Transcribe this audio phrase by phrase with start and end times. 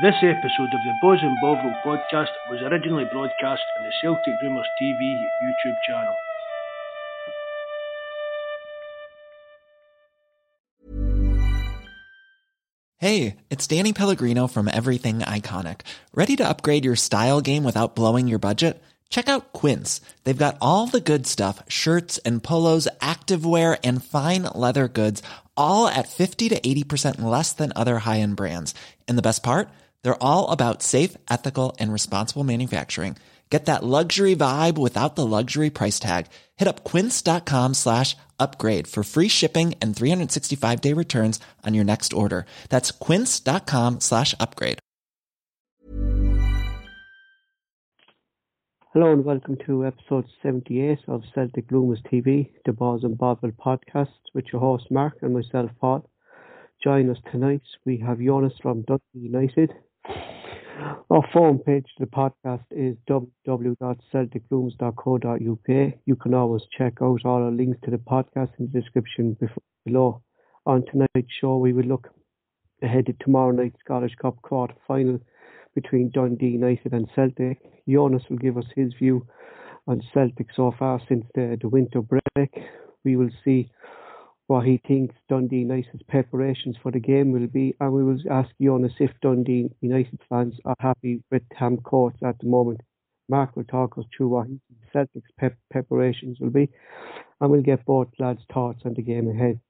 [0.00, 4.66] This episode of the Bawz and Bovril podcast was originally broadcast on the Celtic Rumours
[4.80, 4.98] TV
[5.44, 6.14] YouTube channel.
[12.96, 15.82] Hey, it's Danny Pellegrino from Everything Iconic.
[16.14, 18.82] Ready to upgrade your style game without blowing your budget?
[19.10, 20.00] Check out Quince.
[20.24, 25.22] They've got all the good stuff shirts and polos, activewear, and fine leather goods,
[25.54, 28.74] all at 50 to 80% less than other high end brands.
[29.06, 29.68] And the best part?
[30.02, 33.16] They're all about safe, ethical, and responsible manufacturing.
[33.50, 36.28] Get that luxury vibe without the luxury price tag.
[36.56, 42.14] Hit up quince.com slash upgrade for free shipping and 365 day returns on your next
[42.14, 42.46] order.
[42.70, 44.78] That's quince.com slash upgrade.
[48.94, 54.18] Hello and welcome to episode 78 of Celtic Rumours TV, the Bawz and Bovril podcast
[54.34, 56.08] with your host Mark and myself Paul.
[56.82, 57.62] Join us tonight.
[57.84, 59.72] We have Joonas from Dundee United.
[60.08, 65.94] Our phone page to the podcast is www.celticrumours.co.uk.
[66.06, 69.36] You can always check out all our links to the podcast in the description
[69.84, 70.22] below.
[70.66, 72.08] On tonight's show, we will look
[72.82, 75.20] ahead to tomorrow night's Scottish Cup quarter final
[75.74, 77.60] between Dundee United and Celtic.
[77.86, 79.24] Joonas will give us his view
[79.86, 82.62] on Celtic so far since the, the winter break.
[83.04, 83.70] We will see
[84.46, 88.50] what he thinks Dundee United's preparations for the game will be, and we will ask
[88.60, 92.80] Joonas if Dundee United fans are happy with Tam Courts at the moment.
[93.28, 94.46] Mark will talk us through what
[94.92, 96.68] Celtic's pep- preparations will be,
[97.40, 99.60] and we'll get both lads' thoughts on the game ahead.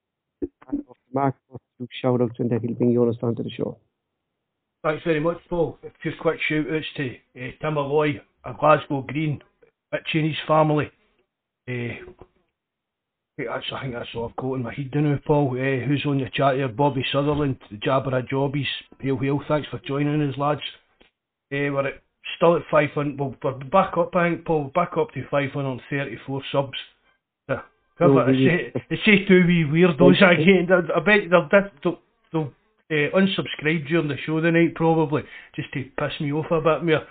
[1.13, 3.77] Mark will shout outs and then he'll bring Joonas onto the show.
[4.83, 5.77] Thanks very much, Paul.
[5.83, 8.19] A few quick shout outs to uh, Tim Alloy,
[8.59, 9.41] Glasgow Green,
[9.91, 10.91] Mitch and his family.
[11.69, 12.11] Uh,
[13.39, 15.51] I think that's all I've got in my head now, Paul.
[15.53, 16.67] Uh, who's on your chat here?
[16.67, 18.67] Bobby Sutherland, the Jabra Jobbies.
[18.99, 19.41] Hail, hail.
[19.47, 20.61] Thanks for joining us, lads.
[21.51, 22.03] Uh, we're at,
[22.37, 23.19] still at 500.
[23.19, 24.71] Well, we're back up, I think, Paul.
[24.75, 26.71] Back up to 534 subs.
[27.49, 27.55] Uh,
[28.01, 30.67] oh, it's, it's just two wee weirdos again.
[30.71, 31.99] I bet they'll, they'll,
[32.31, 32.53] they'll
[32.91, 35.23] uh, unsubscribe during the show tonight, probably,
[35.55, 37.01] just to piss me off a bit more.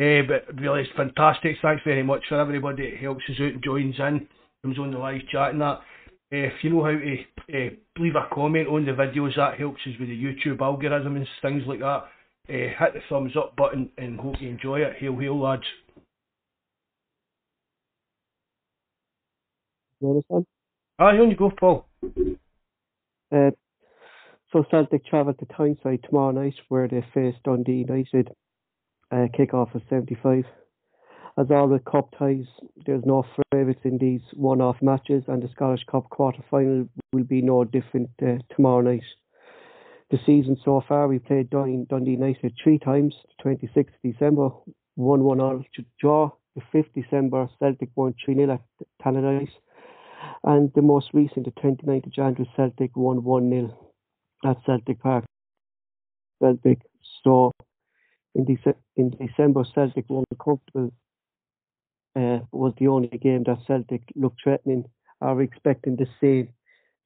[0.00, 1.58] Uh, but really, it's fantastic.
[1.62, 4.26] Thanks very much for everybody that helps us out and joins in
[4.62, 5.80] comes on the live chat and that.
[6.32, 7.16] Uh, if you know how to
[7.52, 11.26] uh, leave a comment on the videos, that helps us with the YouTube algorithm and
[11.42, 12.04] things like that.
[12.48, 14.96] Uh, hit the thumbs up button and hope you enjoy it.
[14.98, 15.62] Hail, hail, lads.
[20.00, 20.46] You understand?
[20.98, 21.86] Ah, here you go, Paul.
[23.32, 23.50] Uh,
[24.52, 28.30] so Celtic travel to Tannadice tomorrow night where they face Dundee United.
[29.10, 30.44] Uh, kick off at 75
[31.38, 32.46] as all the cup ties,
[32.86, 37.64] there's no favourites in these one-off matches, and the Scottish Cup quarter-final will be no
[37.64, 39.04] different uh, tomorrow night.
[40.10, 43.14] The season so far, we played Dundee, Dundee United three times.
[43.42, 44.50] The 26th December,
[44.98, 45.64] 1-1 all
[46.00, 46.32] draw.
[46.56, 48.60] The 5th December, Celtic won 3-0 at
[49.00, 49.52] Tannadice.
[50.42, 53.72] And the most recent, the 29th of January, Celtic won 1-0
[54.44, 55.24] at Celtic Park.
[56.42, 56.80] Celtic.
[57.22, 57.52] So
[58.34, 60.92] in, Dece- in December, Celtic won a comfortable
[62.16, 64.84] uh, was the only game that Celtic looked threatening.
[65.20, 66.48] Are we expecting the same?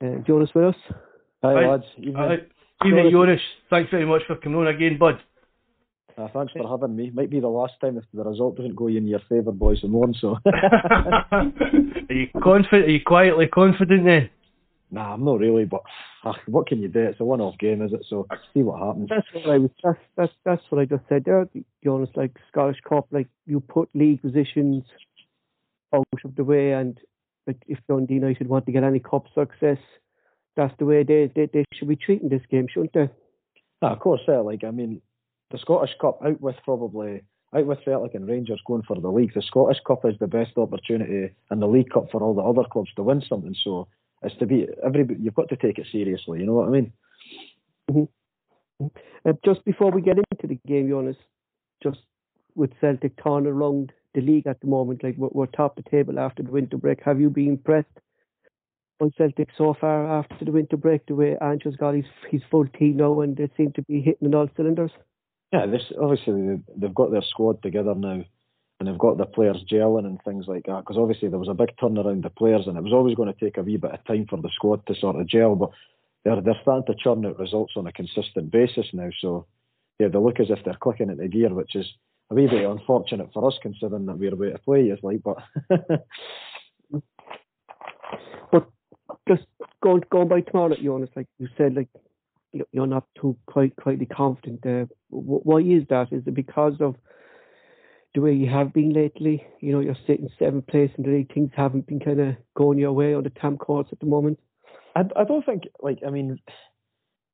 [0.03, 0.81] Uh, Joonas with us?
[1.43, 1.67] Hi, Hi.
[1.69, 1.85] lads.
[1.99, 2.15] Evening.
[2.17, 2.87] Hi.
[2.87, 3.41] Evening, Joonas.
[3.71, 5.21] Thanks very much for coming on again, bud.
[6.17, 7.11] Uh, thanks for having me.
[7.13, 9.93] Might be the last time if the result doesn't go in your favour, boys and
[9.93, 10.15] men.
[10.21, 10.39] So.
[10.47, 11.53] are
[12.09, 12.85] you confident?
[12.85, 14.31] Are you quietly confident then?
[14.95, 15.83] Nah, I'm not really, but
[16.25, 17.01] uh, what can you do?
[17.01, 18.07] It's a one-off game, is it?
[18.09, 19.09] So I see what happens.
[19.11, 19.71] That's what I was.
[19.83, 21.49] That's that's that's what I just said there.
[21.85, 24.85] Joonas, like Scottish Cup, like you put league positions
[25.93, 26.97] out of the way, and
[27.49, 29.79] like if Dundee United want to get any cup success,
[30.57, 33.11] that's the way they they, they should be treating this game, shouldn't they?
[33.83, 34.39] Nah, of course, yeah.
[34.39, 35.03] Like I mean,
[35.51, 37.23] the Scottish Cup out with probably
[37.53, 39.35] out with Celtic and Rangers going for the league.
[39.35, 42.69] The Scottish Cup is the best opportunity, and the League Cup for all the other
[42.69, 43.57] clubs to win something.
[43.65, 43.89] So
[44.25, 46.41] it's to be every you've got to take it seriously.
[46.41, 46.93] You know what I mean?
[47.91, 48.87] Mm-hmm.
[49.27, 51.17] Uh, just before we get into the game, Joonas,
[51.83, 52.01] just
[52.55, 55.91] with Celtic turning around the league at the moment, like we're, we're top of the
[55.91, 57.01] table after the winter break.
[57.05, 57.89] Have you been impressed
[58.99, 61.07] by Celtic so far after the winter break?
[61.07, 64.29] The way Ange's got his his full team now, and they seem to be hitting
[64.29, 64.93] on all cylinders.
[65.53, 68.25] Yeah, this obviously they've got their squad together now,
[68.85, 70.81] and they've got the players gelling and things like that.
[70.81, 73.41] Because obviously there was a big turnaround the players, and it was always going to
[73.41, 75.55] take a wee bit of time for the squad to sort of gel.
[75.55, 75.71] But
[76.25, 79.09] they're they're starting to churn out results on a consistent basis now.
[79.21, 79.47] So
[79.99, 81.87] yeah, they look as if they're clicking into gear, which is
[82.31, 84.83] a wee bit unfortunate for us considering that we're away to play.
[84.83, 85.39] Is like, but
[88.53, 88.69] but
[89.27, 89.45] just
[89.83, 91.89] going going by tomorrow, Joonas, like you said, like
[92.71, 94.89] you're not too quite quietly confident there.
[95.09, 96.13] Why is that?
[96.13, 96.97] Is it because of
[98.15, 99.47] the way you have been lately?
[99.61, 102.93] You know, you're sitting seventh place and the things haven't been kind of going your
[102.93, 104.39] way on the Tam Courts at the moment.
[104.95, 106.39] I, I don't think like I mean,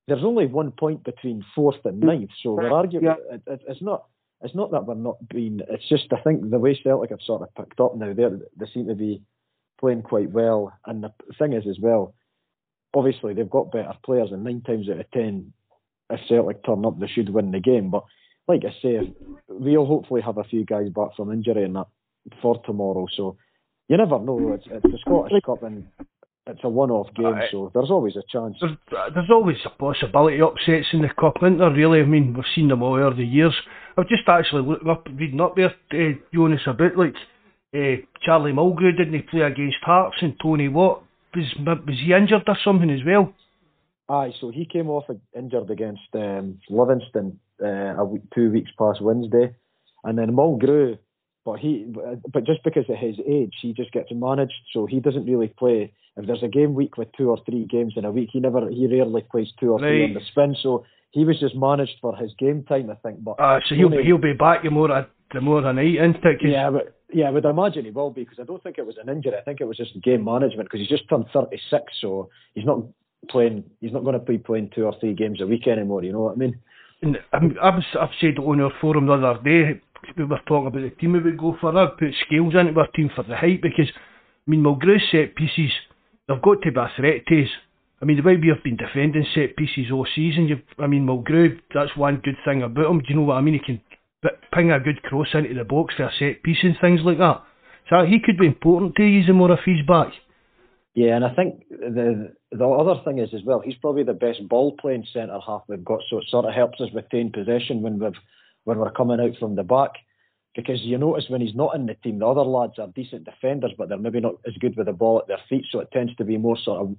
[0.08, 3.04] there's only one point between fourth and ninth, so we're arguing.
[3.04, 3.14] Yeah.
[3.30, 4.06] It, it, it's not.
[4.42, 5.60] It's not that we're not being.
[5.68, 8.14] It's just I think the way Celtic have sort of picked up now.
[8.14, 8.24] They
[8.56, 9.22] they seem to be
[9.78, 12.14] playing quite well, and the thing is as well
[12.94, 15.52] obviously they've got better players, and nine times out of ten,
[16.10, 17.90] if Celtic turn up, they should win the game.
[17.90, 18.04] But
[18.48, 19.12] like I say,
[19.48, 21.86] we'll hopefully have a few guys back from injury and that
[22.42, 23.06] for tomorrow.
[23.16, 23.36] So
[23.88, 24.52] you never know.
[24.54, 25.86] It's, it's the Scottish Cup and
[26.46, 28.56] it's a one-off game, so there's always a chance.
[28.60, 28.76] There's,
[29.14, 31.70] there's always a possibility of upsets in the cup, isn't there?
[31.70, 33.54] Really, I mean, we've seen them all over the years.
[33.96, 37.14] I've just actually looked up, reading up there, uh, Joonas, a bit like
[37.74, 41.04] uh, Charlie Mulgrew didn't he play against Hearts and Tony Watt
[41.34, 41.46] was
[41.86, 43.32] was he injured or something as well?
[44.08, 45.04] Aye, so he came off
[45.36, 49.54] injured against um, Livingston uh, a week, two weeks past Wednesday,
[50.04, 50.98] and then Mulgrew,
[51.44, 51.86] but he,
[52.32, 55.92] but just because of his age, he just gets managed, so he doesn't really play.
[56.16, 58.68] If there's a game week with two or three games in a week, he never,
[58.68, 59.88] he rarely plays two or right.
[59.88, 60.56] three on the spin.
[60.62, 63.22] So he was just managed for his game time, I think.
[63.24, 64.88] But uh, so he'll he'll be back the more
[65.32, 66.38] the more than night, isn't it?
[66.42, 68.96] Yeah, but yeah, I would imagine he will be because I don't think it was
[69.02, 69.34] an injury.
[69.36, 72.84] I think it was just game management because he's just turned 36, so he's not
[73.28, 73.64] playing.
[73.80, 76.04] He's not going to be playing two or three games a week anymore.
[76.04, 76.60] You know what I mean?
[77.02, 77.38] And I
[77.70, 79.80] was, I've said on our forum the other day
[80.16, 81.76] we were talking about the team we would go for.
[81.76, 85.72] I'd put Scales into our team for the height because I mean Mulgrew's set pieces
[86.28, 87.48] they've got to be a threat to us.
[88.02, 91.04] I mean, the way we have been defending set pieces all season, you've, I mean,
[91.04, 93.00] Mulgrew, that's one good thing about him.
[93.00, 93.54] Do you know what I mean?
[93.54, 93.80] He can
[94.52, 97.42] ping a good cross into the box for a set piece and things like that.
[97.90, 100.12] So he could be important to use more if he's back.
[100.94, 104.48] Yeah, and I think the the other thing is as well, he's probably the best
[104.48, 107.98] ball playing centre half we've got, so it sort of helps us retain possession when
[107.98, 108.18] we've
[108.64, 109.92] when we're coming out from the back.
[110.56, 113.70] Because you notice when he's not in the team, the other lads are decent defenders,
[113.78, 116.14] but they're maybe not as good with the ball at their feet, so it tends
[116.16, 116.96] to be more sort of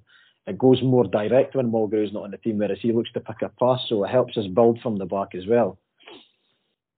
[0.47, 3.41] it goes more direct when Mulgrew's not in the team, whereas he looks to pick
[3.43, 5.77] a pass, so it helps us build from the back as well.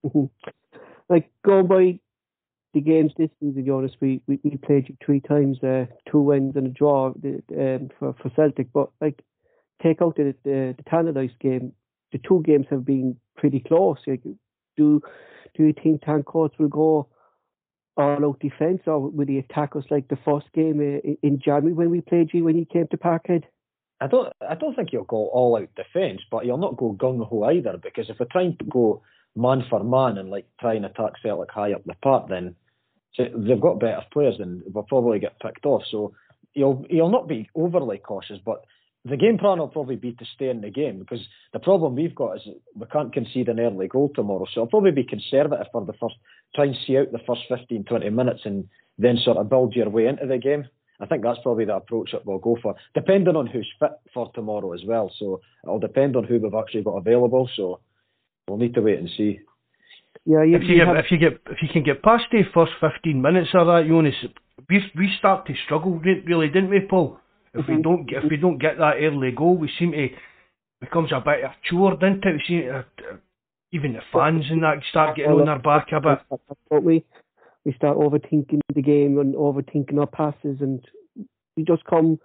[0.06, 0.26] Mm-hmm.
[1.10, 2.00] Like going by
[2.74, 6.56] the games this season, Joonas, we, we, we played you three times, uh, two wins
[6.56, 8.72] and a draw um, for for Celtic.
[8.74, 9.24] But like
[9.82, 11.74] take out the the, the Tannadice game,
[12.12, 13.98] the two games have been pretty close.
[14.08, 14.24] Like,
[14.76, 15.02] do
[15.56, 17.08] do you think Tam Courts will go
[17.96, 21.74] all out defence, or will he attack us like the first game uh, in January
[21.74, 23.44] when we played you when he came to Parkhead?
[24.02, 27.24] I don't I don't think he'll go all out defence, but he'll not go gung
[27.26, 29.04] ho either because if we're trying to go
[29.36, 32.56] man for man and like try and attack Celtic high up the park, then
[33.18, 35.84] they've got better players and will probably get picked off.
[35.92, 36.14] So
[36.54, 38.66] he'll he'll not be overly cautious, but
[39.06, 41.20] the game plan will probably be to stay in the game because
[41.52, 42.42] the problem we've got is
[42.74, 44.46] we can't concede an early goal tomorrow.
[44.54, 46.16] So I'll probably be conservative for the first,
[46.56, 49.90] try and see out the first 15, 20 minutes and then sort of build your
[49.90, 50.68] way into the game.
[51.02, 54.32] I think that's probably the approach that we'll go for, depending on who's fit for
[54.34, 55.12] tomorrow as well.
[55.20, 57.50] So it'll depend on who we've actually got available.
[57.56, 57.82] So
[58.48, 59.40] we'll need to wait and see.
[60.26, 60.98] Yeah, you, if you, you get, have...
[60.98, 63.94] if you get if you can get past the first fifteen minutes of that, you
[63.94, 64.14] Joonas,
[64.70, 67.20] we we start to struggle really, didn't we, Paul?
[67.54, 67.76] If mm-hmm.
[67.76, 70.08] we don't get if we don't get that early goal, we seem to
[70.80, 72.34] becomes a bit of a chore, doesn't it?
[72.34, 73.18] We seem to, uh,
[73.72, 76.40] even the fans and that start getting on their back a bit.
[76.70, 77.04] Don't we?
[77.66, 80.86] We start overthinking the game and overthinking our passes, and
[81.56, 82.20] we just come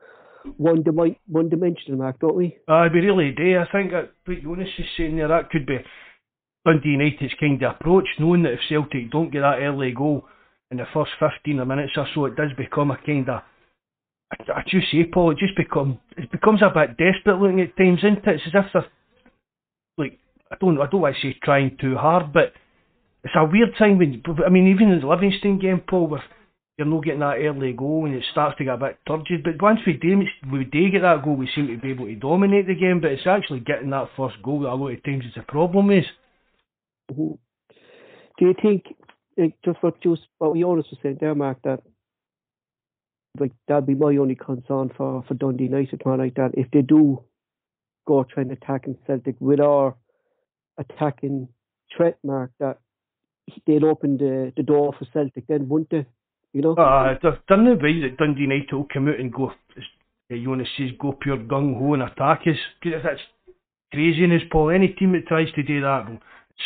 [0.56, 0.84] one
[1.26, 2.56] one dimensional, Mark, don't we?
[2.68, 3.58] Uh, we really do.
[3.58, 5.78] I think that what Joonas is saying there, that could be
[6.64, 10.26] Dundee United's kind of approach, knowing that if Celtic don't get that early goal
[10.70, 13.42] in the first 15 minutes or so, it does become a kind of
[14.30, 18.00] I, just say, Paul, it just become it becomes a bit desperate looking at times,
[18.00, 18.40] isn't it?
[18.44, 18.86] It's as if they're
[19.96, 20.18] like
[20.50, 22.52] I don't I don't want to say trying too hard, but
[23.24, 26.20] it's a weird time when I mean even in the Livingston game, Paul, with
[26.76, 29.42] you're not getting that early goal and it starts to get a bit turgid.
[29.42, 30.22] But once we do,
[30.52, 33.00] we do get that goal, we seem to be able to dominate the game.
[33.00, 35.90] But it's actually getting that first goal that a lot of times is a problem.
[35.90, 36.04] Is.
[37.10, 37.34] Mm-hmm.
[38.38, 38.94] Do you think,
[39.36, 41.82] like, just what just what Joonas was saying there, Mark, that
[43.38, 46.82] like that'd be my only concern for for Dundee United tomorrow like that if they
[46.82, 47.22] do
[48.06, 49.94] go try and attack in Celtic with our
[50.78, 51.48] attacking
[51.94, 52.78] threat mark that
[53.66, 56.06] they'd open the, the door for Celtic then, wouldn't they?
[56.52, 56.74] You know?
[56.74, 59.84] Uh, there's no way that Dundee United will come out and go, as
[60.30, 62.56] Joonas says, go pure gung ho and attack us.
[62.84, 63.20] That's
[63.92, 64.70] craziness, Paul.
[64.70, 66.06] Any team that tries to do that,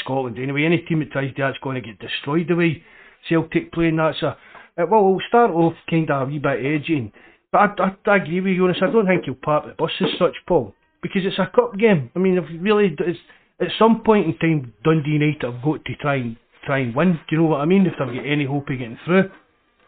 [0.01, 2.83] Scotland anyway, any team that tries that's going to get destroyed the way
[3.29, 3.97] Celtic playing.
[3.97, 4.37] That's a,
[4.79, 7.13] uh, well, we'll start off kind of a wee bit edgy.
[7.53, 8.83] But I, I, I agree with you, Joonas.
[8.83, 10.75] I don't think he'll part the bus as such, Paul.
[11.03, 12.11] because it's a cup game.
[12.17, 13.19] I mean, if really, it's
[13.61, 17.15] at some point in time, Dundee United have got to try and try and win.
[17.29, 17.85] Do you know what I mean?
[17.87, 19.31] If they've got any hope of getting through.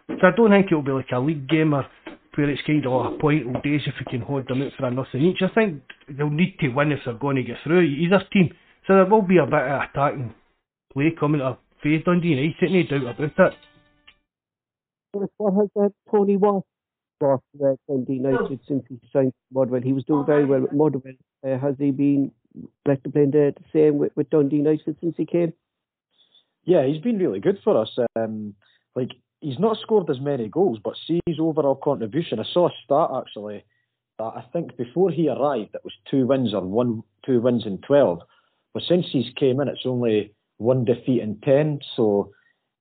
[0.08, 1.86] So I don't think it'll be like a league game or
[2.34, 4.86] where it's kind of a point all days if we can hold them out for
[4.86, 5.40] a nothing each.
[5.40, 8.52] I think they'll need to win if they're going to get through either team.
[8.86, 10.34] So there will be a bit of attacking
[10.92, 13.58] play coming to face Dundee United, no doubt about it.
[15.36, 16.64] What has uh, Tony Watt
[17.20, 19.80] brought to Dundee United since he signed Motherwell?
[19.82, 21.14] He was doing very well with Motherwell.
[21.46, 22.32] Uh, has he been
[22.86, 25.52] like to play the same with, with Dundee United since he came?
[26.64, 27.96] Yeah, he's been really good for us.
[28.16, 28.54] Um,
[28.94, 29.10] like
[29.40, 32.40] he's not scored as many goals, but see his overall contribution.
[32.40, 33.64] I saw a stat actually
[34.18, 37.78] that I think before he arrived, it was two wins or one two wins in
[37.78, 38.20] twelve.
[38.74, 41.78] But since he's came in, it's only one defeat in ten.
[41.96, 42.32] So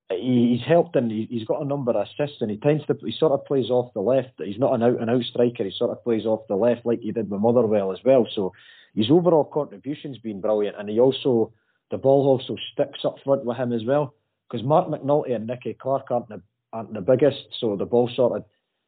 [0.10, 3.14] uh, he's helped and he's got a number of assists and he tends to he
[3.18, 4.32] sort of plays off the left.
[4.38, 5.64] He's not an out and out striker.
[5.64, 8.28] He sort of plays off the left like he did with Motherwell as well.
[8.34, 8.52] So
[8.96, 11.54] his overall contribution's been brilliant, and he also
[11.92, 14.16] the ball also sticks up front with him as well.
[14.50, 16.42] Because Marc McNulty and Nicky Clark aren't the
[16.74, 18.46] aren't the biggest, so the ball sort of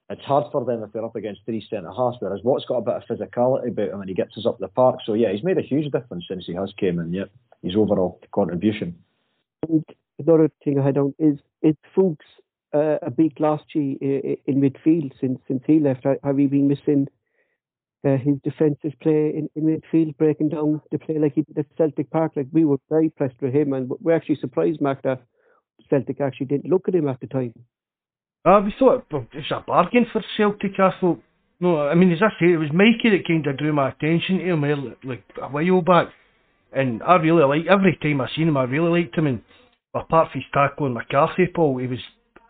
[0.10, 2.18] it's hard for them if they're up against three centre halves.
[2.20, 4.68] Whereas Watt's got a bit of physicality about him and he gets us up the
[4.68, 5.00] park.
[5.06, 7.12] So yeah, he's made a huge difference since he has came in.
[7.14, 7.32] Yep,
[7.64, 8.96] his overall contribution.
[10.20, 12.26] Another thing I had on is is Fuchs
[12.74, 13.98] uh, a big loss in,
[14.46, 16.06] in midfield since since he left.
[16.24, 17.08] Have you been missing
[18.06, 21.78] uh, his defensive play in, in midfield, breaking down the play like he did at
[21.78, 22.34] Celtic Park?
[22.36, 25.24] Like we were very impressed with him, and we're actually surprised, Mark, that
[25.90, 27.54] Celtic actually didn't look at him at the time.
[28.46, 28.74] Uh, we
[29.34, 30.80] it's a bargain for Celtic.
[30.80, 30.92] I
[31.60, 34.38] no, I mean, as I say, it was Mikey that kind of drew my attention
[34.38, 34.62] to him
[35.04, 36.10] like a while back,
[36.72, 39.26] and I really like every time I seen him, I really liked him.
[39.26, 39.42] And
[39.96, 42.00] apart from his tackle on McCarthy, Paul, he was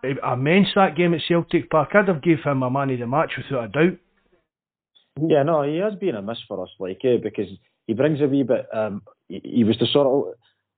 [0.04, 1.90] immense that game at Celtic Park.
[1.94, 3.98] I'd have gave him a man of the match without a doubt.
[5.22, 7.48] Yeah, no, he has been a miss for us, like, eh, because
[7.88, 8.68] he brings a wee bit.
[8.74, 10.34] Um, he, he was the sort of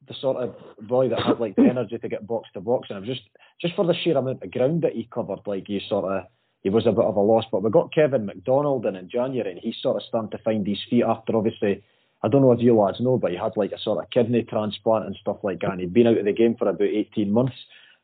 [0.07, 0.55] the sort of
[0.87, 3.21] boy that had like the energy to get box to box, and just
[3.61, 6.23] just for the sheer amount of ground that he covered, like he sort of
[6.63, 7.45] he was a bit of a loss.
[7.51, 10.65] But we got Kevin McDonald in in January, and he's sort of starting to find
[10.65, 11.83] his feet after obviously.
[12.23, 14.41] I don't know if you lads know, but he had like a sort of kidney
[14.41, 17.31] transplant and stuff like that, and he'd been out of the game for about 18
[17.31, 17.53] months.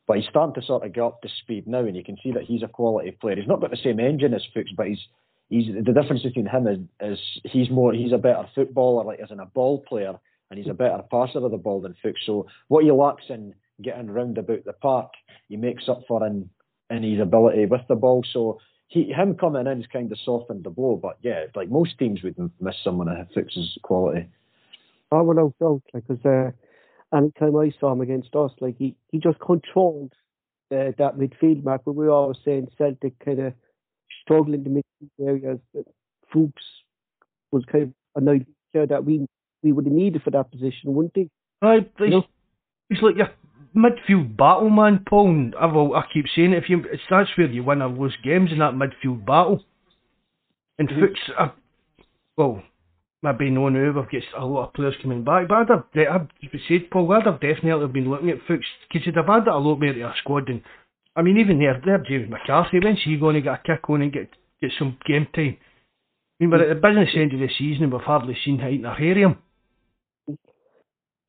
[0.05, 2.31] But he's starting to sort of get up to speed now, and you can see
[2.31, 3.37] that he's a quality player.
[3.37, 4.99] He's not got the same engine as Fuchs, but he's
[5.49, 9.31] he's the difference between him is, is he's more he's a better footballer, like as
[9.31, 10.13] in a ball player,
[10.53, 12.21] and he's a better passer of the ball than Fuchs.
[12.27, 15.09] So what he lacks in getting round about the park,
[15.49, 16.47] he makes up for in
[16.91, 18.23] in his ability with the ball.
[18.31, 20.99] So he him coming in has kind of softened the blow.
[21.01, 24.27] But yeah, like most teams would miss someone of Fuchs's quality.
[25.11, 29.17] Oh, without doubt, like because uh, anytime I saw him against us, like he he
[29.17, 30.13] just controlled
[30.71, 31.81] uh, that midfield mark.
[31.83, 33.53] But we were always saying Celtic kind of
[34.21, 35.59] struggling in the midfield areas.
[36.31, 36.63] Fuchs
[37.51, 39.25] was kind of a nice player that we
[39.63, 41.29] we would have needed for that position, wouldn't he?
[41.61, 42.25] Right, he's, you know?
[43.01, 43.29] like your
[43.75, 45.51] midfield battle man, Paul.
[45.59, 46.63] I've, I keep saying it.
[46.63, 49.63] If you, it's, that's where you win or lose games in that midfield battle.
[50.77, 51.01] And mm-hmm.
[51.01, 51.49] Fuchs, uh,
[52.37, 52.63] well,
[53.21, 56.59] maybe no now we've got a lot of players coming back, but I'd have, I've
[56.67, 59.79] said, Paul, I'd have definitely been looking at Fuchs because he'd have had a lot
[59.79, 60.49] more to our squad.
[60.49, 60.61] And
[61.15, 64.01] I mean, even there, there, James McCarthy, when's he going to get a kick on
[64.01, 64.29] and get
[64.61, 65.57] get some game time?
[65.59, 68.85] I mean, but at the business end of the season, and we've hardly seen Heighton
[68.85, 69.37] or Harium.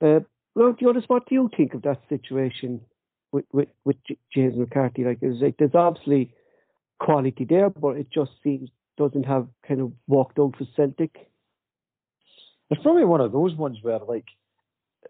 [0.02, 0.20] Uh,
[0.54, 2.80] be honest, what do you think of that situation
[3.32, 3.96] with with, with
[4.32, 5.04] James McCarthy?
[5.04, 6.32] Like, is like there's obviously
[7.00, 11.28] quality there, but it just seems doesn't have kind of walked out for Celtic.
[12.70, 14.26] It's probably one of those ones where like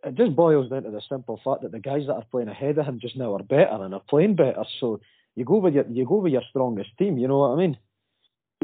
[0.04, 2.78] it just boils down to the simple fact that the guys that are playing ahead
[2.78, 4.64] of him just now are better and are playing better.
[4.80, 5.00] So
[5.36, 7.18] you go with your you go with your strongest team.
[7.18, 7.78] You know what I mean?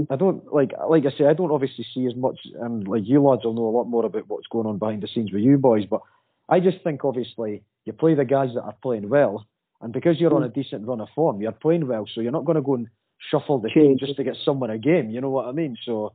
[0.09, 3.23] I don't like like I say I don't obviously see as much and like you
[3.23, 5.59] lads will know a lot more about what's going on behind the scenes with you
[5.59, 6.01] boys, but
[6.49, 9.47] I just think obviously you play the guys that are playing well,
[9.81, 10.55] and because you're on a mm.
[10.55, 12.89] decent run of form, you're playing well, so you're not going to go and
[13.31, 15.11] shuffle the team just to get someone a game.
[15.11, 15.77] You know what I mean?
[15.85, 16.15] So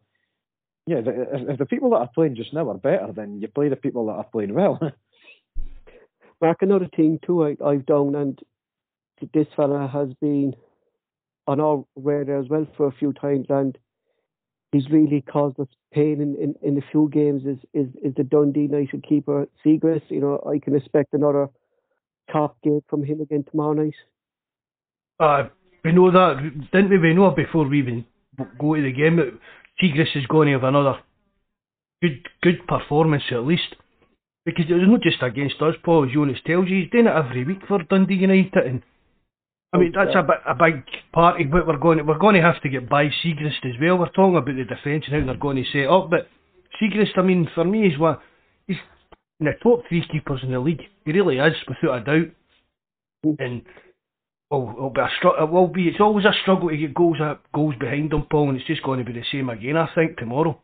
[0.87, 3.69] yeah, if, if the people that are playing just now are better, then you play
[3.69, 4.79] the people that are playing well.
[6.41, 8.39] Mark, another thing too I, I've done, and
[9.33, 10.55] this fella has been
[11.47, 13.77] on our radar as well for a few times, and
[14.71, 17.43] he's really caused us pain in, in, in a few games.
[17.45, 20.09] Is, is is the Dundee United keeper Siegrist?
[20.09, 21.49] You know, I can expect another
[22.31, 23.93] top game from him again tomorrow night.
[25.19, 25.49] Uh,
[25.83, 26.97] we know that, didn't we?
[26.97, 28.05] We know before we even
[28.59, 29.37] go to the game that
[29.81, 30.99] Siegrist is going to have another
[32.01, 33.75] good good performance at least.
[34.45, 37.15] Because it was not just against us, Paul, as Joonas tells you, he's doing it
[37.15, 38.83] every week for Dundee United and
[39.75, 42.61] I mean, that's a, a big part but we're going to, we're going to have
[42.61, 43.97] to get by Siegrist as well.
[43.97, 46.27] We're talking about the defence and how they're going to set up, but
[46.81, 48.17] Siegrist, I mean, for me, he's one.
[48.67, 48.77] He's
[49.39, 50.81] in the top three keepers in the league.
[51.05, 52.31] He really is, without a doubt.
[53.39, 53.63] And
[54.51, 55.87] well, it'll be a str- it will be.
[55.87, 58.83] It's always a struggle to get goals uh, goals behind him, Paul, and it's just
[58.83, 59.77] going to be the same again.
[59.77, 60.61] I think tomorrow.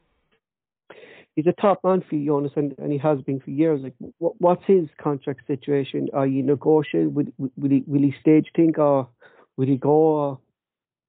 [1.36, 3.82] He's a top man for you, Joonas, and, and he has been for years.
[3.82, 6.10] Like, what, what's his contract situation?
[6.14, 7.14] Are you negotiating?
[7.14, 9.08] Will, will he will he stage think or
[9.56, 9.90] will he go?
[9.90, 10.40] Or?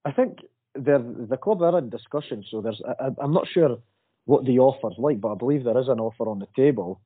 [0.05, 0.38] I think
[0.75, 2.81] the the club are in discussion, so there's.
[2.87, 3.79] I, I'm not sure
[4.25, 7.00] what the offer's like, but I believe there is an offer on the table.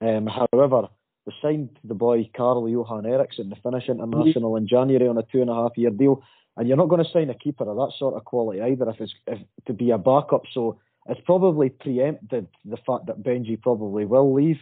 [0.00, 0.88] Um, however,
[1.26, 5.40] we signed the boy Carl Johan Eriksson, the Finnish international, in January on a two
[5.40, 6.22] and a half year deal,
[6.56, 9.00] and you're not going to sign a keeper of that sort of quality either if
[9.00, 10.42] it's if, to be a backup.
[10.52, 14.58] So it's probably preempted the fact that Benji probably will leave,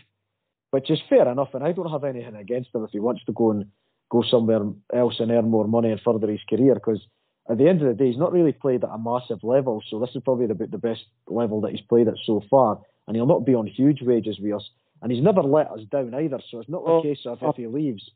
[0.70, 3.32] which is fair enough, and I don't have anything against him if he wants to
[3.32, 3.66] go and
[4.10, 4.60] go somewhere
[4.94, 7.00] else and earn more money and further his career because
[7.48, 9.98] at the end of the day, he's not really played at a massive level, so
[9.98, 13.26] this is probably the, the best level that he's played at so far, and he'll
[13.26, 14.70] not be on huge wages with us,
[15.02, 16.38] and he's never let us down either.
[16.50, 17.02] So it's not a oh.
[17.02, 18.08] case of if he leaves,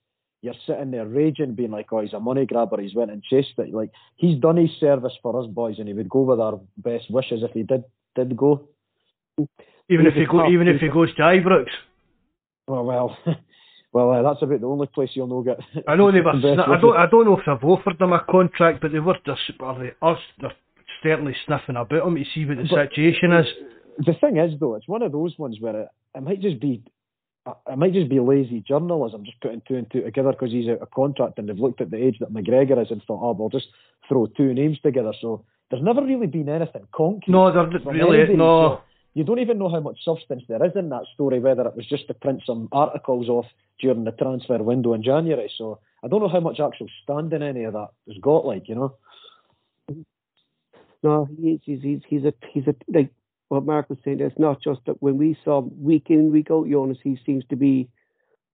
[0.43, 2.81] you're sitting there raging, being like, "Oh, he's a money grabber.
[2.81, 5.95] He's went and chased it." Like he's done his service for us boys, and he
[5.95, 7.83] would go with our best wishes if he did
[8.15, 8.69] did go.
[9.91, 11.67] Even if he go, even if he goes to Ibrox.
[12.67, 13.19] Well, well.
[13.95, 15.61] Well, uh, that's about the only place you'll know get.
[15.87, 16.31] I know they were.
[16.35, 16.97] I don't.
[16.97, 19.15] I don't know if they've offered them a contract, but they were.
[19.25, 19.43] just.
[19.61, 20.53] Are they, us, they're
[21.01, 23.47] certainly sniffing about him to see what the But- situation is.
[23.99, 26.83] The thing is, though, it's one of those ones where it, it might just be,
[27.47, 30.83] it might just be lazy journalism, just putting two and two together because he's out
[30.83, 33.49] of contract and they've looked at the age that McGregor is and thought, oh, we'll
[33.51, 33.69] just
[34.09, 35.13] throw two names together.
[35.21, 37.33] So there's never really been anything concrete.
[37.33, 38.77] No, they're really anybody, no.
[38.77, 38.83] so
[39.15, 41.85] you don't even know how much substance there is in that story, whether it was
[41.89, 43.47] just to print some articles off
[43.81, 45.51] during the transfer window in January.
[45.59, 48.77] So I don't know how much actual standing any of that has got, like, you
[48.77, 48.97] know.
[51.03, 51.61] No, he is.
[51.65, 53.11] He's he's, he's a he's a like
[53.49, 54.21] what Mark was saying.
[54.21, 57.57] It's not just that when we saw week in week out, Joonas, he seems to
[57.57, 57.89] be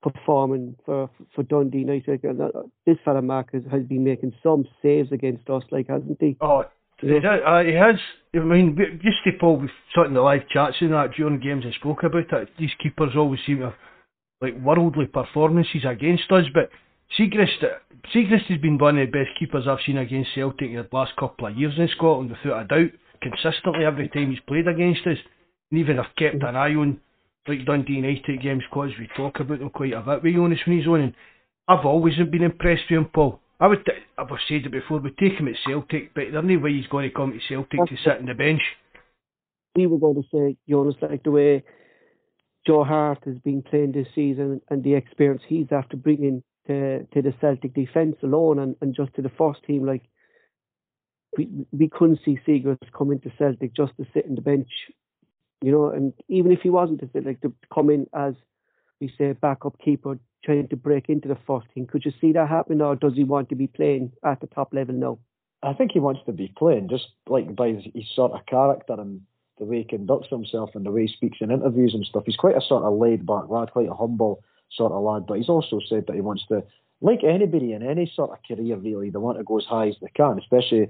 [0.02, 2.24] performing for for Dundee United.
[2.24, 6.38] Uh, this fella Mark has, has been making some saves against us, like hasn't he?
[6.40, 6.64] Oh,
[7.00, 7.96] he has, uh, has.
[8.34, 11.40] I mean, we- just to Paul, we've sat in the live chats and that during
[11.40, 12.48] games and spoke about it.
[12.58, 13.74] These keepers always seem to have
[14.40, 16.70] like worldly performances against us, but
[17.18, 17.62] Siegrist,
[18.14, 21.12] Siegrist has been one of the best keepers I've seen against Celtic in the last
[21.16, 22.90] couple of years in Scotland, without a doubt.
[23.20, 25.18] Consistently every time he's played against us,
[25.70, 27.00] and even I've kept an eye on
[27.46, 30.78] like Dundee United games because we talk about them quite a bit with Joonas when
[30.78, 31.00] he's on.
[31.00, 31.14] And
[31.68, 33.40] I've always been impressed with him, Paul.
[33.60, 36.58] I would, t- I've said it before, we take him at Celtic, but there's no
[36.58, 38.60] way he's going to come to Celtic to sit on the bench.
[39.74, 41.64] We were going to say, Joonas, like the way
[42.66, 47.22] Joe Hart has been playing this season and the experience he's after bringing to to
[47.22, 50.02] the Celtic defence alone and, and just to the first team, like
[51.36, 54.68] we we couldn't see Siegrist come into Celtic just to sit on the bench,
[55.62, 58.34] you know, and even if he wasn't to sit, like to come in as
[59.00, 62.48] we say backup keeper trying to break into the first team, could you see that
[62.48, 65.18] happening or does he want to be playing at the top level now?
[65.62, 68.94] I think he wants to be playing, just like by his, his sort of character
[68.94, 69.20] and
[69.58, 72.22] the way he conducts himself and the way he speaks in interviews and stuff.
[72.24, 75.36] He's quite a sort of laid back lad, quite a humble sort of lad, but
[75.36, 76.62] he's also said that he wants to,
[77.02, 79.96] like anybody in any sort of career really, they want to go as high as
[80.00, 80.88] they can, especially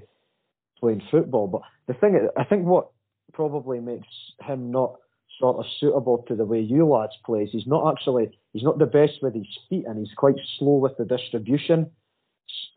[0.79, 1.47] playing football.
[1.47, 2.91] But the thing, I think what
[3.33, 4.07] probably makes
[4.41, 5.00] him not
[5.41, 7.49] sort of suitable to the way you lads plays.
[7.51, 10.95] he's not actually, he's not the best with his feet and he's quite slow with
[10.97, 11.89] the distribution,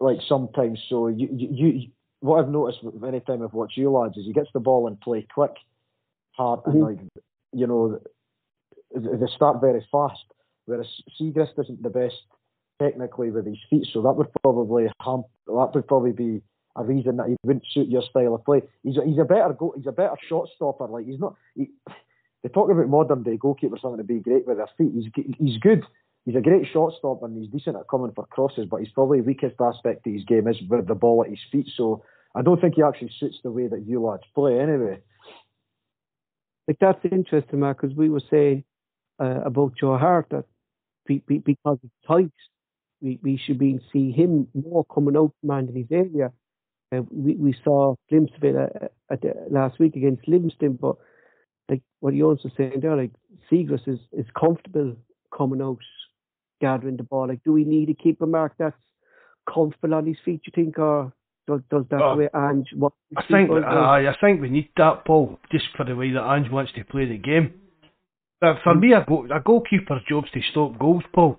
[0.01, 0.81] like sometimes.
[0.89, 1.89] So you, you, you
[2.21, 4.99] what I've noticed any time I've watched you lads is he gets the ball and
[5.01, 5.53] play quick,
[6.33, 6.83] hard, and Mhm.
[6.89, 6.99] like,
[7.53, 8.01] you know,
[8.95, 10.25] they start very fast.
[10.67, 10.87] Whereas
[11.21, 12.23] Siegrist isn't the best
[12.81, 16.41] technically with his feet, so that would probably ham- that would probably be
[16.77, 18.63] a reason that he wouldn't suit your style of play.
[18.83, 20.87] He's a, he's a better go, he's a better shot stopper.
[20.87, 21.37] Like he's not.
[21.55, 21.71] He,
[22.45, 24.93] they talk about modern day goalkeepers having to be great with their feet.
[24.95, 25.83] He's he's good.
[26.27, 29.23] He's a great shot stopper and he's decent at coming for crosses, but he's probably
[29.23, 31.69] weakest aspect of his game is with the ball at his feet.
[31.75, 32.05] So
[32.35, 35.01] I don't think he actually suits the way that you lads play anyway.
[36.69, 38.65] like that's interesting, Mark, because we were saying
[39.19, 40.45] uh, about Joe Hart that
[41.07, 42.33] be, be, because he's tight,
[43.01, 46.31] we, we should be see him more coming out man in his area.
[46.95, 50.79] Uh, we we saw a glimpse of it uh, at the, last week against Livingston,
[50.81, 50.97] but
[51.69, 53.13] like what Jones was saying there, like
[53.51, 54.97] Siegrist is is comfortable
[55.37, 55.79] coming out,
[56.61, 57.29] gathering the ball.
[57.29, 58.77] Like, do we need to keep a mark that's
[59.53, 60.43] comfortable on his feet?
[60.47, 61.13] You think, or
[61.47, 65.05] does, does that Oh, way Ange what I think I, I think we need that,
[65.05, 67.55] Paul, just for the way that Ange wants to play the game.
[68.41, 68.81] But for hmm.
[68.81, 71.39] me, a, goal, a goalkeeper's job's to stop goals, Paul.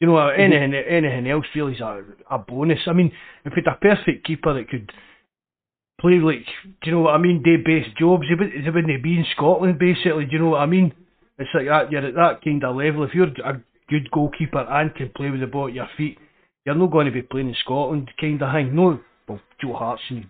[0.00, 2.80] You know, anything anything else really is a, a bonus.
[2.88, 3.12] I mean,
[3.44, 4.90] if we had a perfect keeper that could
[6.02, 6.44] play like,
[6.82, 7.42] do you know what I mean?
[7.42, 8.26] Day based jobs.
[8.28, 10.26] They wouldn't, wouldn't be in Scotland basically.
[10.26, 10.92] Do you know what I mean?
[11.38, 11.90] It's like that.
[11.90, 13.04] You're at that kind of level.
[13.04, 16.18] If you're a good goalkeeper and can play with the ball at your feet,
[16.66, 18.74] you're not going to be playing in Scotland kind of thing.
[18.74, 20.26] No, well, Joe Hart's in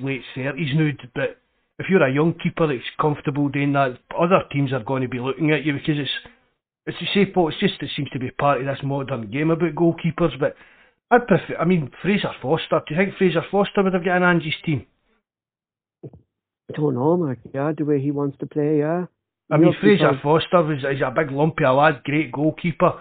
[0.00, 1.38] late thirties now, but
[1.78, 5.20] if you're a young keeper that's comfortable doing that, other teams are going to be
[5.20, 6.10] looking at you because it's
[6.86, 7.32] it's the same.
[7.34, 7.48] Paul.
[7.48, 10.38] It's just it seems to be part of this modern game about goalkeepers.
[10.38, 10.54] But
[11.10, 11.56] I'd prefer.
[11.60, 14.86] I mean, Fraser Forster, Do you think Fraser Forster would have got an Ange's team?
[16.68, 17.38] I don't know, Mark.
[17.54, 19.06] Yeah, the way he wants to play, yeah.
[19.50, 22.94] I mean, Fraser Forster was is a big lumpy lad, great goalkeeper,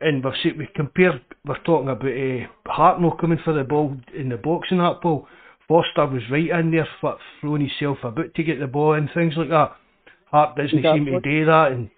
[0.00, 1.20] and we've seen, we compare.
[1.46, 5.28] We're talking about uh, Hartnell coming for the ball in the box in that ball.
[5.68, 6.88] Forster was right in there,
[7.40, 9.76] throwing himself about to get the ball and things like that.
[10.30, 11.72] Hart doesn't seem to do that.
[11.72, 11.90] And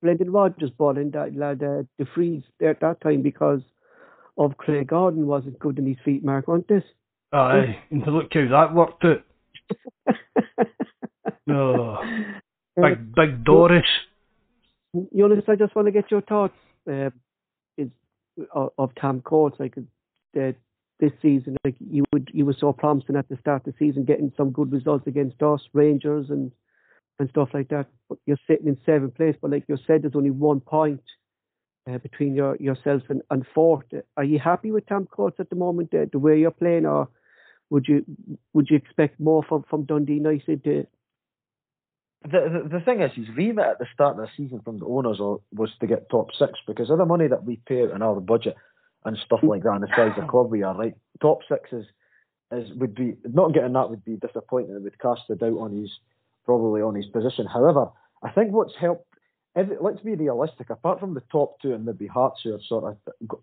[0.00, 3.60] Brendan Rodgers ball in that lad uh, De Vries there at that time because
[4.38, 6.84] of Craig Gordon wasn't good in his feet, Mark, wasn't this?
[7.32, 9.22] Aye, and look how that worked out.
[11.46, 11.98] No.
[12.76, 13.82] Big, big Dorus.
[14.94, 16.54] Joonas, I just want to get your thoughts
[16.90, 17.10] uh,
[17.76, 17.88] is,
[18.54, 19.56] of, of Tam Courts.
[19.58, 20.52] Like uh,
[21.00, 24.04] this season, like you would, you were so promising at the start of the season,
[24.04, 26.52] getting some good results against us, Rangers, and
[27.18, 27.86] and stuff like that.
[28.08, 31.02] But you're sitting in seventh place, but like you said, there's only one point
[31.90, 33.84] uh, between your yourself and, and fourth.
[34.16, 37.08] Are you happy with Tam Courts at the moment, uh, the way you're playing, or
[37.72, 38.04] would you
[38.52, 40.62] would you expect more from from Dundee United?
[40.64, 40.86] To...
[42.22, 44.84] The, the the thing is, his remit at the start of the season from the
[44.84, 48.02] owners was to get top six because of the money that we pay out in
[48.02, 48.56] our budget
[49.06, 50.94] and stuff like that, and the size of club we are, right?
[51.22, 51.86] Top six is
[52.52, 54.76] is would be not getting that would be disappointing.
[54.76, 55.90] It would cast a doubt on his
[56.44, 57.46] probably on his position.
[57.46, 57.86] However,
[58.22, 59.06] I think what's helped.
[59.56, 60.68] let's be realistic.
[60.68, 62.98] Apart from the top two and maybe Hearts, who are sort of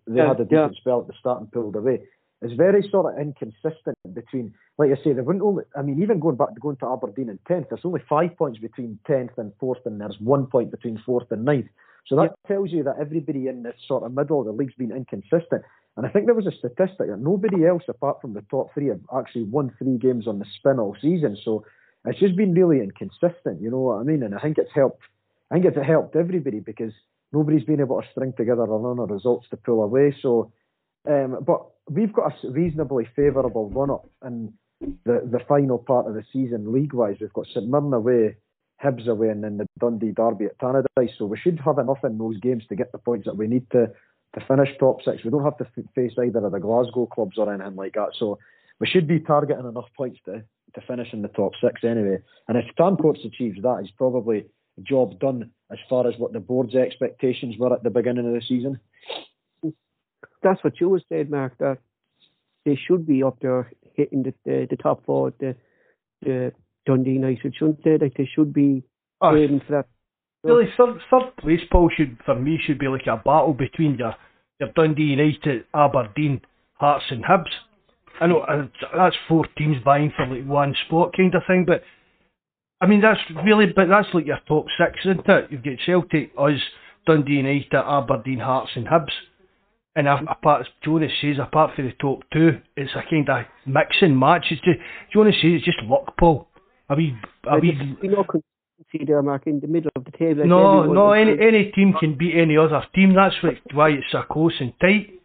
[0.05, 0.81] they yeah, had a decent yeah.
[0.81, 2.01] spell at the start and pulled away.
[2.41, 5.63] It's very sort of inconsistent between, like I say, they wouldn't only.
[5.75, 8.59] I mean, even going back to going to Aberdeen and tenth, there's only five points
[8.59, 11.67] between tenth and fourth, and there's one point between fourth and ninth.
[12.07, 12.55] So that yeah.
[12.55, 15.63] tells you that everybody in this sort of middle of the league's been inconsistent.
[15.97, 18.87] And I think there was a statistic that nobody else apart from the top three
[18.87, 21.37] have actually won three games on the spin all season.
[21.43, 21.65] So
[22.05, 24.23] it's just been really inconsistent, you know what I mean?
[24.23, 25.03] And I think it's helped.
[25.51, 26.93] I think it's helped everybody because
[27.33, 30.15] nobody's been able to string together a run of results to pull away.
[30.21, 30.51] So,
[31.07, 36.13] um, but we've got a reasonably favourable run up in the the final part of
[36.13, 37.17] the season league wise.
[37.19, 38.37] We've got St Mirren away,
[38.83, 41.17] Hibs away, and then the Dundee Derby at Tannadice.
[41.17, 43.69] So we should have enough in those games to get the points that we need
[43.71, 43.87] to
[44.35, 45.23] to finish top six.
[45.23, 48.11] We don't have to face either of the Glasgow clubs or anything like that.
[48.17, 48.37] So
[48.79, 50.43] we should be targeting enough points to
[50.75, 52.19] to finish in the top six anyway.
[52.47, 54.45] And if Tam Courts achieves that, he's probably
[54.77, 58.33] a job done as far as what the board's expectations were at the beginning of
[58.33, 58.79] the season.
[60.41, 61.57] That's what you were saying, Mark.
[61.59, 61.79] That
[62.65, 65.33] they should be up there hitting the the, the top four.
[65.39, 65.55] The
[66.21, 66.51] the
[66.85, 67.97] Dundee United shouldn't they?
[67.97, 68.83] Like they should be
[69.21, 69.87] oh, aiming for that.
[70.43, 74.15] Really, third, third place, Paul, should for me should be like a battle between your
[74.59, 76.41] your Dundee United, Aberdeen,
[76.73, 77.51] Hearts, and Hibs.
[78.21, 81.83] I know uh, that's four teams vying for like one spot kind of thing, but
[82.81, 85.51] I mean that's really, but that's like your top six, isn't it?
[85.51, 86.59] You've got Celtic, us,
[87.05, 89.11] Dundee United, Aberdeen, Hearts, and Hibs.
[90.07, 94.17] And apart, as Joonas says, apart from the top two, it's a kind of mixing
[94.17, 94.45] match.
[94.51, 94.79] It's just,
[95.13, 96.47] Joonas says it's just luck, Paul.
[96.89, 97.15] Are we?
[97.45, 97.97] Are we?
[98.01, 100.45] We no consistency there, Mark, in the middle of the table.
[100.45, 101.11] no, no.
[101.11, 103.13] Any any team can beat any other team.
[103.13, 103.35] That's
[103.73, 105.19] why it's so close and tight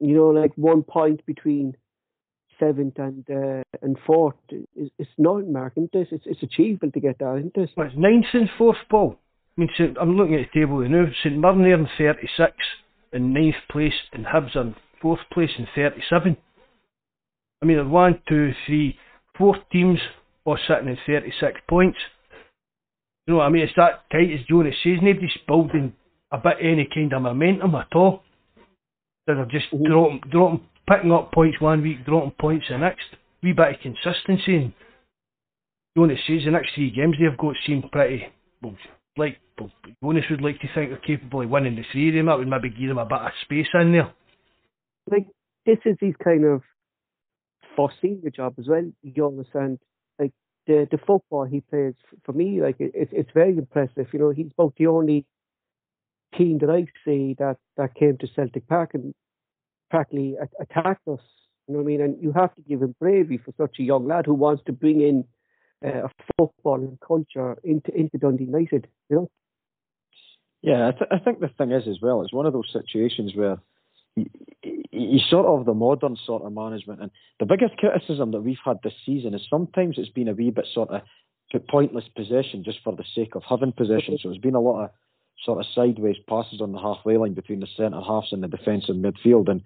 [0.00, 1.76] you know, like one point between
[2.58, 5.90] seventh and uh, and fourth is it's not mark, isn't?
[5.94, 7.70] It's it's achievable to get that, isn't this?
[7.76, 9.18] Well, it's ninth and fourth, Paul.
[9.56, 11.06] I mean, I'm looking at the table now.
[11.22, 12.52] St Mirren there in 36,
[13.16, 16.36] in ninth place, and Hibs in fourth place in 37.
[17.62, 18.98] I mean, one, two, three,
[19.36, 19.98] four teams
[20.44, 21.98] all sitting in 36 points.
[23.26, 23.62] You know what I mean?
[23.62, 24.98] It's that tight as Joonas says.
[25.02, 25.92] Nobody's building
[26.30, 28.22] a bit any kind of momentum at all.
[29.26, 29.90] They're just mm-hmm.
[29.90, 33.04] dropping, dropping, picking up points one week, dropping points the next.
[33.42, 34.56] Wee bit of consistency.
[34.56, 34.72] And
[35.98, 38.26] Joonas says the next three games they've got seem pretty
[38.62, 38.76] well,
[39.16, 39.38] like
[40.02, 42.26] Joonas would like to think they're capable of winning the three of.
[42.26, 44.12] That would maybe give them a bit of space in there.
[45.10, 45.26] Like
[45.64, 46.62] this is his kind of
[47.76, 48.90] first senior job as well.
[49.02, 49.78] You understand?
[50.18, 50.32] Like
[50.66, 54.06] the the football he plays for me, like it, it's very impressive.
[54.12, 55.26] You know, he's about the only
[56.36, 59.14] team that I see that, that came to Celtic Park and
[59.90, 61.20] practically attacked us.
[61.66, 62.00] You know what I mean?
[62.00, 64.72] And you have to give him bravery for such a young lad who wants to
[64.72, 65.24] bring in
[65.84, 68.88] uh, a football and culture into into Dundee United.
[69.08, 69.30] You know.
[70.62, 73.36] Yeah, I, th- I think the thing is as well, it's one of those situations
[73.36, 73.58] where
[74.16, 74.26] he,
[74.90, 77.00] he's sort of the modern sort of management.
[77.02, 80.50] And the biggest criticism that we've had this season is sometimes it's been a wee
[80.50, 81.02] bit sort of
[81.68, 84.18] pointless possession just for the sake of having possession.
[84.20, 84.90] So it's been a lot of
[85.44, 88.96] sort of sideways passes on the halfway line between the centre halves and the defensive
[88.96, 89.48] midfield.
[89.48, 89.62] And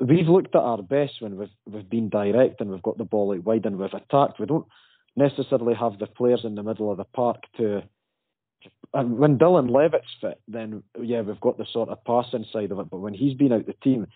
[0.00, 3.32] we've looked at our best when we've we've been direct and we've got the ball
[3.32, 4.40] out wide and we've attacked.
[4.40, 4.66] We don't
[5.16, 7.82] necessarily have the players in the middle of the park to.
[8.92, 12.78] And when Dylan Levitt's fit, then yeah, we've got the sort of passing side of
[12.78, 12.90] it.
[12.90, 14.06] But when he's been out the team,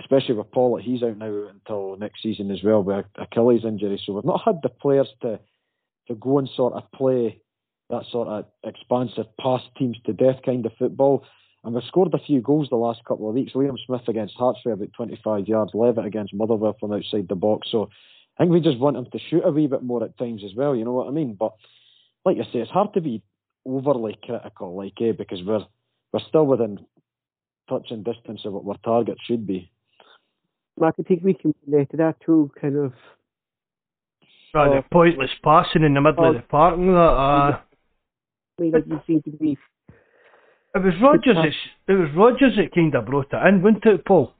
[0.00, 4.00] especially with Paul, he's out now until next season as well with Achilles injury.
[4.04, 5.40] So we've not had the players to
[6.08, 7.40] to go and sort of play
[7.90, 11.24] that sort of expansive pass teams to death kind of football.
[11.64, 13.52] And we've scored a few goals the last couple of weeks.
[13.52, 17.68] Liam Smith against Hearts for about 25 yards, Levitt against Motherwell from outside the box.
[17.70, 17.90] So
[18.38, 20.54] I think we just want him to shoot a wee bit more at times as
[20.54, 21.34] well, you know what I mean?
[21.34, 21.54] But
[22.24, 23.22] like I say, it's hard to be
[23.66, 25.64] overly critical, like, eh, because we're
[26.12, 26.78] we're still within
[27.68, 29.70] touch and distance of what our target should be.
[30.78, 32.92] Mark, I think we can relate to that too, kind of.
[34.54, 36.94] Oh, the pointless passing in the middle oh, of the park and that.
[36.94, 37.60] Uh,
[38.58, 39.58] I mean, you seem to be.
[40.74, 41.36] It was Rodgers.
[41.36, 44.32] That, it was Rodgers that kind of brought it in, wasn't it, Paul?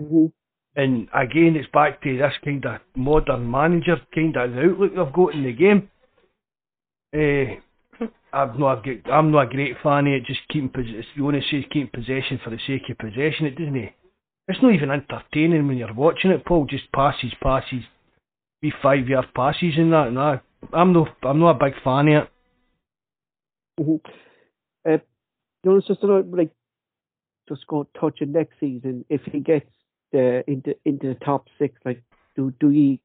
[0.00, 0.26] Mm-hmm.
[0.74, 5.34] And again, it's back to this kind of modern manager kind of outlook they've got
[5.34, 5.90] in the game.
[7.14, 10.24] Uh, I'm not a, I'm not a great fan of it.
[10.24, 11.04] Just keeping possession.
[11.14, 13.46] You want to say keeping possession for the sake of possession.
[13.46, 13.92] It doesn't.
[14.48, 16.66] It's not even entertaining when you're watching it, Paul.
[16.68, 17.84] Just passes, passes,
[18.62, 20.12] be five yard passes and that.
[20.12, 20.40] No,
[20.72, 22.30] I'm no, I'm not a big fan of it.
[23.80, 24.90] Mm-hmm.
[24.90, 24.98] Uh,
[25.62, 26.50] you know, it's just about like
[27.48, 29.04] just go touching next season.
[29.10, 29.68] If he gets
[30.14, 32.02] uh, into into the top six, like
[32.36, 32.98] do do you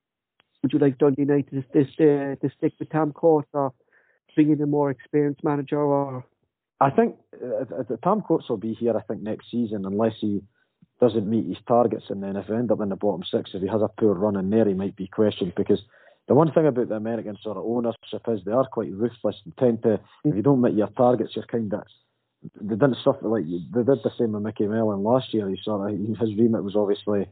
[0.61, 3.73] would you like Dundee United to, this, uh, to stick with Tam Courts or
[4.35, 6.25] bring in a more experienced manager or?
[6.79, 8.95] I think uh, Tam Courts will be here.
[8.95, 10.41] I think next season unless he
[10.99, 13.61] doesn't meet his targets, and then if he ends up in the bottom six, if
[13.61, 15.81] he has a poor run in there, he might be questioned because
[16.27, 19.55] the one thing about the American sort of ownership is they are quite ruthless and
[19.57, 21.83] tend to, if you don't meet your targets, you're kind of,
[22.59, 25.49] they didn't suffer like, they did the same with Micky Mellon last year.
[25.49, 27.27] He sort of, his remit was obviously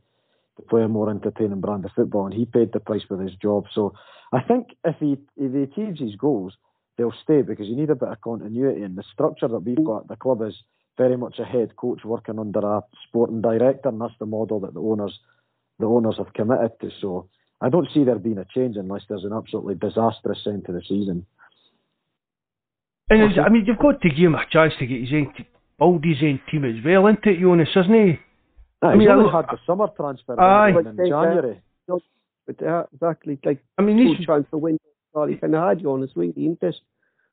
[0.58, 3.36] to play a more entertaining brand of football, and he paid the price with his
[3.36, 3.66] job.
[3.74, 3.94] So
[4.32, 6.54] I think if he, if he achieves his goals,
[6.98, 10.04] they'll stay because you need a bit of continuity, and the structure that we've got
[10.04, 10.56] at the club is
[10.98, 14.74] very much a head coach working under a sporting director, and that's the model that
[14.74, 15.20] the owners,
[15.80, 16.90] the owners have committed to.
[17.02, 17.28] So
[17.60, 20.82] I don't see there being a change unless there's an absolutely disastrous end to the
[20.82, 21.26] season.
[23.10, 25.34] And I mean, you've got to give him a chance to get his own,
[25.78, 28.20] build his own team as well, isn't it, Joonas, isn't he?
[28.82, 30.70] Aye, I mean, he's only had the summer transfer aye.
[30.70, 31.62] in January.
[32.48, 34.80] But uh, exactly, like I mean, he's transfer window.
[35.28, 36.76] He kind of had Joonas, really, isn't it?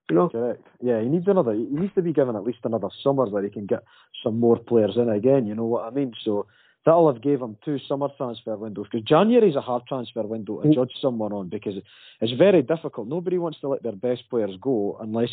[0.09, 0.29] You know?
[0.29, 0.67] Correct.
[0.81, 1.53] Yeah, he needs another.
[1.53, 3.85] He needs to be given at least another summer where he can get
[4.25, 5.47] some more players in again.
[5.47, 6.13] You know what I mean?
[6.25, 6.47] So
[6.85, 10.61] that'll have gave him two summer transfer windows because January is a hard transfer window
[10.63, 10.75] to mm.
[10.75, 11.75] judge someone on because
[12.21, 13.09] it's very difficult.
[13.09, 15.31] Nobody wants to let their best players go unless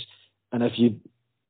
[0.51, 0.99] and if you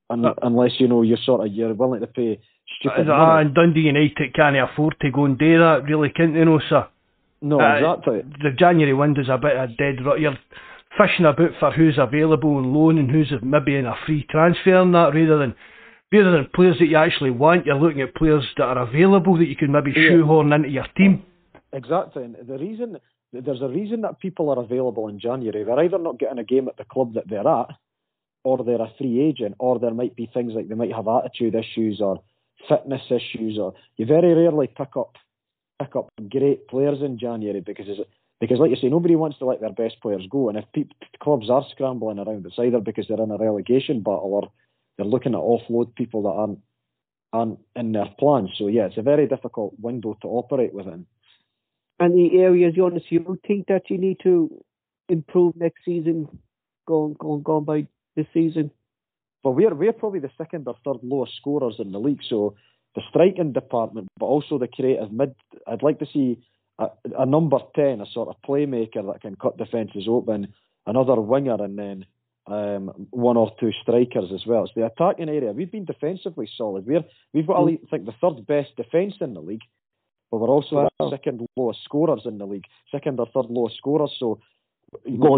[0.10, 2.40] un, uh, unless you know you're sort of you're willing to pay
[2.80, 3.46] stupid uh, money.
[3.46, 6.44] And Dundee United can't afford to go and do that, really, can't they?
[6.44, 6.88] know, sir.
[7.42, 8.22] No, uh, exactly.
[8.42, 10.20] The January window's a bit of a dead rot.
[10.20, 10.38] You're
[10.98, 14.94] fishing about for who's available on loan and who's maybe in a free transfer and
[14.94, 15.56] that, rather than
[16.12, 19.48] rather than players that you actually want, you're looking at players that are available that
[19.48, 20.10] you can maybe yeah.
[20.10, 21.24] shoehorn into your team.
[21.72, 22.98] Exactly, and the reason
[23.32, 25.64] there's a reason that people are available in January.
[25.64, 27.68] They're either not getting a game at the club that they're at,
[28.44, 31.56] or they're a free agent, or there might be things like they might have attitude
[31.56, 32.22] issues or
[32.68, 35.16] fitness issues, or you very rarely pick up
[35.80, 37.88] pick up great players in January because
[38.40, 40.86] because like you say, nobody wants to let their best players go, and if pe-
[41.22, 44.52] clubs are scrambling around, it's either because they're in a relegation battle or
[44.98, 46.60] they're looking to offload people that aren't
[47.32, 48.52] aren't in their plans.
[48.58, 51.06] So yeah, it's a very difficult window to operate within.
[52.00, 54.64] And the areas, Joonas, you think that you need to
[55.10, 56.28] improve next season,
[56.88, 57.88] going going going by
[58.20, 58.72] this season?
[59.44, 62.22] But we're we're probably the second or third lowest scorers in the league.
[62.28, 62.56] So
[62.96, 65.36] the striking department, but also the creative mid.
[65.68, 66.40] I'd like to see
[66.78, 70.54] a, a number ten, a sort of playmaker that can cut defences open,
[70.86, 72.06] another winger, and then
[72.48, 74.66] um, one or two strikers as well.
[74.66, 75.52] It's the attacking area.
[75.52, 76.86] We've been defensively solid.
[76.86, 77.80] We're we've got mm.
[77.86, 79.64] I think the third best defence in the league,
[80.32, 80.90] but we're also wow.
[81.00, 84.16] the second lowest scorers in the league, second or third lowest scorers.
[84.20, 84.40] So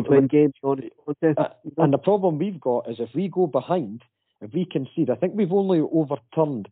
[0.05, 0.53] to win games.
[0.63, 4.03] Uh, and the problem we've got is if we go behind,
[4.41, 6.69] if we concede, I think we've only overturned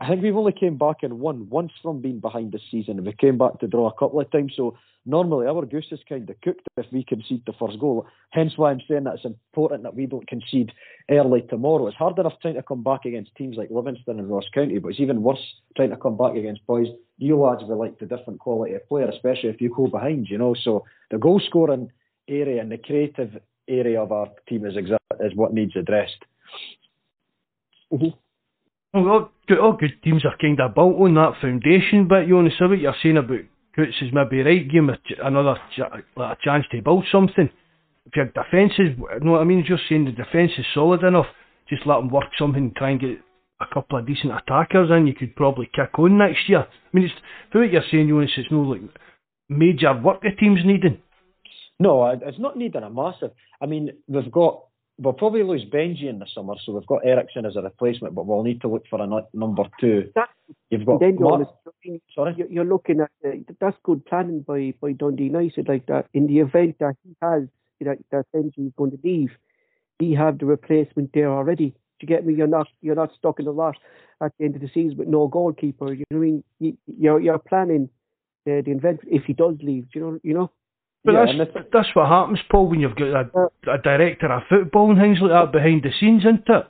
[0.00, 3.04] I think we've only came back and won once from being behind this season.
[3.04, 4.52] We came back to draw a couple of times.
[4.56, 8.06] So normally our goose is kind of cooked if we concede the first goal.
[8.30, 10.70] Hence why I'm saying that it's important that we don't concede
[11.10, 11.88] early tomorrow.
[11.88, 14.90] It's hard enough trying to come back against teams like Livingston and Ross County, but
[14.90, 15.42] it's even worse
[15.76, 16.86] trying to come back against boys.
[17.18, 20.38] You lads will like the different quality of player, especially if you go behind, you
[20.38, 20.54] know.
[20.62, 21.90] So the goal scoring
[22.28, 23.36] area and the creative
[23.68, 26.24] area of our team is is what needs addressed.
[27.92, 28.08] Mm-hmm.
[28.94, 32.38] Well, all good, all good teams are kind of built on that foundation, but you
[32.38, 33.40] only see what you're saying about
[33.78, 37.48] Courts is maybe right, give him a another ch- like a chance to build something.
[38.06, 41.04] If your defence is, you know what I mean, just saying the defence is solid
[41.04, 41.26] enough,
[41.68, 43.18] just let them work something, try and get
[43.60, 46.60] a couple of decent attackers in, you could probably kick on next year.
[46.60, 47.14] I mean, it's,
[47.50, 48.80] for what you're saying, Joonas, it's no like
[49.48, 50.98] major work the team's needing.
[51.80, 53.30] No, it's not needing a massive.
[53.60, 54.64] I mean, we've got
[54.98, 58.26] we'll probably lose Benji in the summer, so we've got Eriksson as a replacement, but
[58.26, 60.10] we'll need to look for a number two.
[60.14, 60.28] That,
[60.70, 61.48] You've got then you're, Mark,
[62.14, 62.34] sorry.
[62.36, 66.06] you're, you're looking at uh, that's good planning by by Dundee United like that.
[66.14, 67.42] In the event that he has
[67.80, 69.30] that that Benji is going to leave,
[69.98, 71.74] he have the replacement there already.
[72.00, 72.34] Do you get me?
[72.34, 73.76] You're not you're not stuck in the lot
[74.20, 75.92] at the end of the season with no goalkeeper.
[75.92, 76.44] You know what I mean?
[76.58, 77.88] You, you're you're planning
[78.46, 79.90] uh, the event if he does leave.
[79.92, 80.18] Do you know?
[80.22, 80.50] You know.
[81.04, 84.42] But Yeah, that's, and that's what happens, Paul, when you've got a, a director of
[84.48, 86.66] football and things like that behind the scenes, isn't it?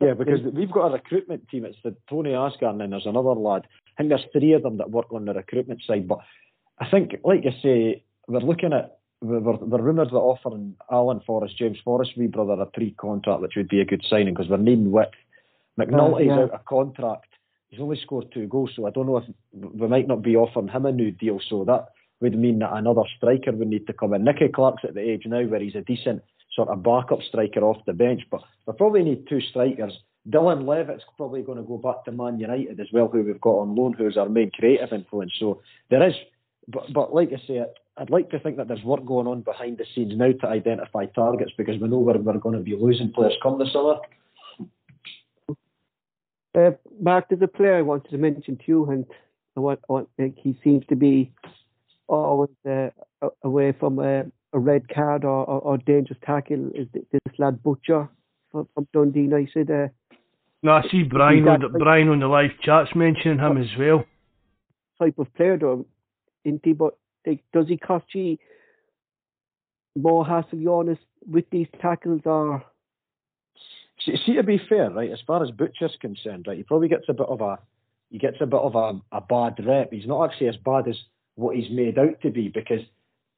[0.00, 1.66] Yeah, because we've got a recruitment team.
[1.66, 3.66] It's the Tony Asghar and then there's another lad.
[3.86, 6.08] I think there's three of them that work on the recruitment side.
[6.08, 6.20] But
[6.78, 11.56] I think, like you say, we're looking at we're, we're rumoured that offering Alan Forrest,
[11.58, 14.90] James Forrest, wee brother, a pre-contract, which would be a good signing because we're needing
[14.90, 15.10] width.
[15.78, 16.42] McNulty's uh, yeah.
[16.42, 17.26] out of contract.
[17.68, 20.68] He's only scored two goals, so I don't know if we might not be offering
[20.68, 21.40] him a new deal.
[21.48, 21.86] So that
[22.20, 24.24] would mean that another striker would need to come in.
[24.24, 27.84] Nicky Clark's at the age now where he's a decent sort of backup striker off
[27.86, 29.96] the bench, but we probably need two strikers.
[30.28, 33.60] Dylan Levitt's probably going to go back to Man United as well, who we've got
[33.60, 35.32] on loan, who's our main creative influence.
[35.38, 36.14] So there is,
[36.68, 37.64] but, but like I say,
[38.00, 41.04] I'd like to think that there's work going on behind the scenes now to identify
[41.04, 43.96] targets because we know where we're going to be losing players come the summer.
[46.56, 49.04] Uh, Mark, there's a player I wanted to mention to you, and
[49.54, 51.30] I want, I want, like, he seems to be
[52.08, 52.88] always uh,
[53.42, 56.70] away from a, a red card or, or, or dangerous tackle.
[56.74, 58.08] Is this lad Butcher
[58.50, 59.70] from, from Dundee United?
[59.70, 59.88] Uh,
[60.62, 64.04] No, I see Brian on, the, Brian on the live chats mentioning him as well.
[64.98, 65.84] type of player, though,
[66.44, 66.72] isn't he?
[66.72, 66.96] But
[67.52, 68.38] does he cost you
[69.96, 72.64] more hassle, Joonas, with these tackles, or
[74.04, 77.04] See, see, to be fair, right, as far as Butcher's concerned, right, he probably gets
[77.08, 77.58] a bit of a
[78.10, 79.92] he gets a bit of a, a bad rep.
[79.92, 80.96] He's not actually as bad as
[81.36, 82.80] what he's made out to be because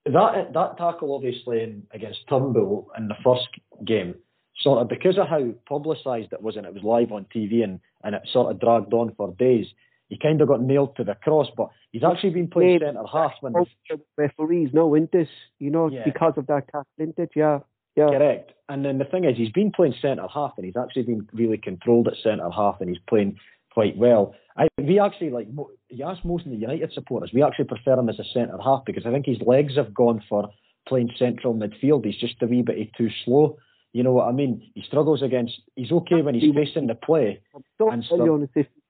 [0.06, 3.48] that that tackle obviously in, against Turnbull in the first
[3.84, 4.14] game,
[4.60, 7.80] sort of because of how publicised it was and it was live on TV and,
[8.04, 9.66] and it sort of dragged on for days,
[10.08, 11.48] he kind of got nailed to the cross.
[11.56, 12.88] But he's actually been playing Yeah.
[12.88, 15.28] centre half when oh, the referees know, isn't this?
[15.58, 16.04] You know, Yeah.
[16.04, 17.30] because of that tackle, isn't it?
[17.34, 17.60] Yeah,
[17.96, 18.08] yeah.
[18.10, 18.52] Correct.
[18.68, 21.58] And then the thing is, he's been playing centre half, and he's actually been really
[21.58, 23.38] controlled at centre half, and he's playing
[23.72, 24.34] quite well.
[24.56, 25.48] I, we actually like.
[25.88, 28.84] You ask most of the United supporters, we actually prefer him as a centre half
[28.84, 30.50] because I think his legs have gone for
[30.86, 32.04] playing central midfield.
[32.04, 33.56] He's just a wee bit too slow.
[33.92, 34.70] You know what I mean?
[34.74, 35.60] He struggles against.
[35.76, 37.40] He's okay when he's facing the play.
[37.78, 38.18] Don't and stuff.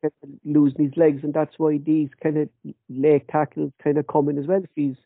[0.02, 2.48] He's kind of losing his legs, and that's why these kind of
[2.88, 4.62] leg tackles kind of come in as well.
[4.62, 4.96] If he's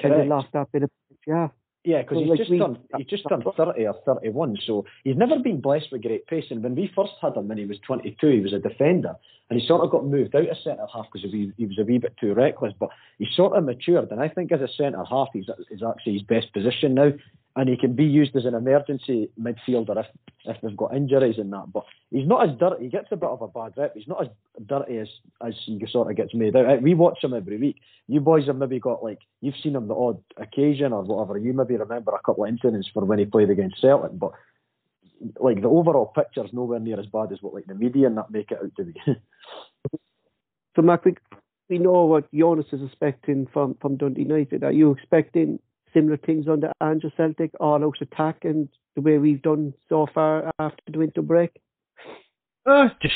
[0.00, 0.90] kind of lost that bit of
[1.26, 1.48] yeah.
[1.84, 4.56] Yeah, because So, he's like, just we- turned he's just turned thirty or thirty one,
[4.66, 6.46] so he's never been blessed with great pace.
[6.50, 9.14] And when we first had him when he was twenty two, he was a defender,
[9.48, 11.84] and he sort of got moved out of centre half because he, he was a
[11.84, 12.74] wee bit too reckless.
[12.78, 16.14] But he sort of matured, and I think as a centre half, he's is actually
[16.14, 17.12] his best position now,
[17.56, 20.06] and he can be used as an emergency midfielder if
[20.44, 21.72] if we've got injuries and that.
[21.72, 22.84] But he's not as dirty.
[22.84, 23.94] He gets a bit of a bad rep.
[23.96, 24.28] He's not as
[24.66, 25.08] dirty as
[25.44, 26.82] as he sort of gets made out.
[26.82, 27.76] We watch him every week.
[28.06, 31.38] You boys have maybe got like you've seen him the odd occasion or whatever.
[31.38, 34.32] You maybe remember a couple of incidents for when he played against Celtic, but
[35.40, 38.30] like the overall picture's nowhere near as bad as what like the media and that
[38.30, 39.00] make it out to be.
[40.76, 41.14] So, Mark, we,
[41.70, 44.62] we know what Joonas is expecting from, from Dundee United.
[44.62, 45.58] Are you expecting
[45.96, 50.50] similar things under Andrew Celtic, all out attack, and the way we've done so far
[50.58, 51.50] after the winter break?
[52.66, 53.14] Uh, just,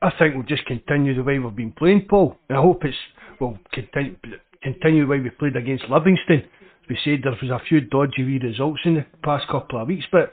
[0.00, 2.36] I think we'll just continue the way we've been playing, Paul.
[2.48, 2.96] I hope it's
[3.40, 4.16] we'll continue
[4.62, 6.44] continue the way we played against Livingston.
[6.88, 10.04] We said, there was a few dodgy wee results in the past couple of weeks,
[10.12, 10.32] but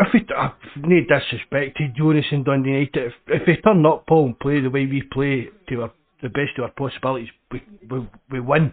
[0.00, 4.06] if we, I've no disrespect to Joonas and Dundee United, if, if we turn up,
[4.06, 5.92] Paul, and play the way we play to our,
[6.22, 8.72] the best of our possibilities, we, we, we win.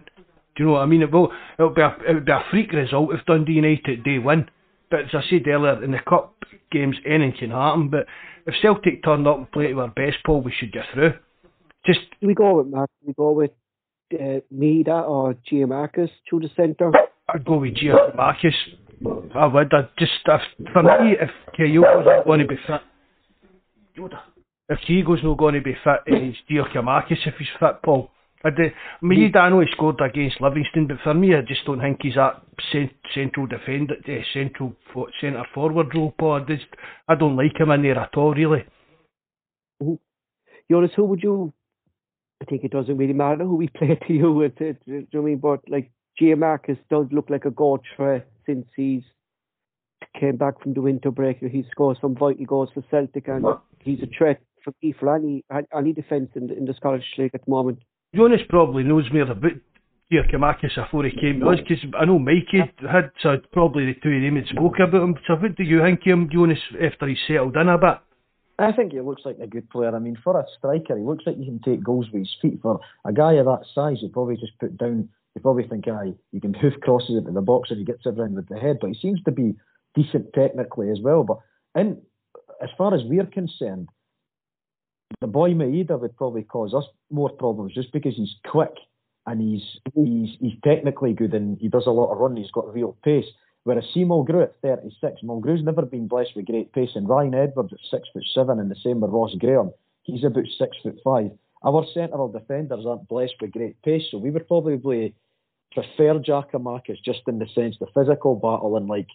[0.56, 1.02] Do you know what I mean?
[1.02, 4.48] It will, it'll be a, it'll be a freak result if Dundee United day win.
[4.90, 6.34] but as I said earlier, in the cup
[6.72, 7.90] games, anything can happen.
[7.90, 8.06] But
[8.46, 11.12] if Celtic turned up and played to our best, Paul, we should get through.
[11.84, 12.90] Just we go with Mark.
[13.06, 13.50] We go with
[14.14, 16.90] uh, Maeda or Giakoumakis to the centre.
[17.28, 18.54] I'd go with Giakoumakis.
[19.34, 19.72] I would.
[19.74, 20.40] I just if,
[20.72, 22.80] for me, if Kyogo's going to be fit,
[24.68, 28.10] if Kyogo's not going to be fit, it's Giakoumakis if he's fit, Paul.
[28.44, 28.70] I, do,
[29.02, 32.14] Maeda, I know he scored against Livingston, but for me, I just don't think he's
[32.14, 36.42] that cent- central defender, uh, central fo- centre forward role, Paul.
[36.42, 36.66] I, just,
[37.08, 38.64] I don't like him in there at all, really.
[39.82, 39.94] Mm-hmm.
[40.72, 41.52] Joonas, who would you?
[42.42, 44.42] I think it doesn't really matter who we play to you.
[44.42, 45.38] It, it, do you know what I mean?
[45.38, 49.02] But like Giakoumakis does look like a goal threat since he's
[50.18, 51.38] came back from the winter break.
[51.38, 53.44] He's scored some vital goals for Celtic, and
[53.80, 57.50] he's a threat for me any any defence in, in the Scottish League at the
[57.50, 57.78] moment.
[58.14, 59.52] Joonas probably knows me more about
[60.12, 64.14] Giakoumakis before he came to us, because I know Mikey had, so probably the two
[64.14, 65.14] of them had spoke about him.
[65.26, 67.98] So what do you think of him, Joonas, after he's settled in a bit?
[68.58, 69.94] I think he looks like a good player.
[69.94, 72.60] I mean, for a striker, he looks like he can take goals with his feet.
[72.62, 76.14] For a guy of that size, you probably just put down, you probably think, aye,
[76.32, 78.78] you can hoof crosses into the box and he gets it around with the head.
[78.80, 79.54] But he seems to be
[79.94, 81.24] decent technically as well.
[81.24, 81.38] But
[81.74, 82.00] in,
[82.62, 83.88] as far as we're concerned,
[85.20, 88.74] the boy Maeda would probably cause us more problems just because he's quick
[89.26, 89.62] and he's
[89.94, 92.42] he's he's technically good and he does a lot of running.
[92.42, 93.26] He's got real pace.
[93.64, 94.04] Whereas C.
[94.04, 98.08] Mulgrew at 36, Mulgrew's never been blessed with great pace, and Ryan Edwards at six
[98.12, 99.72] foot seven, and the same with Ross Graham.
[100.04, 101.32] He's about six foot five.
[101.64, 105.14] Our central defenders aren't blessed with great pace, so we would probably
[105.72, 109.08] prefer Giakoumakis just in the sense the physical battle and like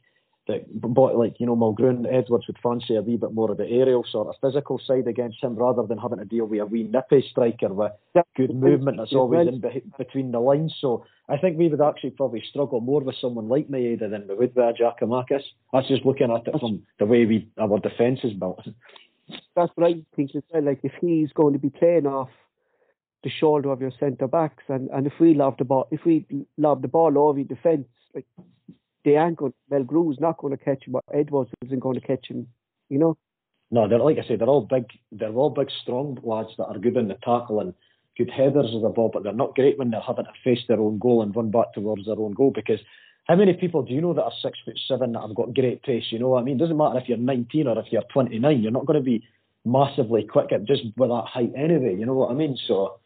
[0.73, 3.67] but like you know, Mulgrew and Edwards would fancy a wee bit more of the
[3.67, 6.83] aerial sort of physical side against him rather than having to deal with a wee
[6.83, 7.91] nippy striker with
[8.35, 10.75] good movement that's always in be- between the lines.
[10.79, 14.35] So I think we would actually probably struggle more with someone like Maeda than we
[14.35, 15.43] would with a Giakoumakis.
[15.73, 18.65] That's just looking at it from the way we our defence is built.
[19.55, 20.63] That's what I think as well.
[20.63, 22.29] Like if he's going to be playing off
[23.23, 26.25] the shoulder of your centre backs, and, and if we lob the ball, if we
[26.57, 28.25] lob the ball over your defence, like
[29.03, 29.53] they aren't going.
[29.71, 30.93] Mulgrew's not going to catch him.
[30.93, 32.47] But Edwards isn't going to catch him.
[32.89, 33.17] You know.
[33.73, 34.85] No, they're like I said, they're all big.
[35.11, 37.73] They're all big, strong lads that are good in the tackle and
[38.17, 40.79] good headers of the ball, but they're not great when they're having to face their
[40.79, 42.51] own goal and run back towards their own goal.
[42.53, 42.79] Because
[43.25, 45.83] how many people do you know that are six foot seven that have got great
[45.83, 46.05] pace?
[46.09, 46.57] You know what I mean?
[46.57, 48.61] It doesn't matter if you're 19 or if you're 29.
[48.61, 49.23] You're not going to be
[49.63, 51.95] massively quick at just with that height anyway.
[51.95, 52.57] You know what I mean?
[52.67, 52.99] So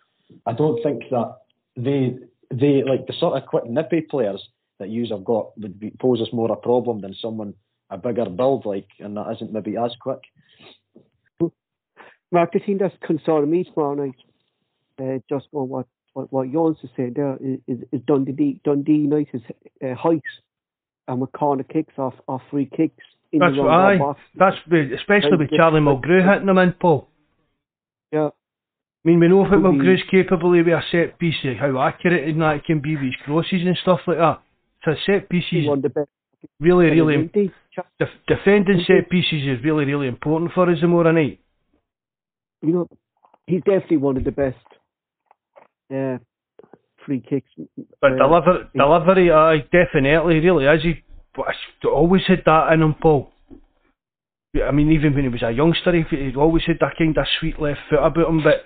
[0.46, 1.38] I don't think that
[1.76, 2.18] they
[2.52, 4.48] they like the sort of quick nippy players
[4.80, 7.54] that you have got would be, pose us more a problem than someone
[7.90, 10.20] a bigger build like, and that isn't maybe as quick.
[12.32, 14.16] Mark, the thing that's concerning me tomorrow night,
[15.00, 18.94] uh, just on what what, what Joonas is saying there, is, is, is Dundee Dundee
[18.94, 19.44] United's
[19.84, 20.24] uh, height
[21.08, 23.04] and with corner kicks off off free kicks.
[23.32, 23.98] In That's the why.
[23.98, 24.20] box.
[24.36, 24.56] That's
[25.00, 27.08] especially with Charlie Mulgrew hitting them in, Paul.
[28.12, 28.28] Yeah.
[28.28, 31.80] I mean, we know what Could be- Mulgrew's capable of with a set piece, how
[31.82, 34.42] accurate and that can be with his crosses and stuff like that.
[34.86, 36.10] So set pieces, one of the best.
[36.60, 41.40] really, really, def- defending set pieces is really, really important for us tomorrow night.
[42.62, 42.88] You know,
[43.48, 44.58] he's definitely one of the best
[45.94, 46.18] uh,
[47.04, 47.50] free kicks.
[48.00, 50.84] But uh, deliver, delivery, aye, definitely, really is.
[50.84, 53.32] He always had that in him, Paul.
[54.64, 57.60] I mean, even when he was a youngster, he always had that kind of sweet
[57.60, 58.44] left foot about him.
[58.44, 58.64] But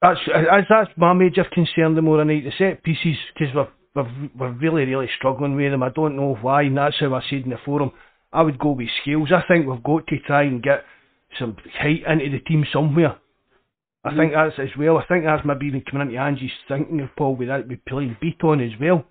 [0.00, 2.44] that's as that's my major concern tomorrow night.
[2.44, 5.82] The set pieces, because we're, we're we're really really struggling with them.
[5.82, 7.92] I don't know why, and that's how I said in the forum.
[8.32, 9.30] I would go with Scales.
[9.32, 10.84] I think we've got to try and get
[11.38, 13.16] some height into the team somewhere.
[14.04, 14.16] I mm.
[14.16, 14.96] think that's as well.
[14.98, 18.16] I think that's maybe even coming into Ange's thinking of Paul with that with playing
[18.22, 19.04] Bitton as well.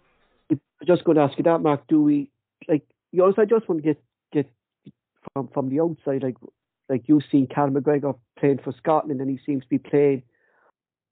[0.49, 1.87] I'm just going to ask you that, Mark.
[1.87, 2.31] Do we
[2.67, 2.83] like?
[3.11, 4.03] You also, I just want to get
[4.33, 4.49] get
[5.33, 6.37] from from the outside, like
[6.89, 10.23] like you've seen Cal McGregor playing for Scotland, and he seems to be playing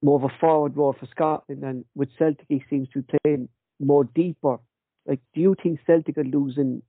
[0.01, 3.49] more of a forward role for Scotland, and with Celtic, he seems to be playing
[3.79, 4.57] more deeper.
[5.05, 6.81] Like, do you think Celtic are losing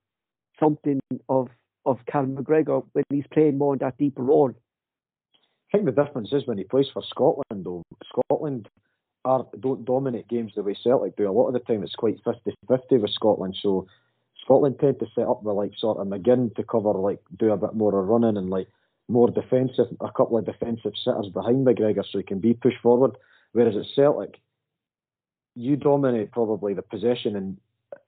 [0.59, 1.49] something of
[1.87, 4.51] of Cal McGregor when he's playing more in that deeper role?
[4.51, 7.83] I think the difference is when he plays for Scotland, though.
[8.05, 8.69] Scotland
[9.25, 11.29] are don't dominate games the way Celtic do.
[11.29, 13.57] A lot of the time it's quite 50-50 with Scotland.
[13.61, 13.87] So
[14.43, 17.57] Scotland tend to set up with like sort of McGinn to cover, like do a
[17.57, 18.69] bit more of running and like
[19.09, 23.17] more defensive, a couple of defensive sitters behind McGregor so he can be pushed forward.
[23.53, 24.41] Whereas at Celtic,
[25.61, 27.57] you dominate probably the possession and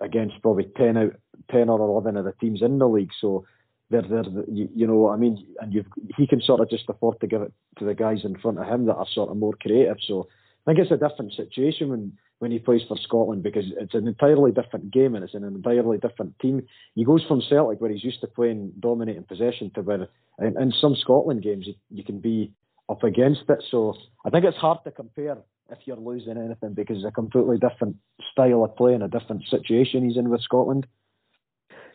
[0.01, 1.13] against probably 10 out
[1.51, 3.11] 10 or 11 of the teams in the league.
[3.21, 3.45] So
[3.91, 5.45] they're, they're, you, you know what I mean?
[5.61, 5.87] And you've,
[6.17, 8.67] he can sort of just afford to give it to the guys in front of
[8.67, 9.99] him that are sort of more creative.
[10.07, 10.29] So
[10.67, 14.07] I think it's a different situation when, when he plays for Scotland because it's an
[14.07, 16.63] entirely different game and it's an entirely different team.
[16.95, 20.73] He goes from Celtic where he's used to playing dominating possession to where in, in
[20.81, 22.53] some Scotland games you, you can be
[22.93, 23.65] up against it.
[23.71, 25.39] So I think it's hard to compare
[25.71, 27.97] if you're losing anything because it's a completely different
[28.31, 30.87] style of play and a different situation he's in with Scotland.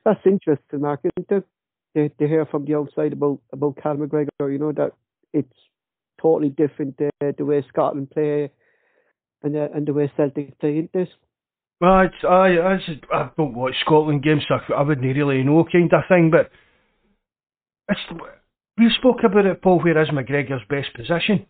[0.03, 1.01] That's interesting, Mark.
[1.03, 1.43] To,
[1.95, 4.91] to, to hear from the outside about about Cal McGregor, you know that
[5.33, 5.59] it's
[6.21, 8.51] totally different uh, the way Scotland play
[9.43, 11.09] and the, and the way Celtic play into this.
[11.79, 12.77] Well, it's, I, I,
[13.13, 16.49] I don't watch Scotland games, so I wouldn't really know kind of thing, but
[17.89, 18.01] it's,
[18.77, 21.45] we spoke about it, Paul, where is McGregor's best position?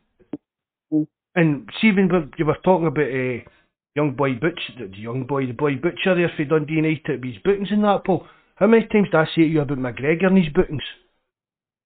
[0.91, 1.07] Mm.
[1.35, 3.49] And see, when you were talking about a uh,
[3.95, 7.71] young boy Butch, the young boy, the boy Butcher there for Dundee United, his bookings
[7.71, 10.53] and that, Paul, how many times did I say to you about McGregor and his
[10.53, 10.83] bookings?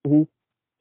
[0.08, 0.24] Mm-hmm.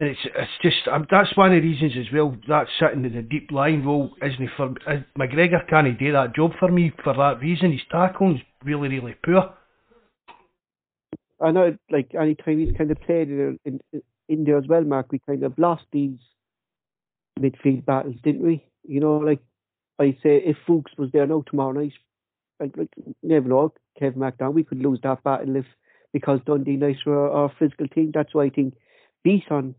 [0.00, 2.34] And it's it's just um, that's one of the reasons as well.
[2.48, 6.52] That sitting in the deep line role isn't for uh, McGregor can't do that job
[6.58, 7.72] for me for that reason.
[7.72, 9.52] His tackling's really really poor.
[11.42, 13.80] I know, like any time he's kind of played in, in,
[14.30, 15.10] in there as well, Mark.
[15.10, 16.18] We kind of lost these
[17.38, 18.64] midfield battles, didn't we?
[18.86, 19.40] You know, like
[19.98, 21.92] I say, if Fuchs was there now tomorrow night,
[22.60, 22.88] like, like
[23.22, 25.66] never know, Kevin McDonald, we could lose that battle if
[26.12, 28.10] because Dundee United were our physical team.
[28.12, 28.74] That's why I think
[29.26, 29.74] Bitton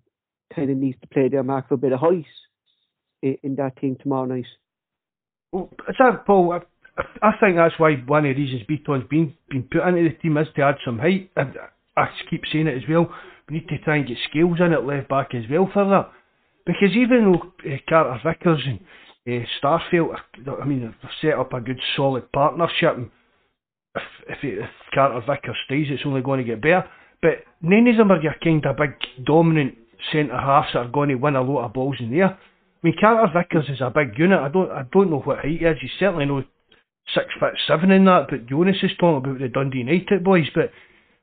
[0.53, 2.25] kind of needs to play their mark for a bit of height
[3.21, 4.45] in, that team tomorrow night.
[5.51, 6.53] Well, that Paul?
[6.53, 10.15] I, I think that's why one of the reasons Bitton's been been put into the
[10.21, 11.29] team is to add some height.
[11.35, 11.55] And
[11.97, 13.13] I keep saying it as well.
[13.51, 16.11] Need to try and get Scales in at left back as well for that.
[16.65, 18.79] Because even though uh, Carter Vickers and
[19.27, 20.15] uh, Starfelt,
[20.61, 22.95] I mean, they've set up a good solid partnership.
[22.95, 23.09] And
[23.95, 26.87] if, if, it, if Carter Vickers stays, it's only going to get better.
[27.21, 29.75] But none of them are your kind of big dominant
[30.11, 32.29] centre halves that are going to win a lot of balls in there.
[32.29, 32.37] I
[32.81, 34.39] mean, Carter Vickers is a big unit.
[34.39, 35.77] I don't, I don't know what height he is.
[35.81, 36.43] He's certainly no
[37.13, 38.27] six foot seven in that.
[38.29, 40.47] But Joonas is talking about the Dundee United boys.
[40.55, 40.71] But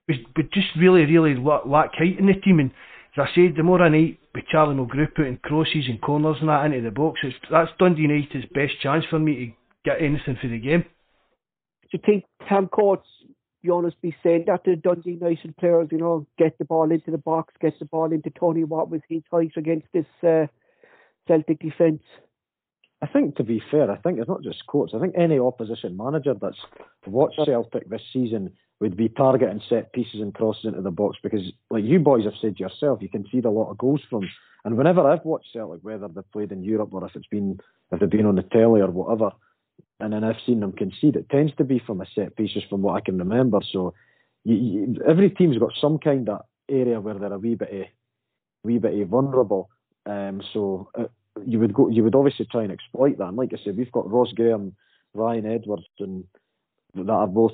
[0.08, 2.60] we, we just really, really lack height in the team.
[2.60, 2.70] And
[3.16, 6.48] as I said, the more I need with Charlie Mulgrew putting crosses and corners and
[6.48, 10.38] that into the box, it's, that's Dundee United's best chance for me to get anything
[10.40, 10.84] for the game.
[11.90, 13.06] Do you think Tam Courts
[13.62, 17.10] you always be saying that to Dundee United players, you know, get the ball into
[17.10, 20.46] the box, get the ball into Tony Watt with his height against this uh,
[21.26, 22.02] Celtic defence.
[23.02, 24.92] I think, to be fair, I think it's not just Courts.
[24.94, 26.58] I think any opposition manager that's
[27.06, 31.42] watched Celtic this season would be targeting set pieces and crosses into the box because,
[31.70, 34.28] like you boys have said yourself, you can see a lot of goals from.
[34.64, 37.60] And whenever I've watched Celtic, whether they've played in Europe or if it's been
[37.90, 39.32] if they've been on the telly or whatever,
[40.00, 41.16] and then I've seen them concede.
[41.16, 43.60] It tends to be from a set piece, just from what I can remember.
[43.72, 43.94] So
[44.44, 47.90] you, you, every team's got some kind of area where they're a wee bit, a
[48.62, 49.70] wee bit vulnerable.
[50.06, 51.04] Um, so uh,
[51.44, 53.28] you would go, you would obviously try and exploit that.
[53.28, 54.74] And like I said, we've got Ross Graham,
[55.14, 56.24] Ryan Edwards, and
[57.06, 57.52] that are both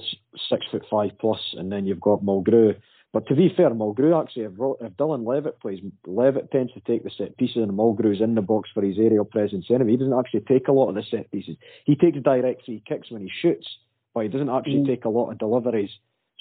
[0.48, 2.74] six foot five plus, and then you've got Mulgrew
[3.14, 7.04] but to be fair, Mulgrew actually, if, if Dylan Levitt plays, Levitt tends to take
[7.04, 9.92] the set pieces and Mulgrew's in the box for his aerial presence anyway.
[9.92, 11.56] He doesn't actually take a lot of the set pieces.
[11.84, 13.68] He takes direct free kicks when he shoots,
[14.14, 14.88] but he doesn't actually mm.
[14.88, 15.90] take a lot of deliveries.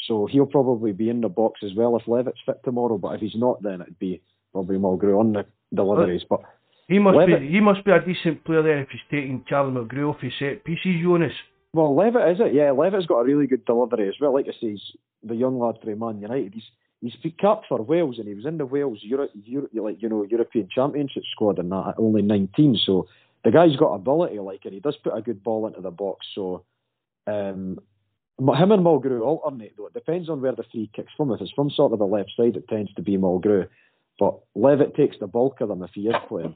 [0.08, 2.98] So he'll probably be in the box as well if Levitt's fit tomorrow.
[2.98, 5.46] But if he's not, then it'd be probably Mulgrew on the
[5.76, 6.24] deliveries.
[6.28, 6.40] But
[6.88, 9.74] he must Levitt, be he must be a decent player there if he's taking Charlie
[9.74, 11.38] Mulgrew off his set pieces, Joonas.
[11.74, 12.54] Well, Levitt is it?
[12.54, 14.34] Yeah, Levitt's got a really good delivery as well.
[14.34, 14.92] Like I say, he's
[15.24, 16.54] the young lad from Man United.
[16.54, 16.70] He's
[17.02, 20.24] he's capped for Wales and he was in the Wales Euro, Euro, like you know
[20.24, 22.80] European Championship squad and that at only 19.
[22.86, 23.08] So
[23.44, 26.28] the guy's got ability, like, and he does put a good ball into the box.
[26.34, 26.64] So
[27.28, 27.80] um,
[28.40, 29.88] him and Mulgrew alternate though.
[29.88, 31.32] It depends on where the free kicks from.
[31.32, 33.68] If it's from sort of the left side, it tends to be Mulgrew.
[34.20, 36.56] But Levitt takes the bulk of them if he is playing.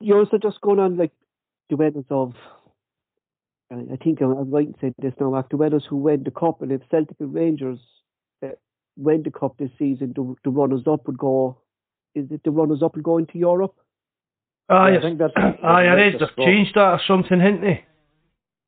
[0.00, 1.12] You're also just going on like
[1.68, 2.34] duets of.
[3.70, 5.48] I I think I'm I'm right in saying this now, Mark.
[5.50, 7.78] Duets who win the cup, and if Celtic and Rangers
[8.44, 8.48] uh,
[8.96, 11.58] win the cup this season, the, the runners up would go.
[12.14, 13.74] Is it the runners up would go into Europe?
[14.70, 17.84] Yeah, I think that's- aye, I read they've changed that or something, haven't they?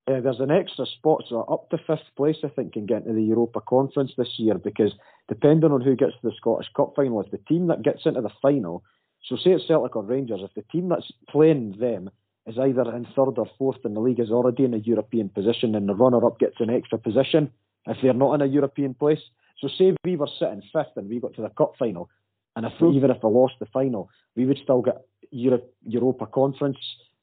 [0.08, 3.14] Yeah, there's an extra spot, so up to fifth place, I think, can get into
[3.14, 4.92] the Europa Conference this year because
[5.28, 8.20] depending on who gets to the Scottish Cup final, if the team that gets into
[8.20, 8.84] the final,
[9.24, 12.10] so say it's Celtic or Rangers, if the team that's playing them
[12.46, 15.74] is either in third or fourth in the league is already in a European position,
[15.74, 17.50] and the runner-up gets an extra position
[17.86, 19.20] if they're not in a European place.
[19.60, 22.08] So say we were sitting fifth and we got to the cup final,
[22.54, 22.92] and if hmm.
[22.92, 26.78] even if we lost the final, we would still get Europe, Europa Conference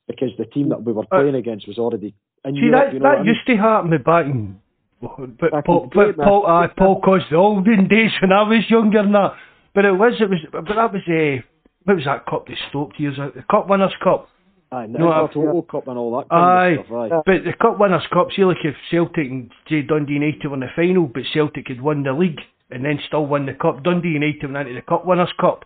[0.08, 2.14] because the team that we were uh, playing against was already
[2.44, 2.88] in See, Europe.
[2.88, 3.28] that, you know that I mean?
[3.28, 4.60] used to happen me back in.
[5.02, 6.16] But Back Paul, but.
[6.16, 9.34] Paul, aye, Paul caused the olden days when I was younger and that.
[9.76, 11.44] But it was, it was, but that was a,
[11.86, 13.36] what was that cup they Stoke years out?
[13.36, 14.30] The Cup Winners' Cup.
[14.72, 17.12] Aye, No, Total Cup and all that kind Aye, of stuff.
[17.12, 17.22] Aye.
[17.26, 20.68] but the Cup Winners' Cup, see, like if Celtic and say Dundee United won the
[20.76, 22.40] final, but Celtic had won the league
[22.72, 25.66] and then still won the cup, Dundee United went into the Cup Winners' Cup.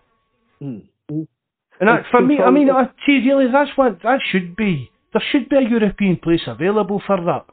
[0.60, 0.80] Hmm.
[1.08, 4.90] And that, for me, I mean, I see, really, that's what that should be.
[5.12, 7.46] There should be a European place available for that,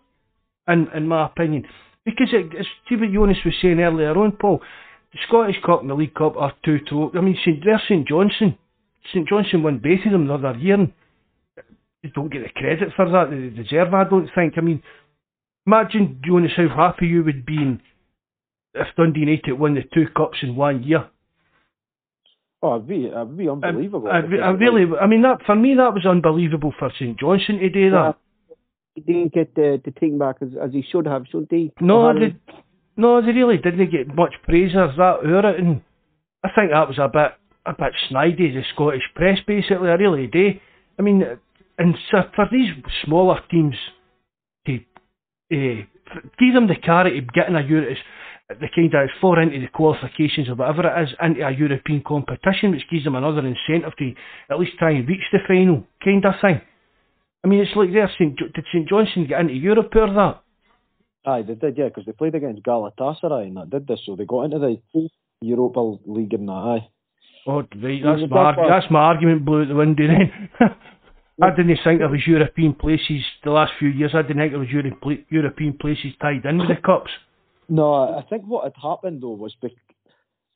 [0.68, 1.66] in in my opinion,
[2.04, 4.62] because it, it's Joonas was saying earlier on, Paul.
[5.16, 7.12] The Scottish Cup and the League Cup are two to.
[7.16, 7.64] I mean, St.
[7.64, 8.58] There's St Johnstone.
[9.14, 10.74] St Johnstone won both of them the other year.
[10.76, 10.92] And
[12.04, 13.30] they don't get the credit for that.
[13.30, 13.94] That they deserve.
[13.94, 14.56] I don't think.
[14.58, 14.84] I mean,
[15.66, 17.82] imagine Joonas how happy you would be in
[18.74, 21.08] if Dundee United won the two cups in one year.
[22.62, 24.10] Oh, it'd be, it'd be um, unbelievable.
[24.10, 27.60] I, I, I really, I mean, that for me that was unbelievable for St Johnstone
[27.60, 28.16] to do that.
[28.96, 31.72] He didn't get the, the thing back as, as he should have, shouldn't he?
[31.80, 32.40] No, O'Hanlon?
[32.48, 32.54] they,
[32.98, 35.82] no, they really didn't get much praise as that and
[36.44, 37.32] I think that was a bit,
[37.66, 39.90] a bit snidey, the Scottish press, basically.
[39.90, 40.52] I really do.
[41.00, 41.24] I mean,
[41.78, 42.70] and so for these
[43.04, 43.76] smaller teams
[44.68, 45.82] to uh,
[46.40, 47.96] give them the carrot of getting a Euro,
[48.50, 52.72] the kind of far into the qualifications or whatever it is, into a European competition,
[52.72, 54.14] which gives them another incentive to
[54.52, 56.62] at least try and reach the final, kind of thing.
[57.44, 58.38] I mean, it's like there, St.
[58.38, 60.42] Jo- did St Johnstone get into Europe or that?
[61.26, 64.26] Aye, they did, yeah, because they played against Galatasaray and that did this, so they
[64.26, 65.10] got into the
[65.42, 66.54] Europa League and that.
[66.54, 66.88] Aye.
[67.48, 70.50] Oh, right, that's my, that's arg- that's my argument blew out the window then.
[71.42, 74.12] I didn't think there was European places the last few years.
[74.14, 77.12] I didn't think there was Euro- European places tied in with the cups.
[77.68, 79.72] No, I think what had happened though was, bec-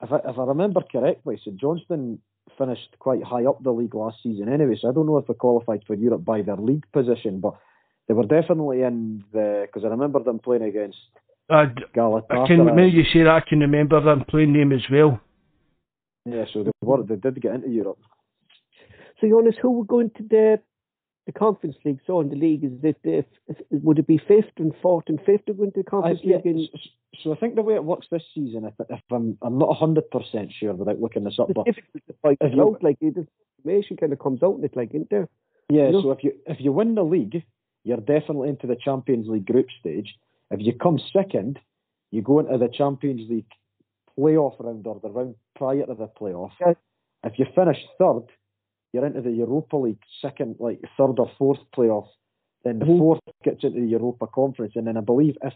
[0.01, 2.19] if I, if I remember correctly, so Johnstone
[2.57, 5.33] finished quite high up the league last season anyway, so I don't know if they
[5.33, 7.55] qualified for Europe by their league position, but
[8.09, 10.97] they were definitely in the, because I remember them playing against
[11.49, 14.81] I, d- I can, now you say that, I can remember them playing them as
[14.91, 15.19] well.
[16.25, 17.97] Yeah, so they, were, they did get into Europe.
[19.21, 20.59] So, Joonas, who would go into the
[21.25, 21.99] the Conference League?
[22.05, 25.19] So, in the league, is it if, if, would it be fifth and fourth and
[25.25, 26.45] fifth to go into the I, Conference yeah, League?
[26.45, 26.87] And s- s-
[27.23, 30.09] so I think the way it works this season, if, if I'm I'm not hundred
[30.11, 32.83] percent sure without looking this up, but difficult to find if you- out.
[32.83, 33.15] Like, it,
[33.57, 35.27] information kind of comes out in it, like, isn't there?
[35.69, 37.43] yeah, you know- so if you if you win the league,
[37.83, 40.15] you're definitely into the Champions League group stage.
[40.51, 41.59] If you come second,
[42.11, 43.45] you go into the Champions League
[44.17, 46.51] playoff round or the round prior to the playoff.
[47.23, 48.23] If you finish third,
[48.93, 52.07] you're into the Europa League second, like third or fourth playoff.
[52.63, 52.97] Then the Mhm.
[52.97, 55.53] fourth gets into the Europa Conference, and then I believe if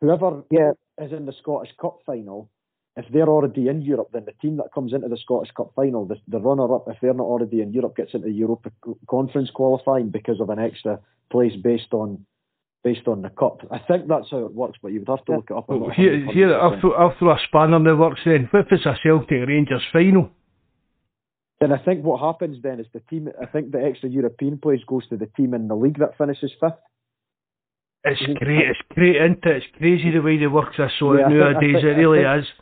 [0.00, 0.72] whoever Yeah.
[0.98, 2.48] is in the Scottish Cup final,
[2.96, 6.06] if they're already in Europe, then the team that comes into the Scottish Cup final,
[6.06, 8.70] the, the runner-up, if they're not already in Europe, gets into Europa
[9.06, 10.98] Conference qualifying because of an extra
[11.30, 12.24] place based on
[12.84, 13.66] based on the cup.
[13.72, 15.36] I think that's how it works, but you would have to Yeah.
[15.38, 15.64] look it up.
[15.68, 18.20] I'm Well, not here, 100% here I'll, throw, I'll throw a spanner in the works
[18.24, 18.46] then.
[18.52, 20.30] What if it's a Celtic Rangers final?
[21.60, 23.28] Then I think what happens then is the team.
[23.42, 26.52] I think the extra European place goes to the team in the league that finishes
[26.60, 26.78] fifth.
[28.04, 29.56] It's great, it's great, isn't it?
[29.56, 31.96] It's crazy the way they work this so Yeah, I think- I nowadays, think- it
[31.98, 32.52] really think- is.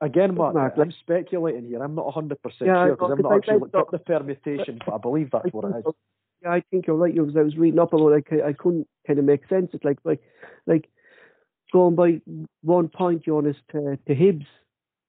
[0.00, 1.82] Again, Mark, Mark, I'm speculating here.
[1.82, 4.94] I'm not 100 percent Yeah, sure because I've not actually looked up the permutation, but
[4.94, 5.94] I believe that's what it is.
[6.44, 7.14] Yeah, I think you're right.
[7.14, 9.70] Because I was reading up about it, I, I couldn't kind of make sense.
[9.72, 10.20] It's like like
[10.66, 10.88] like
[11.72, 12.20] going by
[12.62, 14.46] one point, Joonas, to to Hibs.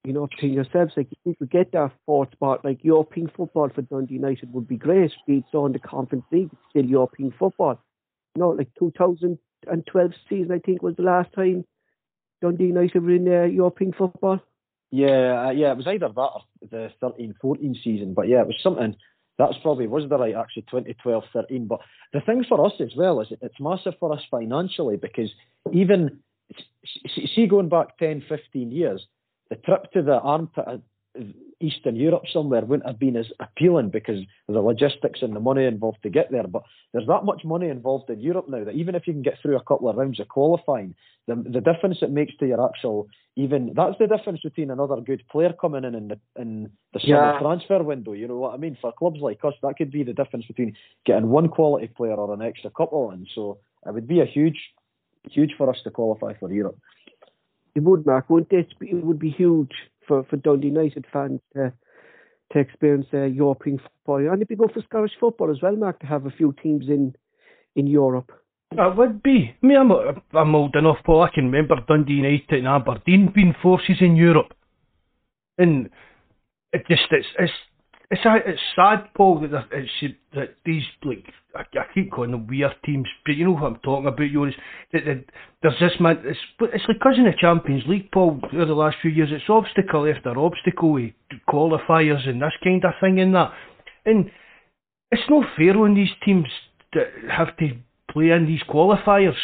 [0.05, 3.69] You know, to yourselves, like if you could get that fourth spot, like European football
[3.73, 5.11] for Dundee United would be great.
[5.25, 7.79] Be in the Conference League, still European football.
[8.35, 11.65] Know, like 2012 season, I think was the last time
[12.39, 14.41] Dundee United were in uh, European football.
[14.91, 18.59] Yeah, uh, yeah, it was either that or the 13-14 season, but yeah, it was
[18.61, 18.95] something
[19.37, 21.79] that's probably was the right actually 2012 13 but
[22.13, 25.31] the thing for us as well is it's massive for us financially because
[25.73, 26.19] even
[27.35, 29.05] see going back 10 15 years
[29.49, 30.77] the trip to the armpit uh,
[31.61, 35.65] Eastern Europe somewhere wouldn't have been as appealing because of the logistics and the money
[35.65, 36.47] involved to get there.
[36.47, 39.37] But there's that much money involved in Europe now that even if you can get
[39.41, 40.95] through a couple of rounds of qualifying,
[41.27, 45.23] the the difference it makes to your actual even that's the difference between another good
[45.29, 47.39] player coming in in the in the summer yeah.
[47.39, 48.13] transfer window.
[48.13, 48.77] You know what I mean?
[48.81, 50.75] For clubs like us, that could be the difference between
[51.05, 53.11] getting one quality player or an extra couple.
[53.11, 54.59] And so it would be a huge,
[55.29, 56.77] huge for us to qualify for Europe.
[57.75, 58.29] It would, Mark.
[58.29, 58.73] Wouldn't it?
[58.79, 59.73] It would be huge
[60.07, 61.73] for, for Dundee United fans to
[62.51, 64.17] to experience uh, European football.
[64.17, 66.87] And it'd be good for Scottish football as well, Mark, to have a few teams
[66.87, 67.15] in
[67.75, 68.31] in Europe.
[68.71, 69.55] It would be.
[69.61, 69.91] I mean, I'm,
[70.33, 71.23] I'm old enough, Paul.
[71.23, 74.53] I can remember Dundee United and Aberdeen being forces in Europe,
[75.57, 75.89] and
[76.73, 77.53] it just it's it's
[78.11, 81.25] it's it's sad, Paul, that it's that these like
[81.55, 84.53] I, I keep calling them weird teams, but you know what I'm talking about, Joonas.
[84.93, 85.25] That, that
[85.63, 86.21] there's this man.
[86.23, 89.49] It's it's like because in the Champions League, Paul, over the last few years, it's
[89.49, 91.13] obstacle after obstacle with
[91.49, 93.51] qualifiers and this kind of thing and that,
[94.05, 94.29] and
[95.11, 96.47] it's not fair on these teams
[96.93, 97.69] that have to
[98.11, 99.37] play in these qualifiers.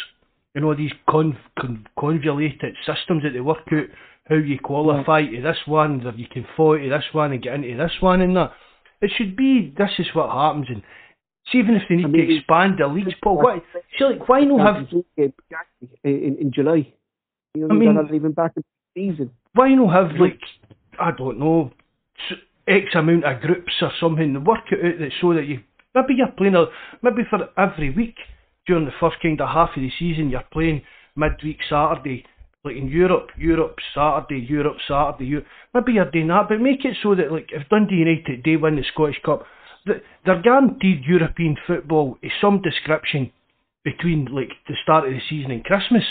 [0.54, 3.86] You know these con, con, convoluted systems that they work out
[4.28, 7.54] how you qualify to this one, or you can fall to this one and get
[7.54, 8.52] into this one and that.
[9.00, 10.82] It should be this is what happens and
[11.50, 13.58] See, even if they need I mean, to expand the leagues, Paul, why,
[13.98, 15.32] see, like, why not have in,
[16.04, 16.92] in, in July?
[17.54, 18.62] You know, I mean, not even back in
[18.94, 19.30] the season.
[19.54, 20.40] Why not have like
[21.00, 21.72] I don't know
[22.68, 24.44] X amount of groups or something?
[24.44, 25.60] Work it out that so that you
[25.94, 26.66] maybe you're playing a,
[27.02, 28.16] maybe for every week
[28.66, 30.82] during the first kind of half of the season you're playing
[31.16, 32.24] midweek Saturday.
[32.64, 35.46] Like in Europe, Europe Saturday, Europe Saturday, Europe.
[35.74, 38.76] maybe you're doing that, but make it so that like if Dundee United they win
[38.76, 39.44] the Scottish Cup,
[39.84, 43.32] they're guaranteed European football is some description
[43.84, 46.04] between like the start of the season and Christmas.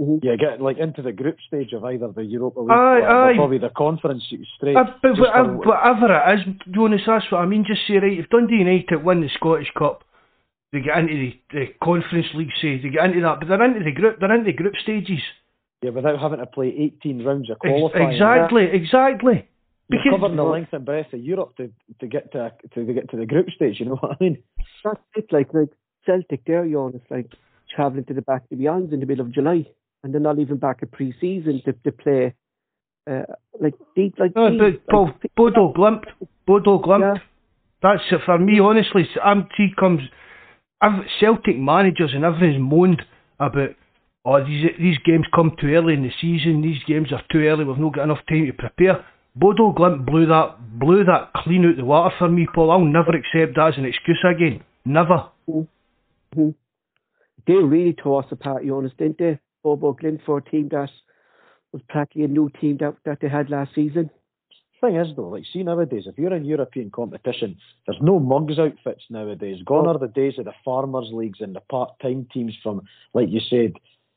[0.00, 0.26] Mm-hmm.
[0.26, 3.36] Yeah, get like into the group stage of either the Europa League aye, or aye.
[3.36, 4.24] probably the conference
[4.56, 4.74] straight.
[4.74, 7.64] Uh, but whatever, whatever it is, Joonas, that's what I mean.
[7.66, 10.02] Just say right, if Dundee United win the Scottish Cup,
[10.72, 13.84] they get into the, the conference league, say they get into that, but they're into
[13.84, 15.20] the group, they're into the group stages.
[15.82, 18.12] Yeah, without having to play 18 rounds of qualifying.
[18.12, 19.48] Exactly, exactly.
[19.88, 23.10] Because You're covering the length and breadth of Europe to, to get to to get
[23.10, 23.80] to the group stage.
[23.80, 24.42] You know what I mean?
[24.82, 25.26] That's it.
[25.30, 25.68] Like like
[26.06, 27.30] Celtic, there, you it's like
[27.74, 29.66] travelling to the back of the beyond in the middle of July,
[30.02, 32.34] and they're not even back at pre-season to, to play.
[33.10, 33.24] Uh,
[33.60, 36.04] like deep, like no, but Paul, like, Bodo Glimt,
[36.46, 37.16] Bodo Glimt.
[37.16, 37.22] Yeah.
[37.82, 38.60] That's for me.
[38.60, 40.00] Honestly, MT comes.
[40.84, 43.02] I've, Celtic managers and everything's moaned
[43.40, 43.70] about.
[44.26, 46.62] Oh, these these games come too early in the season.
[46.62, 47.64] These games are too early.
[47.64, 49.04] We've not got enough time to prepare.
[49.36, 52.70] Bodo Glimt blew that blew that clean out the water for me, Paul.
[52.70, 54.62] I'll never accept that as an excuse again.
[54.84, 55.28] Never.
[55.48, 56.50] Mm-hmm.
[57.46, 59.16] They really tore us apart, you understand?
[59.18, 60.90] Didn't they Bodo Glimt for a team that
[61.72, 64.10] was practically a new team that, that they had last season.
[64.84, 67.56] Thing is though, like see nowadays, if you're in European competition,
[67.86, 69.62] there's no mugs outfits nowadays.
[69.64, 72.82] Gone are the days of the farmers leagues and the part-time teams from,
[73.14, 73.72] like you said,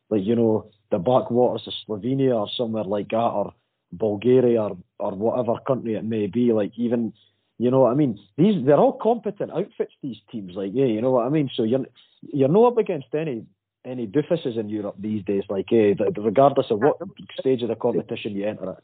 [0.09, 3.53] like you know the backwaters of Slovenia or somewhere like that, or
[3.93, 7.13] Bulgaria or, or whatever country it may be, like even
[7.57, 8.19] you know what I mean?
[8.37, 11.49] These they're all competent outfits, these teams, like yeah, you know what I mean?
[11.55, 11.85] So you're
[12.21, 13.45] you're not up against any
[13.85, 16.97] any doofuses in Europe these days, like yeah, regardless of what
[17.39, 18.77] stage of the competition you enter it.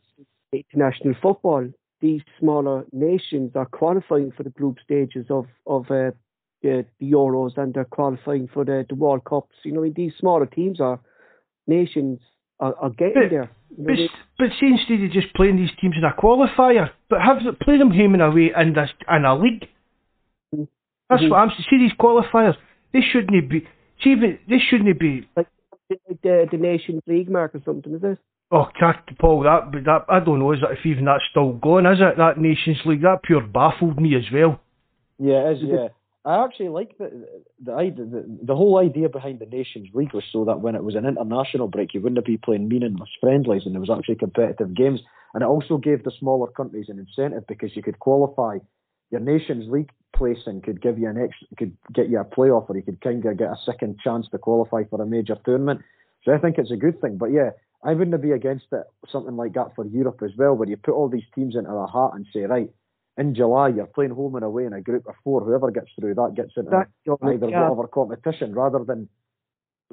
[0.58, 1.68] International football,
[2.01, 6.12] these smaller nations are qualifying for the group stages of of uh,
[6.62, 9.56] the, the Euros and they're qualifying for the, the World Cups.
[9.64, 10.99] You know, these smaller teams are
[11.68, 12.20] nations
[12.60, 13.51] are, are getting but, there.
[13.78, 13.95] But,
[14.38, 17.91] but see, instead of just playing these teams in a qualifier, but have play them
[17.91, 19.68] home and away in this in a league.
[20.56, 20.64] Mm-hmm.
[21.10, 21.66] That's what I'm saying.
[21.70, 22.56] See these qualifiers,
[22.93, 23.68] they shouldn't be.
[24.04, 25.47] See, they shouldn't be like
[25.89, 28.17] the the Nations League mark or something, is it?
[28.51, 28.67] Oh,
[29.19, 30.51] Paul, that, but that I don't know.
[30.51, 31.86] Is that if even that's still going?
[31.86, 33.01] Is it that Nations League?
[33.01, 34.59] That pure baffled me as well.
[35.17, 35.63] Yeah, it is.
[35.63, 35.88] Yeah.
[36.25, 37.27] I actually like the
[37.61, 40.95] the, the the whole idea behind the Nations League was so that when it was
[40.95, 45.01] an international break, you wouldn't be playing meaningless friendlies, and there was actually competitive games.
[45.34, 48.59] And it also gave the smaller countries an incentive because you could qualify.
[49.14, 52.76] Your Nations League placing could give you an extra, could get you a playoff, or
[52.76, 55.82] you could kind of get a second chance to qualify for a major tournament.
[56.26, 57.18] So I think it's a good thing.
[57.20, 57.51] But yeah,
[57.84, 60.95] I wouldn't be against it, something like that for Europe as well, where you put
[60.95, 62.72] all these teams into a hat and say, right,
[63.16, 65.41] in July you're playing home and away in a group of four.
[65.41, 66.88] Whoever gets through that gets into that,
[67.22, 67.70] either yeah.
[67.70, 69.07] whatever competition rather than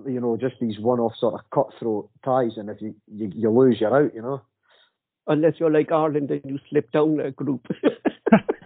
[0.07, 2.53] you know just these one-off sort of cutthroat ties.
[2.57, 4.15] And if you, you, you lose, you're out.
[4.15, 4.41] You know.
[5.27, 7.67] Unless you're like Ireland and you slip down a group.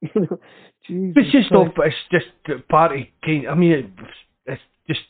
[0.00, 0.38] you know,
[0.86, 1.96] Jesus It's just Christ.
[2.10, 3.48] it's just party kind.
[3.48, 3.86] I mean, it,
[4.46, 5.00] it's just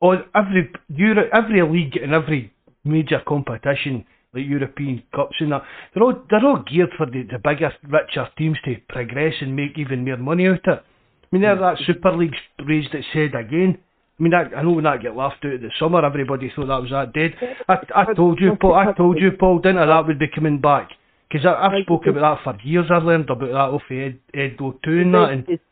[0.00, 2.52] all every Euro, every league and every
[2.84, 5.62] major competition like European cups and that.
[5.94, 9.78] They're all they're all geared for the, the bigger, richer teams to progress and make
[9.78, 10.84] even more money out of it.
[11.24, 13.78] I mean, there that Super League's raised its head again.
[14.18, 16.68] I mean, that, I know when that get laughed out at the summer, everybody thought
[16.68, 17.34] that was that dead.
[17.68, 18.74] I, I told you, Paul.
[18.74, 20.90] I told you, Paul, didn't I, that would be coming back?
[21.28, 22.86] Because I've spoken about that for years.
[22.90, 25.30] I've learned about that off of Ed, Ed O'Toole and that.
[25.30, 25.62] And It's,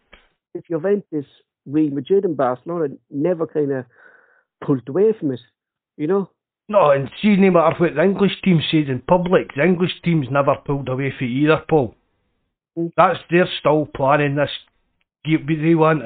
[0.55, 1.27] it's Juventus,
[1.67, 3.85] Real Madrid, and Barcelona never kind of
[4.65, 5.41] pulled away from it.
[5.97, 6.31] You know,
[6.69, 10.27] No, and see, no matter what the English team says in public, the English team's
[10.31, 11.95] never pulled away from it either, Paul.
[12.77, 12.91] Mm.
[12.97, 14.51] That's they're still planning this.
[15.25, 16.03] They they want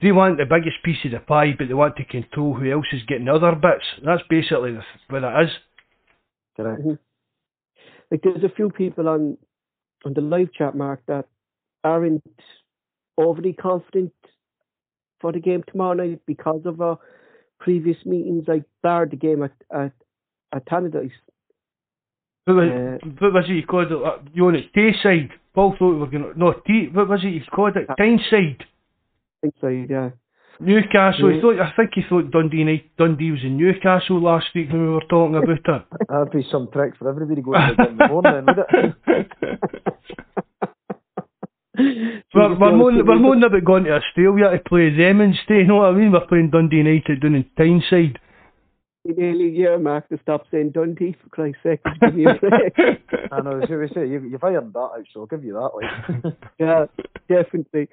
[0.00, 2.86] they want the biggest piece of the pie, but they want to control who else
[2.92, 3.84] is getting the other bits.
[4.04, 5.50] That's basically the, what it is.
[6.56, 6.82] Correct.
[8.10, 9.36] Like there's a few people on
[10.04, 11.26] on the live chat, Mark, that
[11.82, 12.22] aren't
[13.18, 14.12] overly confident
[15.20, 16.98] for the game tomorrow night because of our
[17.58, 19.92] previous meetings, like bar the game at at
[20.52, 21.10] at Tannadice.
[22.44, 23.98] What was, Uh, what was it you called it?
[24.02, 25.32] Uh, You on it Tayside.
[25.54, 26.88] Paul thought we were going to no T.
[26.92, 27.88] What was it you called it?
[27.98, 28.62] Tyneside.
[28.62, 30.10] I think so, yeah.
[30.60, 31.28] Newcastle.
[31.28, 31.40] He Yeah.
[31.42, 34.88] thought I think he thought Dundee United, Dundee was in Newcastle last week when we
[34.94, 35.82] were talking about it.
[36.08, 39.30] That'd be some trick for everybody going to bed in the morning, would it?
[42.34, 45.76] We're, we're, moaning, we're moaning about going to Australia to play them instead, you know
[45.76, 46.10] what I mean?
[46.10, 48.18] We're playing Dundee United down in Tyneside.
[49.04, 51.80] nearly a year, Mark, to stop saying Dundee for Christ's sake.
[52.00, 52.72] Give me a break.
[53.30, 56.22] I know, as we say, you've, you've ironed that out, so I'll give you that.
[56.24, 56.86] Like, yeah,
[57.28, 57.88] definitely.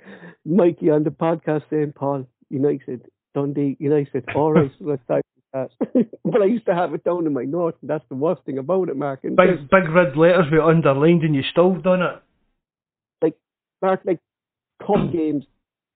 [0.46, 4.26] Mikey on the podcast saying, Paul, United, Dundee, United.
[4.36, 6.10] All right, so let's start with that.
[6.24, 8.60] but I used to have it down in my notes, and that's the worst thing
[8.60, 9.22] about it, Mark.
[9.24, 12.22] And Big big red letters with underlined and you still done it.
[13.22, 13.36] Like
[13.82, 14.20] Mark, like
[14.80, 15.46] cup games,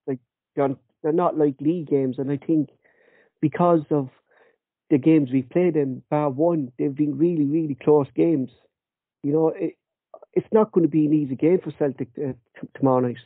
[0.07, 0.19] like
[0.55, 2.69] they're, they're not like league games, and I think
[3.39, 4.09] because of
[4.89, 8.49] the games we've played in, bar one, they've been really, really close games.
[9.21, 9.75] You know, it,
[10.33, 13.17] it's not going to be an easy game for Celtic uh, t- tomorrow night.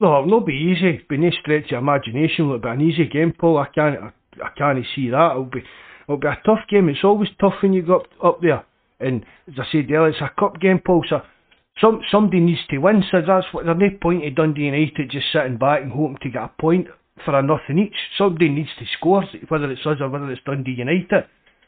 [0.00, 1.04] No, it'll not be easy.
[1.08, 2.46] Be no stretch of imagination.
[2.46, 3.58] It'll be an easy game, Paul.
[3.58, 5.32] I can't I, I can't see that.
[5.32, 5.62] It'll be
[6.04, 6.88] it'll be a tough game.
[6.88, 8.64] It's always tough when you go up, up there.
[8.98, 11.04] And as I said earlier, it's a cup game, Paul.
[11.08, 11.20] So
[11.80, 13.04] some somebody needs to win.
[13.10, 16.30] So that's what there's no point in Dundee United just sitting back and hoping to
[16.30, 16.86] get a point
[17.24, 17.96] for a nothing each.
[18.16, 21.24] Somebody needs to score, whether it's us or whether it's Dundee United.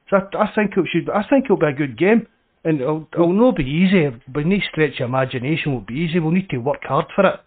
[0.09, 1.11] So I, I think it should.
[1.11, 2.27] I think it'll be a good game,
[2.65, 4.09] and it'll, it'll not be easy.
[4.27, 6.19] But no stretch of imagination will be easy.
[6.19, 7.41] We'll need to work hard for it.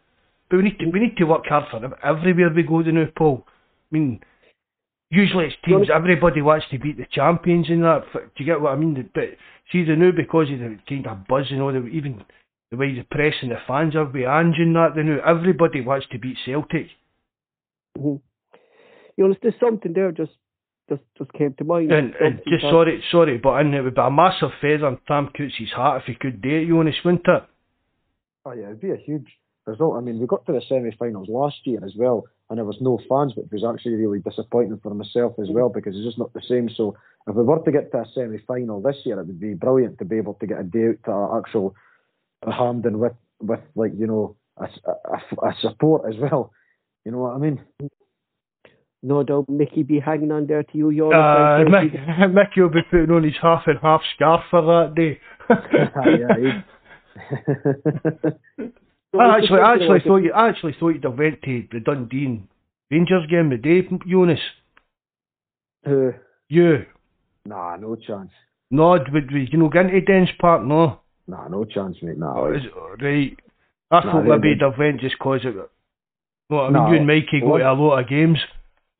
[0.49, 2.91] But we need to we need to work hard for them everywhere we go to
[2.91, 3.45] now, Paul.
[3.47, 4.19] I mean,
[5.09, 5.87] usually it's teams.
[5.93, 8.03] Everybody wants to beat the champions in that.
[8.13, 9.09] Do you get what I mean?
[9.13, 9.23] But
[9.71, 12.23] see the now because of the kind of buzz and all the even
[12.71, 14.93] the way the press and the fans are with Ange and that.
[14.95, 16.87] The now everybody wants to beat Celtic.
[17.97, 18.15] hmm
[19.17, 20.33] You know, there's something there just
[20.89, 21.91] just just came to mind.
[21.91, 24.99] And, and just that- sorry, sorry, but and it would be a massive feather in
[25.07, 27.43] Tam Cootsy's hat if he could do it, Joonas, wouldn't it?
[28.45, 29.25] oh yeah, it'd be a huge
[29.65, 29.97] result.
[29.97, 32.99] I mean, we got to the semi-finals last year as well, and there was no
[33.09, 36.33] fans, but it was actually really disappointing for myself as well because it's just not
[36.33, 36.69] the same.
[36.69, 36.95] So
[37.27, 40.05] if we were to get to a semi-final this year, it would be brilliant to
[40.05, 41.75] be able to get a day out to our actual
[42.45, 46.51] Hampden with with like you know a, a, a support as well.
[47.03, 47.61] You know what I mean?
[49.05, 50.89] no doubt Mickey be hanging on there to you.
[50.89, 54.61] You're Uh, like, Mick, Mickey will be putting on his half and half scarf for
[54.63, 55.19] that day.
[58.57, 58.67] yeah,
[59.19, 62.41] I actually, I actually thought you, I actually thought you'd have went to the Dundee
[62.91, 64.39] Rangers game the day, Joonas.
[65.85, 66.17] he-
[66.49, 66.85] You,
[67.45, 68.31] nah, no chance.
[68.71, 70.63] no, would, you know get into Dens Park?
[70.63, 72.17] No, Nah, no chance, mate.
[72.19, 72.49] Nah.
[72.51, 72.61] is,
[73.01, 73.37] right.
[73.91, 75.55] I Nah, thought maybe have went just cause it.
[76.49, 78.37] No, I mean No, you and Mikey go to a lot of games.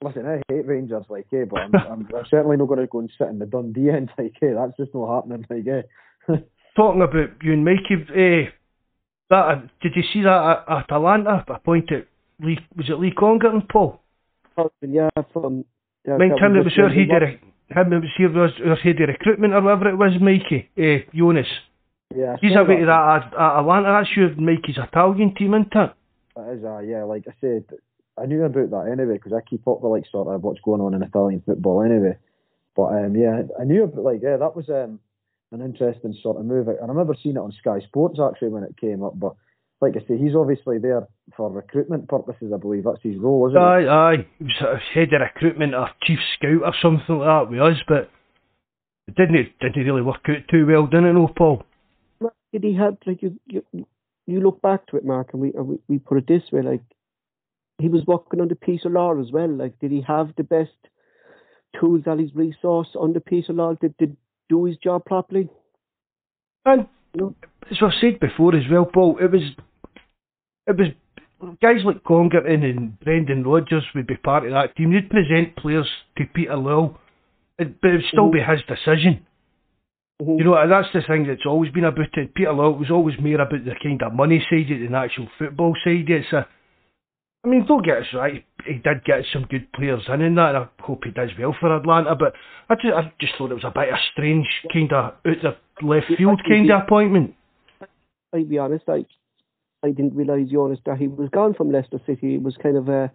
[0.03, 2.99] Listen, I hate Rangers, like, eh, but I'm, I'm, I'm certainly not going to go
[2.99, 6.35] and sit in the Dundee end, like, eh, that's just not happening, like, eh.
[6.75, 8.49] Talking about you and Mikey, eh,
[9.29, 11.43] that uh, did you see that at Atalanta?
[11.47, 12.07] Appointed
[12.41, 14.01] Lee, was it Lee Congerton Paul?
[14.81, 15.65] yeah, from.
[16.07, 18.01] Yeah, Mind him that was just here, really he did a, him that
[18.33, 21.49] was was head of recruitment or whatever it was, Mikey, eh, Joonas.
[22.15, 24.03] Yeah, I He's away to that at, at Atlanta.
[24.03, 25.91] That's your Mikey's Italian team, isn't it?
[26.35, 27.65] That is, uh, yeah, like I said,
[28.21, 30.81] I knew about that anyway because I keep up with like sort of what's going
[30.81, 32.17] on in Italian football anyway.
[32.75, 34.99] But um, yeah, I knew about like yeah, that was um,
[35.55, 36.67] an interesting sort of move.
[36.67, 39.19] And I remember seeing it on Sky Sports actually when it came up.
[39.19, 39.35] But
[39.81, 42.51] like I say, he's obviously there for recruitment purposes.
[42.53, 43.63] I believe that's his role, isn't it?
[43.63, 44.27] Aye, aye.
[44.37, 47.61] He was sort of head of recruitment or chief scout or something like that with
[47.61, 48.09] us, but
[49.07, 51.63] it didn't, it didn't really work out too well, didn't it, no, Paul?
[52.51, 53.85] Did he have like you, you
[54.25, 56.61] you look back to it, Mark, and we and we, we put it this way,
[56.61, 56.81] like
[57.77, 59.49] he was working under Lawwell as well.
[59.49, 60.71] Like, did he have the best
[61.79, 64.15] tools at his resource under Peter Lawwell to, to
[64.49, 65.49] do his job properly?
[66.65, 66.87] And
[67.71, 69.41] as I've said before as well, Paul, it was
[70.67, 70.87] it was
[71.61, 74.91] guys like Congerton and Brendan Rodgers would be part of that team.
[74.91, 75.87] You'd present players
[76.17, 76.97] to Peter Lawwell,
[77.57, 78.33] but it would still mm-hmm.
[78.33, 79.25] be his decision.
[80.21, 80.37] Mm-hmm.
[80.39, 82.33] You know, and that's the thing that's always been about it.
[82.33, 85.73] Peter Lawwell was always more about the kind of money side than the actual football
[85.83, 86.09] side.
[86.09, 86.47] It's a,
[87.45, 88.43] I mean, don't get us right.
[88.65, 91.55] He did get some good players in in that, and I hope he does well
[91.59, 92.15] for Atlanta.
[92.15, 92.33] But
[92.69, 95.23] I just, I just thought it was a bit of a strange kind of out
[95.23, 97.35] the left field kind of appointment.
[98.33, 99.05] I'll be honest, I,
[99.83, 102.35] I didn't realise, Joonas, that he was gone from Leicester City.
[102.35, 103.11] It was kind of a,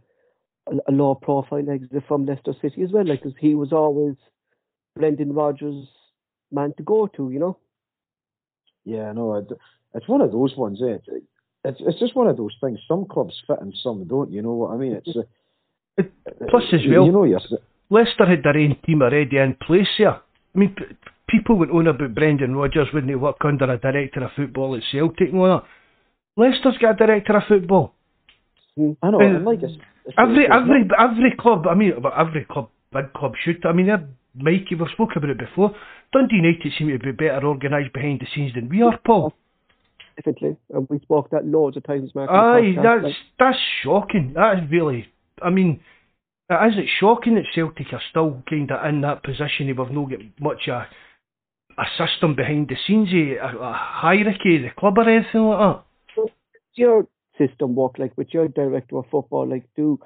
[0.69, 4.15] a, a low profile exit from Leicester City as well, like because he was always
[4.95, 5.89] Brendan Rodgers'
[6.53, 7.59] man to go to, you know.
[8.85, 9.45] Yeah, no,
[9.95, 10.81] it's one of those ones.
[10.81, 10.99] Eh?
[11.65, 12.79] It's it's just one of those things.
[12.89, 14.31] Some clubs fit and some don't.
[14.31, 15.01] You know what I mean?
[15.05, 16.03] It's uh,
[16.51, 17.05] plus as well.
[17.05, 17.47] You know, yes.
[17.91, 20.21] Leicester had their own team already in place here.
[20.55, 20.85] I mean, p-
[21.29, 24.83] people would on about Brendan Rodgers when they work under a director of football at
[24.91, 25.65] Celtic and all that.
[26.37, 27.95] Leicester's got a director of football.
[28.77, 28.93] Hmm.
[29.03, 29.21] I know.
[29.21, 29.75] And like it's,
[30.07, 31.11] it's, every it's every not...
[31.11, 31.67] every club.
[31.67, 33.65] I mean, every club, big club should.
[33.67, 34.77] I mean, they're Mikey.
[34.77, 35.75] We've spoken about it before.
[36.13, 39.35] Dundee United seem to be better organised behind the scenes than we are, Paul.
[40.25, 42.29] Definitely, and we spoke that loads of times, Mark.
[42.31, 43.15] Aye, that's like...
[43.39, 44.33] that's shocking.
[44.35, 45.07] That is really.
[45.41, 45.81] I mean,
[46.51, 49.67] is it shocking that Celtic are still kind of in that position?
[49.67, 50.89] They've not got much a
[51.79, 55.85] a system behind the scenes, eh, a, a hierarchy the club or anything like that.
[56.15, 56.31] So,
[56.75, 57.07] your
[57.39, 59.49] system work like with your director of football?
[59.49, 59.99] Like, do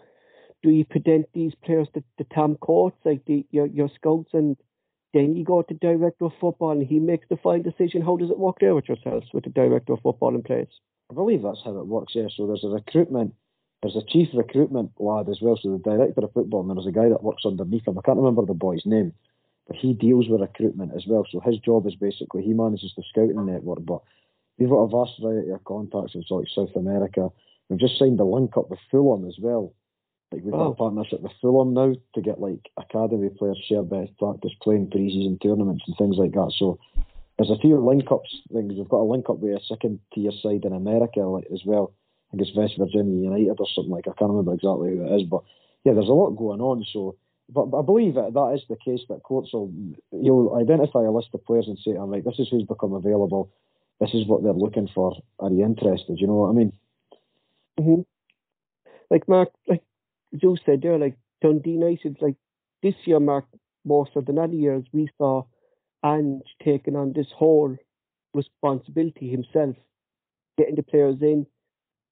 [0.62, 4.56] do you present these players to, to Tam Courts, like the, your your scouts, and
[5.14, 8.02] then you go to director of football and he makes the final decision?
[8.02, 10.68] How does it work there with yourselves with the director of football in place?
[11.10, 12.12] I believe that's how it works.
[12.14, 12.28] Yeah.
[12.36, 13.34] So there's a recruitment.
[13.82, 16.90] There's a chief recruitment lad as well, so the director of football, and there's a
[16.90, 17.98] guy that works underneath him.
[17.98, 19.12] I can't remember the boy's name,
[19.66, 21.26] but he deals with recruitment as well.
[21.30, 24.00] So his job is basically he manages the scouting network, but
[24.56, 27.28] we've got a vast variety of contacts in like South America.
[27.68, 29.74] We've just signed a link up with Fulham as well.
[30.32, 30.58] Like we've oh.
[30.58, 34.90] got a partnership with Fulham now to get like academy players share best practice, playing
[34.90, 36.52] pre-season tournaments and things like that.
[36.56, 36.78] So
[37.38, 38.74] there's a few link ups things.
[38.76, 41.92] We've got a link up with a second tier side in America like, as well.
[42.28, 44.08] I think it's West Virginia United or something like.
[44.08, 45.42] I can't remember exactly who it is, but
[45.84, 46.84] yeah, there's a lot going on.
[46.92, 47.16] So
[47.48, 49.72] but, but I believe that that is the case that Courts will
[50.10, 53.50] he'll identify a list of players and say, "I'm like, this is who's become available.
[54.00, 55.16] This is what they're looking for.
[55.38, 56.72] Are you interested?" You know what I mean?
[57.78, 58.00] hmm
[59.10, 59.82] Like Mark, like
[60.36, 62.36] Joe said there, like Dundee United, like
[62.82, 63.46] this year, Mark,
[63.84, 65.44] more so than other years, we saw
[66.04, 67.76] Ange taking on this whole
[68.32, 69.76] responsibility himself,
[70.58, 71.46] getting the players in,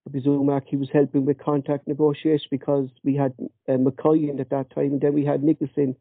[0.06, 3.32] I presume Mark he was helping with contract negotiation because we had
[3.68, 5.94] uh, McCoy in at that time, and then we had Nicholson.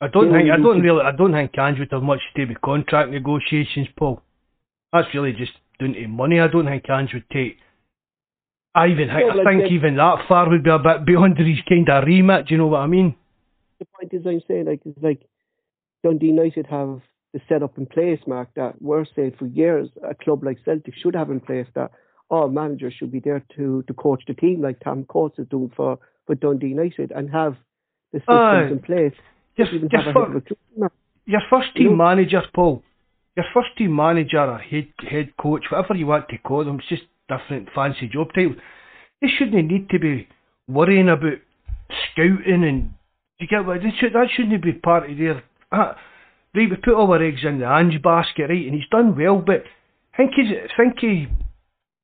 [0.00, 2.52] I don't think I don't really I don't think Ange would have much to do
[2.52, 4.22] with contract negotiations, Paul.
[4.92, 6.38] That's really just down to money.
[6.38, 7.56] I don't think Ange would take.
[8.78, 11.88] I even I like think even that far would be a bit beyond his kind
[11.88, 12.46] of remit.
[12.46, 13.16] Do you know what I mean?
[13.80, 15.22] The point is, I'm saying like it's like
[16.04, 17.00] Dundee United have
[17.32, 21.14] the setup in place, Mark, that we're saying for years a club like Celtic should
[21.14, 21.90] have in place that
[22.30, 25.72] all managers should be there to, to coach the team like Tam Courts is doing
[25.74, 27.56] for, for Dundee United and have
[28.12, 29.12] the systems uh, in place.
[29.56, 30.42] Just, just for,
[31.26, 32.82] your first team you know, manager, Paul.
[33.36, 36.88] Your first team manager or head head coach, whatever you want to call them, it's
[36.88, 38.56] just different fancy job titles.
[39.20, 40.28] They shouldn't need to be
[40.68, 41.38] worrying about
[42.12, 42.94] scouting and
[43.38, 45.94] you get what should, that shouldn't be part of their uh,
[46.54, 49.38] right, we put all our eggs in the Ange basket, right, and he's done well,
[49.38, 49.64] but
[50.14, 51.28] I think he's I think he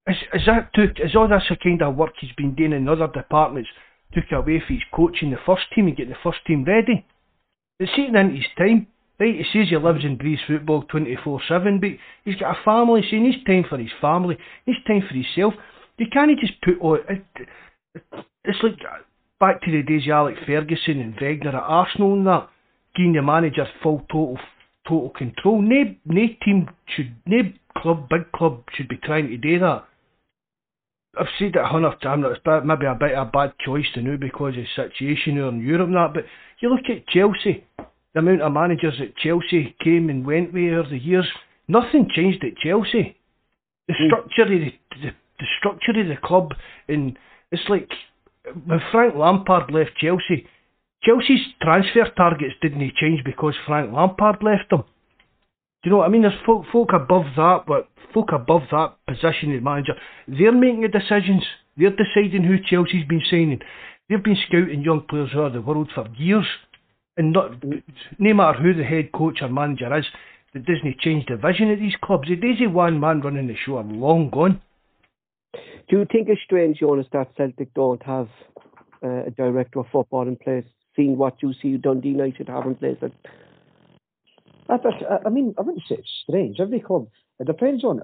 [0.06, 3.08] is, is that took, is all this kind of work he's been doing in other
[3.08, 3.70] departments
[4.12, 7.04] took away from his coaching the first team and getting the first team ready?
[7.80, 8.86] It's eating into his time.
[9.18, 11.90] Right, he says he lives and breathes football 24 7, but
[12.24, 14.36] he's got a family, so he needs time for his family,
[14.66, 15.54] he needs time for himself.
[15.98, 16.98] You can't just put all.
[17.08, 17.24] It,
[18.44, 18.78] it's like
[19.38, 22.48] back to the days of Alex Ferguson and Wenger at Arsenal and that,
[22.96, 24.38] giving the manager full total
[24.86, 25.62] total control.
[25.62, 27.42] No, no team should, no
[27.78, 29.84] club, big club should be trying to do that.
[31.18, 34.02] I've said it a hundred times, it's maybe a bit of a bad choice to
[34.02, 36.24] know because of the situation in Europe and that, but
[36.60, 37.64] you look at Chelsea,
[38.14, 41.26] the amount of managers at Chelsea came and went with over the years,
[41.68, 43.16] nothing changed at Chelsea.
[43.88, 44.06] The mm.
[44.06, 46.54] structure of the, the, the structure of the club,
[46.88, 47.18] and
[47.50, 47.90] it's like
[48.66, 50.46] when Frank Lampard left Chelsea,
[51.02, 54.84] Chelsea's transfer targets didn't change because Frank Lampard left them.
[55.82, 56.22] Do you know what I mean?
[56.22, 59.94] There's folk, folk above that, but folk above that position as manager,
[60.26, 61.44] they're making the decisions.
[61.76, 63.60] They're deciding who Chelsea's been signing.
[64.08, 66.46] They've been scouting young players around the world for years,
[67.16, 67.62] and not
[68.18, 70.06] no matter who the head coach or manager is,
[70.52, 72.28] that doesn't change the vision of these clubs.
[72.28, 74.60] The days of one man running the show are long gone.
[75.88, 78.28] Do you think it's strange, Joonas, that Celtic don't have
[79.02, 80.64] uh, a director of football in place,
[80.96, 82.96] seeing what you see Dundee United have in place?
[84.68, 84.76] I,
[85.26, 86.58] I mean, I wouldn't say it's strange.
[86.58, 87.08] Every club,
[87.38, 88.02] it depends on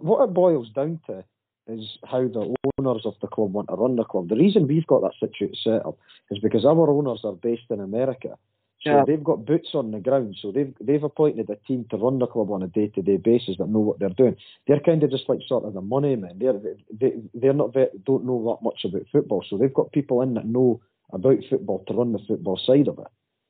[0.00, 1.24] what it boils down to
[1.68, 4.28] is how the owners of the club want to run the club.
[4.28, 5.96] The reason we've got that situation set up
[6.30, 8.36] is because our owners are based in America.
[8.84, 9.04] So yeah.
[9.06, 10.36] they've got boots on the ground.
[10.40, 13.16] So they've they've appointed a team to run the club on a day to day
[13.16, 14.36] basis that know what they're doing.
[14.66, 16.38] They're kind of just like sort of the money men.
[16.38, 16.60] They're
[16.92, 19.44] they they're not very, don't know that much about football.
[19.48, 20.80] So they've got people in that know
[21.12, 23.06] about football to run the football side of it,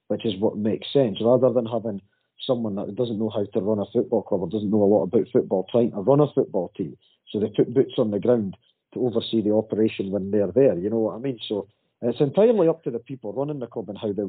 [0.09, 1.18] which is what makes sense.
[1.20, 2.03] Rather than having
[2.47, 5.05] someone that doesn't know how to run a football club or doesn't know a lot
[5.05, 6.97] about football trying to run a football team.
[7.30, 8.57] So they put boots on the ground
[8.93, 10.76] to oversee the operation when they're there.
[10.76, 11.39] You know what I mean?
[11.49, 11.68] So
[12.03, 14.24] it's entirely up to the people running the club and how they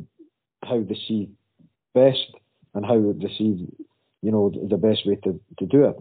[0.66, 1.30] how they see
[1.94, 2.32] best
[2.74, 3.68] and how they see
[4.22, 5.98] you know the best way to, to do it.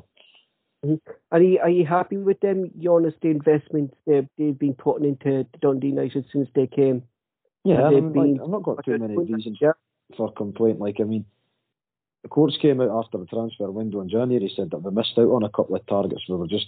[0.84, 1.12] Mm-hmm.
[1.30, 5.46] Are you are you happy with them, Joonas, the investments they've they've been putting into
[5.60, 7.02] Dundee United since they came?
[7.64, 9.72] Yeah, I mean, been, like, I've not got too many reasons yeah.
[10.16, 10.80] for complaint.
[10.80, 11.24] Like I mean,
[12.22, 15.30] the Courts came out after the transfer window in January said that we missed out
[15.30, 16.22] on a couple of targets.
[16.28, 16.66] We were just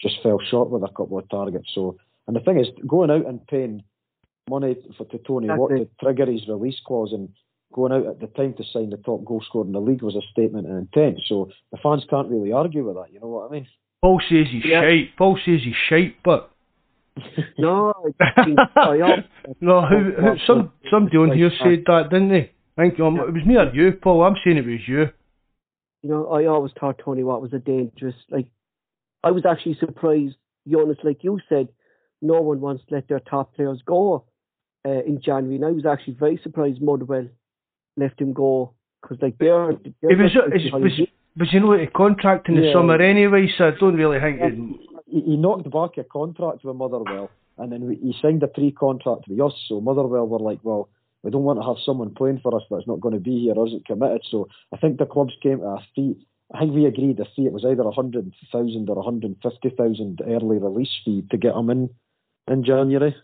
[0.00, 1.70] just fell short with a couple of targets.
[1.74, 3.82] So, and the thing is, going out and paying
[4.48, 7.28] money for to Tony Watt to trigger his release clause and
[7.72, 10.14] going out at the time to sign the top goal scorer in the league was
[10.14, 11.18] a statement of intent.
[11.26, 13.12] So the fans can't really argue with that.
[13.12, 13.66] You know what I mean?
[14.02, 14.82] Paul says he's yeah.
[14.82, 15.16] shite.
[15.16, 16.50] Paul says he's shite, but
[17.58, 17.92] no,
[19.60, 19.86] no.
[19.86, 22.52] Who, who, some somebody on here said that, didn't they?
[22.76, 23.06] Thank you.
[23.06, 24.22] It was me or you, Paul.
[24.22, 25.06] I'm saying it was you.
[26.02, 28.14] You know, I always thought Tony Watt was a dangerous.
[28.30, 28.46] Like,
[29.24, 30.36] I was actually surprised,
[30.68, 31.68] Joonas, like you said,
[32.20, 34.26] no one wants to let their top players go
[34.86, 37.28] uh, in January, and I was actually very surprised Motherwell
[37.96, 39.72] left him go because, like, they're.
[40.00, 43.68] they're it was, it was, but you know, a contract in the summer anyway, so
[43.68, 44.38] I don't really think.
[44.40, 44.50] Yeah.
[45.06, 49.40] He, he knocked back a contract with Motherwell, and then he signed a pre-contract with
[49.40, 49.52] us.
[49.68, 50.88] So Motherwell were like, well
[51.26, 53.54] we don't want to have someone playing for us that's not going to be here
[53.54, 54.22] or isn't committed.
[54.30, 56.24] So I think the clubs came to a fee.
[56.54, 57.46] I think we agreed a fee.
[57.46, 61.36] It was either a hundred thousand or a hundred fifty thousand early release fee to
[61.36, 61.90] get him in
[62.46, 63.16] in January.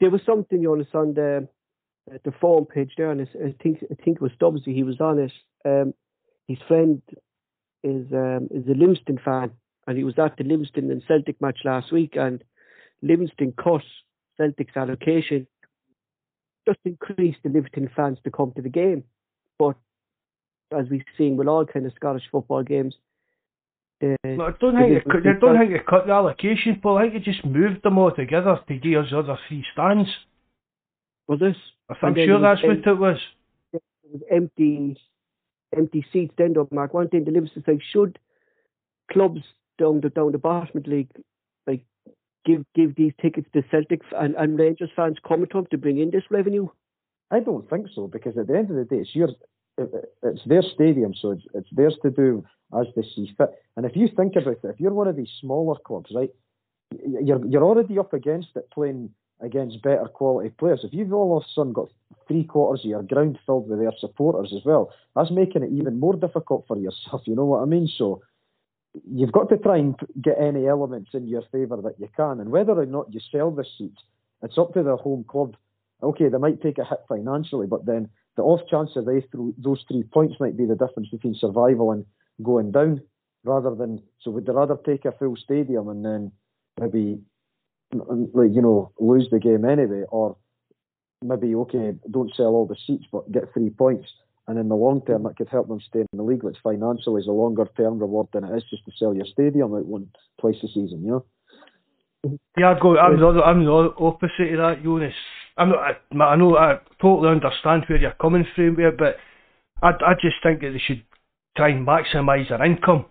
[0.00, 1.48] There was something you on the
[2.24, 4.74] the forum page there, and I think I think it was Stubbsy.
[4.74, 5.32] He was on it.
[5.64, 5.94] Um,
[6.48, 7.02] his friend
[7.82, 9.52] is um, is a Livingston fan,
[9.86, 12.42] and he was at the Livingston and Celtic match last week, and
[13.02, 13.82] Livingston cut
[14.36, 15.46] Celtic's allocation
[16.66, 19.04] just increased the Livingston fans to come to the game.
[19.58, 19.76] But
[20.72, 22.94] as we've seen with all kind of Scottish football games,
[24.02, 26.98] uh, no, I don't think it, I don't think it cut the allocation, Paul.
[26.98, 30.08] I think it just moved them all together to give us other three stands.
[31.28, 31.56] Was this?
[32.02, 33.18] I'm sure that's what it was.
[33.72, 34.96] It was empty,
[35.76, 36.34] empty seats.
[36.38, 36.94] Then, though, Mark.
[36.94, 38.18] One thing the Livingston say should
[39.12, 39.42] clubs
[39.78, 41.10] down the down the bottom league
[41.66, 41.84] like
[42.44, 45.98] give give these tickets to Celtic and, and Rangers fans coming to them to bring
[45.98, 46.68] in this revenue?
[47.30, 49.28] I don't think so because at the end of the day, it's your
[50.22, 52.44] it's their stadium, so it's it's theirs to do
[52.78, 53.50] as they see fit.
[53.76, 56.30] And if you think about it, if you're one of these smaller clubs, right,
[57.06, 59.10] you're you're already up against it playing
[59.40, 60.80] against better quality players.
[60.84, 61.88] If you've all of a sudden got
[62.28, 65.98] three quarters of your ground filled with their supporters as well, that's making it even
[65.98, 67.22] more difficult for yourself.
[67.24, 67.88] You know what I mean?
[67.96, 68.22] So
[69.08, 72.40] you've got to try and get any elements in your favour that you can.
[72.40, 74.02] And whether or not you sell the seats,
[74.42, 75.56] it's up to the home club.
[76.02, 78.08] Okay, they might take a hit financially, but then
[78.40, 81.92] the off chance of they through those three points might be the difference between survival
[81.92, 82.06] and
[82.42, 83.02] going down,
[83.44, 86.32] rather than so would they rather take a full stadium and then
[86.80, 87.20] maybe
[87.92, 90.36] like you know lose the game anyway, or
[91.22, 94.08] maybe okay don't sell all the seats but get three points
[94.46, 97.20] and in the long term, that could help them stay in the league, which financially
[97.22, 100.08] is a longer term reward than it is just to sell your stadium out one
[100.40, 102.38] twice a season, you know?
[102.56, 105.12] Yeah, I'd go, I'm, the, I'm the opposite of that, Joonas.
[105.60, 109.16] I'm not, I know, I totally understand where you're coming from it, but
[109.82, 111.04] I, I just think that they should
[111.54, 113.04] try and maximise their income.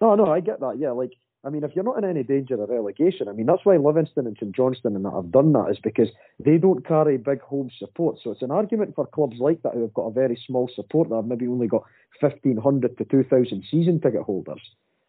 [0.00, 0.92] No, no, I get that, yeah.
[0.92, 1.12] Like,
[1.44, 4.26] I mean, if you're not in any danger of relegation, I mean, that's why Livingston
[4.26, 6.08] and St Johnstone and that have done that, is because
[6.38, 8.18] they don't carry big home support.
[8.22, 11.08] So it's an argument for clubs like that who have got a very small support
[11.08, 11.82] that have maybe only got
[12.20, 14.62] 1,500 to 2,000 season ticket holders.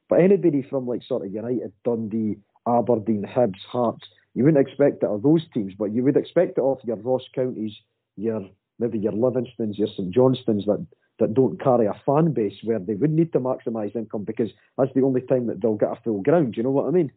[0.09, 2.37] But anybody from like sort of United, Dundee,
[2.67, 6.61] Aberdeen, Hibs, Hearts, you wouldn't expect it of those teams, but you would expect it
[6.61, 7.73] of your Ross counties,
[8.15, 8.47] your
[8.79, 10.85] maybe your Livingstons, your St Johnstones that
[11.19, 14.93] that don't carry a fan base where they would need to maximise income because that's
[14.95, 16.53] the only time that they'll get a full ground.
[16.53, 17.11] Do you know what I mean?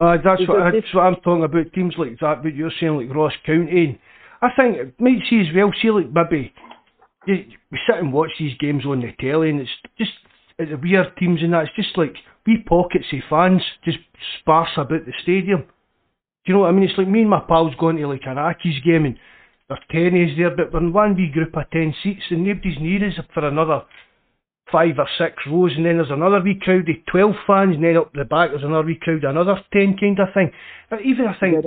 [0.00, 1.72] Uh, that's what that's what I'm talking about.
[1.72, 4.00] Teams like that, but you're saying like Ross County.
[4.40, 5.70] I think it might see as well.
[5.80, 6.52] See like maybe
[7.26, 10.10] you, we sit and watch these games on the telly, and it's just
[10.58, 11.64] it's weird teams and that.
[11.64, 13.98] It's just like wee pockets of fans just
[14.40, 15.64] sparse about the stadium.
[16.44, 16.88] Do you know what I mean?
[16.88, 19.18] It's like me and my pals going to like an Accies game and
[19.68, 23.06] there's tennies there, but we're in one wee group of ten seats and nobody's near
[23.08, 23.82] us for another
[24.70, 27.96] five or six rows, and then there's another wee crowd of twelve fans, and then
[27.96, 30.50] up the back there's another wee crowd, of another ten kind of thing.
[30.90, 31.64] But even I think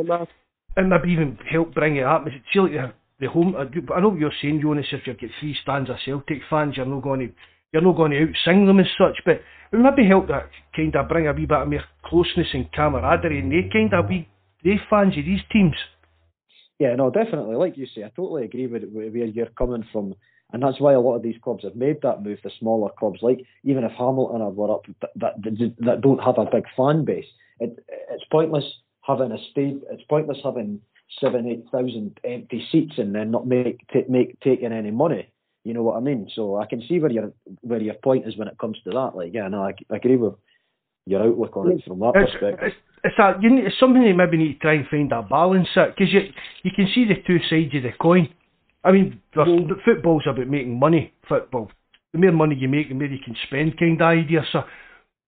[0.76, 2.26] and maybe even help bring it up.
[2.52, 3.56] See like the, the home.
[3.56, 4.92] Uh, I know what you're saying, Joonas.
[4.92, 7.34] If you get got three stands of Celtic fans, you're not going to
[7.72, 10.96] you're not going to out sing them as such, but it maybe help that kind
[10.96, 14.28] of bring a wee bit of more closeness and camaraderie, and they kind of be
[14.66, 15.76] they fans of these teams.
[16.80, 17.56] Yeah, no, definitely.
[17.56, 20.16] Like you say, I totally agree with where you're coming from.
[20.52, 22.40] And that's why a lot of these clubs have made that move.
[22.44, 26.38] The smaller clubs, like even if Hamilton are were up that, that that don't have
[26.38, 27.26] a big fan base,
[27.60, 28.66] it, it's pointless
[29.02, 29.78] having a state.
[29.92, 30.82] It's pointless having
[31.20, 35.30] seven, eight thousand empty seats and then not make t- make taking any money.
[35.64, 36.30] You know what I mean?
[36.36, 39.16] So I can see where your where your point is when it comes to that.
[39.16, 40.36] Like, yeah, no, I, I agree with
[41.08, 42.68] your outlook on it from that it's, perspective.
[42.68, 42.76] It's,
[43.06, 45.70] it's, a, you need, it's something you maybe need to try and find a balance
[45.76, 46.22] at because you
[46.64, 48.28] you can see the two sides of the coin.
[48.84, 49.74] I mean, mm-hmm.
[49.86, 51.14] football's about making money.
[51.28, 51.72] Football,
[52.12, 54.42] the more money you make, the more you can spend, kind of idea.
[54.52, 54.64] So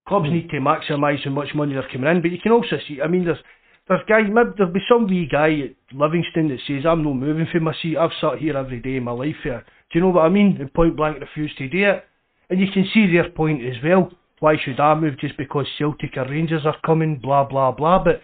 [0.08, 3.02] clubs need to maximise how much money they're coming in, but you can also see.
[3.02, 3.40] I mean, there's
[3.88, 7.48] there's guy, maybe there'll be some wee guy at Livingston that says I'm not moving
[7.52, 7.98] from my seat.
[7.98, 9.64] I've sat here every day in my life here.
[9.92, 10.58] Do you know what I mean?
[10.60, 12.04] And point blank refuse to do it.
[12.50, 14.12] And you can see their point as well.
[14.40, 17.20] Why should I move just because Celtic or Rangers are coming?
[17.22, 18.04] Blah blah blah.
[18.04, 18.22] But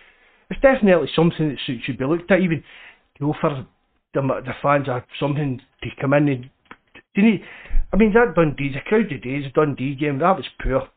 [0.49, 2.41] it's definitely something that should be looked at.
[2.41, 2.64] Even
[3.19, 3.65] you know for
[4.14, 6.49] the the fans are something to come in and.
[7.15, 7.41] Do you need,
[7.91, 10.90] I mean that Dundee, the crowd the Dundee game, that was poor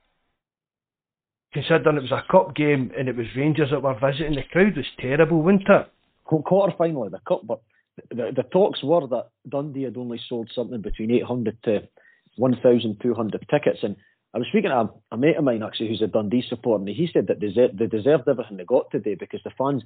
[1.56, 4.76] considering it was a cup game and it was Rangers that were visiting, the crowd
[4.76, 5.86] was terrible, wasn't it?
[6.24, 7.62] Quarter final of the cup, but
[8.10, 11.88] the, the talks were that Dundee had only sold something between 800 to
[12.36, 13.78] 1,200 tickets.
[13.82, 13.96] And
[14.34, 16.88] I was speaking to a, a, mate of mine actually who's a Dundee supporter, and
[16.88, 19.82] he said that they deserved everything they got today because the fans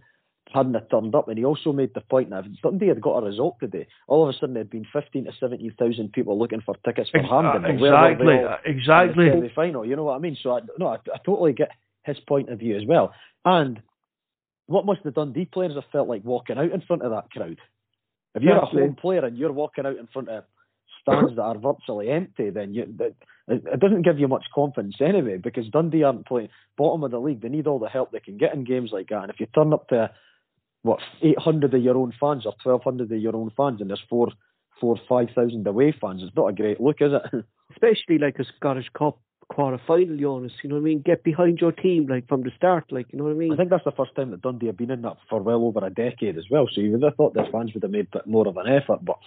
[0.52, 1.28] hadn't turned up.
[1.28, 4.28] And he also made the point that if Dundee had got a result today, all
[4.28, 7.64] of a sudden there'd been 15 to 17,000 people looking for tickets for Hampden.
[7.64, 9.28] Exactly, exactly.
[9.28, 10.36] In the final, you know what I mean?
[10.42, 11.70] So I, no, I, I totally get
[12.04, 13.12] his point of view as well.
[13.44, 13.80] And
[14.66, 17.58] what must the Dundee players have felt like walking out in front of that crowd?
[18.34, 20.44] If you're a home player and you're walking out in front of
[21.00, 23.14] stands that are virtually empty, then you, that,
[23.48, 25.38] it doesn't give you much confidence anyway.
[25.38, 28.38] Because Dundee aren't playing bottom of the league; they need all the help they can
[28.38, 29.22] get in games like that.
[29.22, 30.10] And if you turn up to
[30.82, 34.28] what 800 of your own fans or 1200 of your own fans, and there's four,
[34.80, 36.22] four, five thousand away fans.
[36.24, 37.44] It's not a great look, is it?
[37.72, 39.18] Especially like a Scottish Cup
[39.50, 40.52] quarter final, Joonas.
[40.62, 41.02] You know what I mean?
[41.04, 43.52] Get behind your team like from the start, like you know what I mean.
[43.52, 45.84] I think that's the first time that Dundee have been in that for well over
[45.84, 46.66] a decade as well.
[46.72, 49.18] So you would have thought their fans would have made more of an effort, but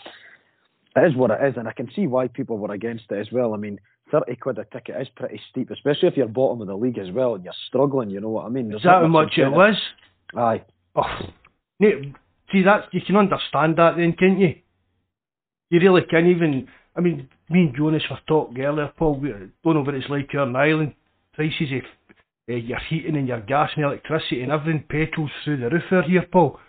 [0.96, 3.32] it is what it is, and I can see why people were against it as
[3.32, 3.54] well.
[3.54, 3.80] I mean,
[4.12, 7.12] thirty quid a ticket is pretty steep, especially if you're bottom of the league as
[7.12, 8.10] well and you're struggling.
[8.10, 8.70] You know what I mean?
[8.70, 9.76] There's is that how much it was?
[10.36, 10.64] Aye.
[10.96, 11.04] Oh,
[12.52, 14.56] see that you can understand that then, can't you?
[15.70, 16.68] You really can't even.
[16.96, 19.20] I mean, me and Joonas were talking earlier, Paul.
[19.20, 20.94] We don't know what it's like here in Ireland.
[21.34, 25.70] Prices of uh, your heating and your gas and electricity and everything, petrol's through the
[25.70, 26.60] roof here, Paul.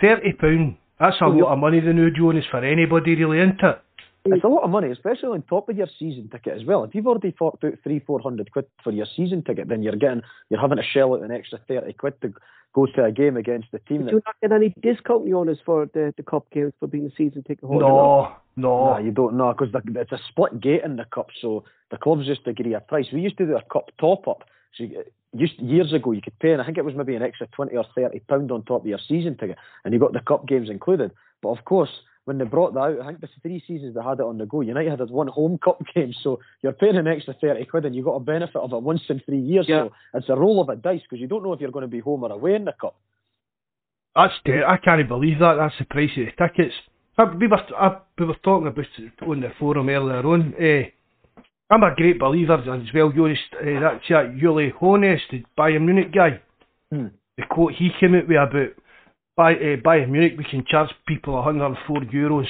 [0.00, 0.76] Thirty pound.
[1.02, 3.82] That's a lot of money, the new Joonas, for anybody really, isn't it?
[4.24, 6.84] It's a lot of money, especially on top of your season ticket as well.
[6.84, 9.96] If you've already forked out three, four hundred quid for your season ticket, then you're
[9.96, 12.32] getting you're having to shell out an extra thirty quid to
[12.72, 14.04] go to a game against the team.
[14.04, 17.14] Do You're not get any discount, Joonas, for the, the cup games for being a
[17.16, 17.84] season ticket holder?
[17.84, 21.64] No, no, no, you don't know because it's a split gate in the cup, so
[21.90, 23.06] the clubs just agree a price.
[23.12, 24.44] We used to do a cup top up.
[24.76, 25.04] So you,
[25.34, 27.76] used years ago, you could pay, and I think it was maybe an extra twenty
[27.76, 30.70] or thirty pound on top of your season ticket, and you got the cup games
[30.70, 31.12] included.
[31.42, 31.90] But of course,
[32.24, 34.46] when they brought that out, I think the three seasons they had it on the
[34.46, 37.94] go, United had one home cup game, so you're paying an extra 30 quid and
[37.94, 39.66] you got a benefit of it once in three years.
[39.68, 39.84] Yeah.
[39.84, 41.88] So it's a roll of a dice because you don't know if you're going to
[41.88, 42.96] be home or away in the cup.
[44.14, 45.56] That's ter- I can't believe that.
[45.56, 46.74] That's the price of the tickets.
[47.18, 50.54] I, we, were, I, we were talking about it on the forum earlier on.
[50.54, 50.88] Uh,
[51.72, 53.08] I'm a great believer as well.
[53.08, 56.42] Uh, that's that Uli Hoeneß, the Bayern Munich guy.
[56.90, 57.06] Hmm.
[57.38, 58.76] The quote he came out with about
[59.34, 62.46] by uh, Bayern Munich, we can charge people 104 euros.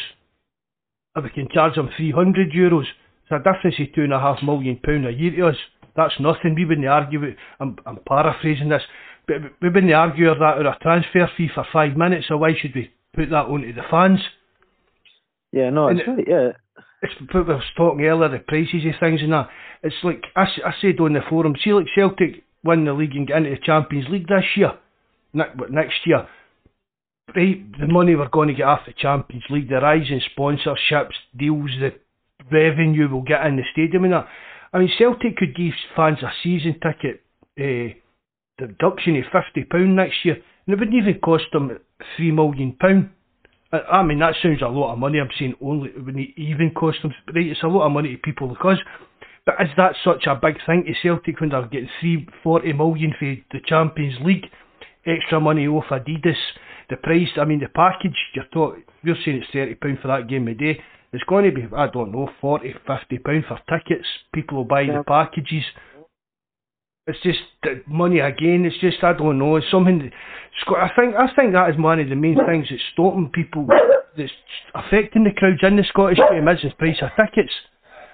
[1.15, 2.87] Or we can charge them 300 euros.
[3.23, 5.57] It's a difference of two and a half million pound a year to us.
[5.95, 6.57] That's nothing.
[6.57, 7.23] We wouldn't argue.
[7.23, 7.37] It.
[7.61, 8.83] I'm, I'm paraphrasing this,
[9.29, 12.27] but we wouldn't argue that or a transfer fee for five minutes.
[12.27, 14.19] So why should we put that onto the fans?
[15.53, 16.27] Yeah, no, it's and, right.
[16.27, 16.49] Yeah,
[17.03, 19.49] it's we was talking earlier, the prices of things and that.
[19.83, 21.55] It's like I, I said on the forum.
[21.63, 24.73] See, like Celtic win the league and get into the Champions League this year,
[25.33, 26.29] ne- but next year.
[27.35, 31.71] The money we're going to get off the Champions League, the rise in sponsorships, deals,
[31.81, 31.95] the
[32.51, 34.29] revenue we'll get in the stadium and that.
[34.73, 37.23] I mean, Celtic could give fans a season ticket
[37.59, 37.95] uh,
[38.59, 40.35] deduction of fifty pound next year,
[40.67, 41.79] and it wouldn't even cost them
[42.17, 43.11] three million pound.
[43.73, 45.19] I, I mean, that sounds a lot of money.
[45.19, 47.13] I'm saying only it wouldn't even cost them.
[47.35, 48.79] Right, it's a lot of money to people because.
[49.45, 53.13] But is that such a big thing to Celtic when they're getting three forty million
[53.19, 54.47] for the Champions League,
[55.05, 56.37] extra money off Adidas,
[56.89, 57.29] the price?
[57.37, 58.85] I mean, the package you're talking.
[59.03, 60.79] You're saying it's thirty pound for that game a day.
[61.13, 64.07] It's going to be I don't know 40, 50 pound for tickets.
[64.33, 65.65] People will buy the packages.
[67.07, 68.65] It's just the money again.
[68.65, 69.57] It's just I don't know.
[69.57, 69.99] It's something.
[69.99, 70.13] that-
[70.69, 73.67] I think I think that is one of the main things that's stopping people.
[74.17, 74.31] That's
[74.75, 77.53] affecting the crowds in the Scottish game is the price of tickets.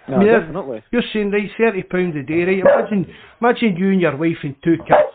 [0.09, 0.39] No, Yeah.
[0.41, 0.83] definitely.
[0.91, 2.61] You're saying right, thirty pound a day, right?
[2.61, 5.13] Imagine, imagine you and your wife and two kids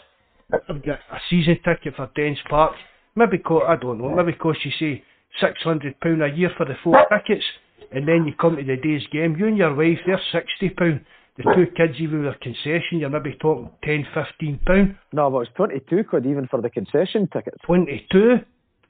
[0.68, 2.76] have got a season ticket for Dens Park.
[3.16, 4.10] Maybe co- I don't know.
[4.10, 5.04] Maybe cost you say
[5.40, 7.46] six hundred pound a year for the four tickets,
[7.92, 9.36] and then you come to the day's game.
[9.38, 11.06] You and your wife, they're sixty pound.
[11.38, 14.96] The two kids, even with their concession, you're maybe talking 10, 15 pound.
[15.12, 17.58] No, but it's twenty two quid even for the concession tickets.
[17.66, 18.36] Twenty two.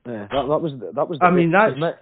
[0.06, 1.20] Yeah, that, that was that was.
[1.20, 1.96] The I mean, that's- isn't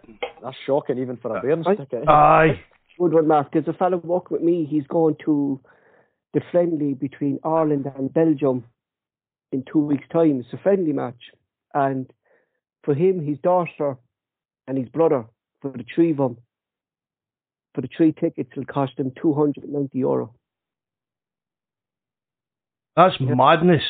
[0.43, 2.07] that's shocking even for a Bairns I- ticket.
[2.09, 2.59] Aye.
[2.97, 3.51] Good one, Mark.
[3.53, 4.65] There's a fellow walking with me.
[4.69, 5.59] He's going to
[6.34, 8.65] the friendly between Ireland and Belgium
[9.51, 10.39] in two weeks' time.
[10.39, 11.22] It's a friendly match.
[11.73, 12.11] And
[12.84, 13.97] for him, his daughter
[14.68, 15.26] and his brother,
[15.61, 16.38] for the three of them,
[17.73, 20.34] for the three tickets, it will cost them 290 euro.
[22.95, 23.84] That's madness.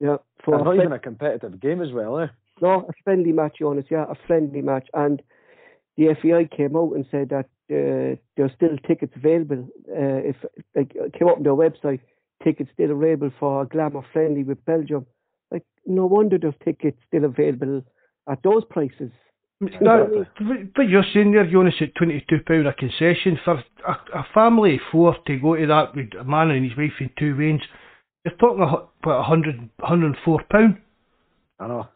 [0.00, 2.26] Yeah, for It's a not even a competitive game as well, eh?
[2.60, 3.90] No, a friendly match, Joonas.
[3.90, 4.88] Yeah, a friendly match.
[4.92, 5.22] And
[5.96, 9.68] the FAI came out and said that uh, there's still tickets available.
[9.88, 10.36] Uh, if
[10.74, 12.00] like came up on their website,
[12.42, 15.06] tickets still available for a glamour friendly with Belgium.
[15.50, 17.82] Like no wonder there's tickets still available
[18.28, 19.10] at those prices.
[19.80, 24.80] That, but you're saying there, Joonas, at £22 a concession for a, a family of
[24.90, 27.62] four to go to that with a man and his wife and two wains.
[28.24, 30.78] You're talking about £100, £104.
[31.60, 31.88] I know.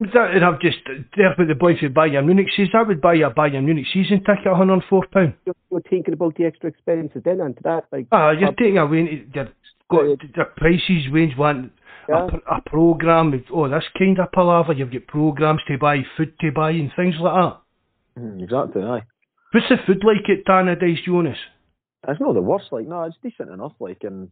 [0.00, 0.78] That, and I've just,
[1.16, 4.18] there with the boy from Bayern Munich says, that would buy a Bayern Munich season
[4.18, 4.82] ticket at £104.
[5.46, 7.84] You're, you're thinking about the extra expenses then and that.
[7.92, 9.48] Like Ah, you're taking away, you've got
[9.90, 11.72] the prices, Wayne's want
[12.08, 12.28] Yeah.
[12.48, 16.38] a, a programme, with, oh, this kind of palaver, you've got programmes to buy, food
[16.40, 17.60] to buy and things like that.
[18.20, 19.02] Mm, exactly, aye.
[19.52, 21.36] What's the food like at Tannadice, Joonas?
[22.06, 24.30] It's not the worst, like, no, it's decent enough, like, in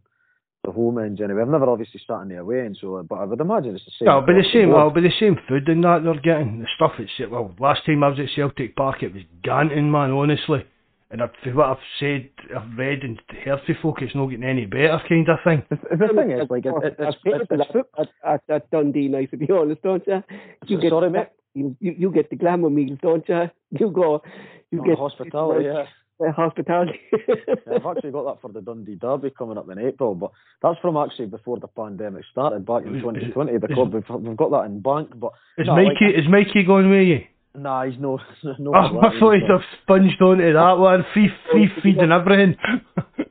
[0.64, 1.42] the home ends anyway.
[1.42, 3.90] I've never obviously sat in the away end, so, but I would imagine it's the
[3.98, 4.06] same.
[4.06, 4.70] Yeah, it'll be the same.
[4.70, 6.60] Well, it'll be the same food and that they're getting.
[6.60, 10.12] The stuff it's well, last time I was at Celtic Park, it was ganting, man.
[10.12, 10.64] Honestly,
[11.12, 14.44] and I've, for what I've said, I've read and heard from folk, it's not getting
[14.44, 15.62] any better, kind of thing.
[15.68, 20.24] The, the thing is, like, it, it, it's, Dundee night, to be honest, don't you?
[20.66, 21.28] You get Sorry, mate?
[21.54, 23.42] You, you you get the glamour meals, don't you?
[23.78, 24.22] You go,
[24.70, 25.84] you Oh, get hospitality, yeah.
[26.26, 26.98] uh, hospitality.
[27.12, 27.74] yeah.
[27.76, 30.30] I've actually got that for the Dundee Derby coming up in April, but
[30.62, 33.58] that's from actually before the pandemic started back in 2020.
[33.58, 36.62] The club, we've, we've got that in bank, but Is no, Mikey like, is Mikey
[36.64, 37.20] going with you?
[37.54, 38.18] Nah, he's no,
[38.58, 38.72] no.
[38.74, 42.56] Oh, I thought he'd have sponged onto that one, free free feed and everything.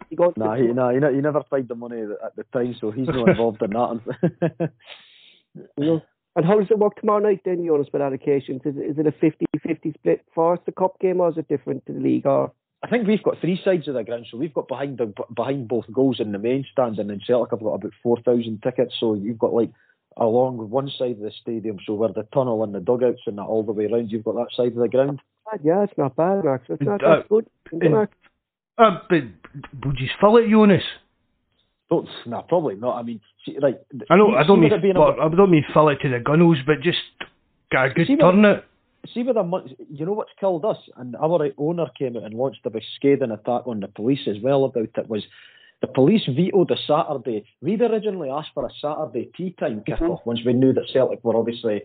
[0.09, 2.75] you go, Nah, he, nah, he, ne- he never paid the money at the time,
[2.79, 4.71] so he's not involved in that.
[6.33, 8.65] And how does it work tomorrow night then, Joonas, with allocations?
[8.65, 11.49] Is it, is it a 50-50 split for us, the cup game, or is it
[11.49, 12.25] different to the league?
[12.25, 12.53] Or
[12.83, 15.67] I think we've got three sides of the ground, so we've got behind the behind
[15.67, 18.95] both goals in the main stand, and then Celtic have got about four thousand tickets.
[18.99, 19.71] So you've got like
[20.17, 23.43] along one side of the stadium, so where the tunnel and the dugouts and that
[23.43, 25.21] all the way around, you've got that side of the ground.
[25.63, 26.63] yeah, it's not bad, Max.
[26.69, 27.45] It's not Uh, that good.
[27.71, 28.07] and-
[28.77, 29.23] uh, but
[29.85, 30.83] would you fill it, Joonas?
[31.89, 32.95] Don't, nah, probably not.
[32.97, 33.77] I mean, see, right.
[34.09, 35.65] I know see- I don't see mean with it being a- well, I don't mean
[35.73, 36.99] fill it to the gunnels, but just
[37.69, 38.63] get a good See, but- turnout.
[39.13, 42.65] see with a you know what's killed us, and our owner came out and launched
[42.65, 45.25] a big scathing attack on the police as well about it was
[45.81, 47.43] the police vetoed a Saturday.
[47.61, 50.29] We'd originally asked for a Saturday tea time kick-off mm-hmm.
[50.29, 51.81] once we knew that Celtic were obviously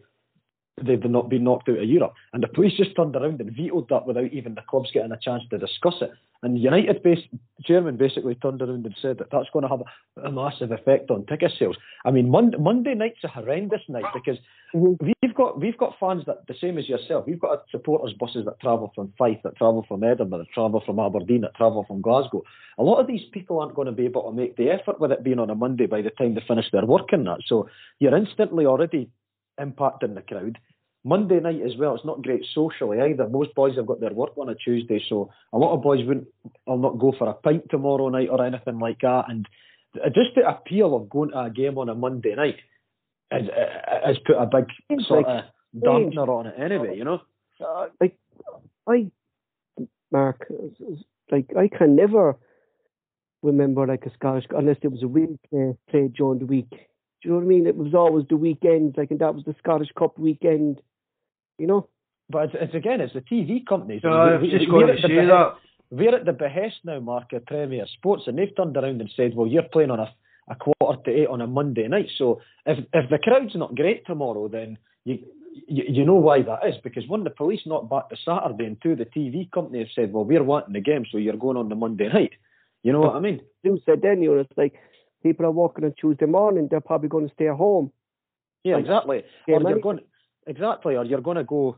[0.82, 3.88] they'd not been knocked out of Europe, and the police just turned around and vetoed
[3.88, 6.10] that without even the clubs getting a chance to discuss it.
[6.42, 7.20] And United base
[7.64, 11.10] chairman basically turned around and said that that's going to have a, a massive effect
[11.10, 11.76] on ticket sales.
[12.04, 14.38] I mean, Monday, Monday night's a horrendous night because
[14.74, 15.10] mm-hmm.
[15.22, 17.24] we've got we've got fans that the same as yourself.
[17.26, 20.98] We've got supporters buses that travel from Fife, that travel from Edinburgh, that travel from
[20.98, 22.42] Aberdeen, that travel from Glasgow.
[22.78, 25.12] A lot of these people aren't going to be able to make the effort with
[25.12, 27.40] it being on a Monday by the time they finish their work and that.
[27.46, 29.08] So you're instantly already
[29.60, 30.58] impacting the crowd.
[31.04, 31.94] Monday night as well.
[31.94, 33.28] It's not great socially either.
[33.28, 36.26] Most boys have got their work on a Tuesday, so a lot of boys wouldn't.
[36.66, 39.26] I'll not go for a pint tomorrow night or anything like that.
[39.28, 39.46] And
[40.06, 42.56] just the appeal of going to a game on a Monday night
[43.30, 43.42] has,
[44.04, 45.44] has put a big sort of
[45.76, 46.96] dampener on it anyway.
[46.96, 47.20] You know,
[47.64, 48.18] uh, like
[48.88, 49.10] I,
[50.10, 50.46] Mark,
[51.30, 52.36] like I can never
[53.42, 56.72] remember like a Scottish unless it was a win play played during the week.
[57.26, 57.66] Do you know what I mean?
[57.66, 60.80] It was always the weekend, like, and that was the Scottish Cup weekend
[61.58, 61.88] you know.
[62.28, 64.02] But it's, it's again, it's the TV companies.
[64.02, 65.54] No, I was just going to say behest, that.
[65.90, 69.34] We're at the behest now, Mark, of Premier Sports, and they've turned around and said,
[69.36, 70.12] well, you're playing on a,
[70.48, 72.08] a quarter to eight on a Monday night.
[72.18, 75.18] So if if the crowd's not great tomorrow, then you,
[75.68, 76.74] you, you know why that is.
[76.82, 80.12] Because one, the police not back the Saturday, and two, the TV company have said,
[80.12, 82.32] well, we're wanting the game, so you're going on the Monday night.
[82.82, 83.40] You know what I mean?
[83.62, 84.74] You said then, you know, it's like
[85.26, 87.90] people are working on Tuesday morning, they're probably going to stay at home.
[88.64, 89.18] Yeah, exactly.
[89.48, 90.00] Or you're going,
[90.46, 91.76] exactly, or you're going to go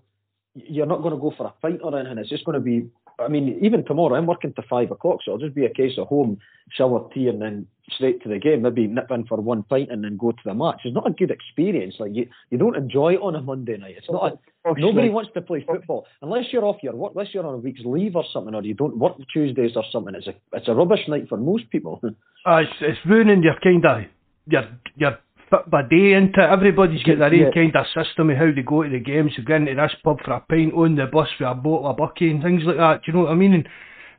[0.67, 2.19] you're not going to go for a fight or anything.
[2.19, 2.89] It's just going to be.
[3.19, 5.99] I mean, even tomorrow I'm working to five o'clock, so it'll just be a case
[5.99, 6.39] of home,
[6.71, 8.63] shower, tea, and then straight to the game.
[8.63, 10.83] Maybe nip in for one pint and then go to the match.
[10.85, 11.97] It's not a good experience.
[11.99, 13.97] Like you, you don't enjoy it on a Monday night.
[13.99, 14.39] It's not.
[14.65, 17.59] A, nobody wants to play football unless you're off your work, unless you're on a
[17.59, 20.15] week's leave or something, or you don't work Tuesdays or something.
[20.15, 22.01] It's a it's a rubbish night for most people.
[22.03, 22.11] uh,
[22.57, 24.05] it's, it's ruining your kind of
[24.47, 24.63] your
[24.97, 25.19] your
[25.51, 26.51] fit by day into it.
[26.51, 29.33] Everybody's got their own kind of system of how they go to the games.
[29.37, 31.97] You go into this pub for a pint, on the bus for a bottle of
[31.97, 33.03] bucky and things like that.
[33.03, 33.55] Do you know what I mean?
[33.55, 33.69] And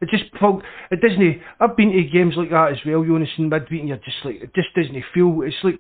[0.01, 1.41] it just it doesn't.
[1.59, 4.41] I've been to games like that as well, Joonas, in midweek, and you're just like
[4.41, 5.41] it just doesn't feel.
[5.43, 5.79] It's like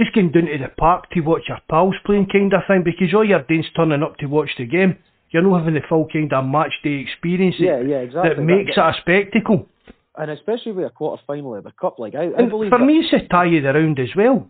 [0.00, 3.12] just going down to the park to watch your pals playing kind of thing because
[3.14, 4.96] all you're doing is turning up to watch the game.
[5.30, 7.56] You're not having the full kind of match day experience.
[7.58, 8.34] Yeah, yeah, exactly.
[8.34, 9.68] That makes that, it a spectacle.
[10.16, 12.70] And especially with a quarter final of the cup, like I, I believe.
[12.70, 14.48] For that, me, it's a tie of the round as well.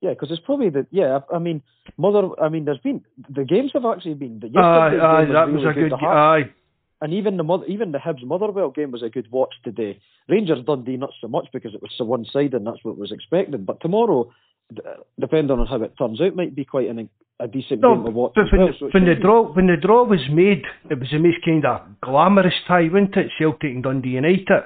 [0.00, 1.20] Yeah, because it's probably the yeah.
[1.32, 1.62] I mean,
[1.98, 2.28] mother.
[2.40, 4.40] I mean, there's been the games have actually been.
[4.40, 5.92] The aye, aye, that was, really a good.
[5.94, 6.50] aye.
[7.02, 10.00] And even the mother, even the Hibs Motherwell game was a good watch today.
[10.28, 13.12] Rangers Dundee not so much because it was so one sided and that's what was
[13.12, 13.64] expected.
[13.64, 14.30] But tomorrow,
[15.18, 17.08] depending on how it turns out, might be quite an,
[17.38, 18.32] a decent no, game to watch.
[18.34, 21.18] But when, well, so when the draw when the draw was made, it was a
[21.18, 23.32] most kind of glamorous tie, wasn't it?
[23.38, 24.64] Celtic and Dundee United.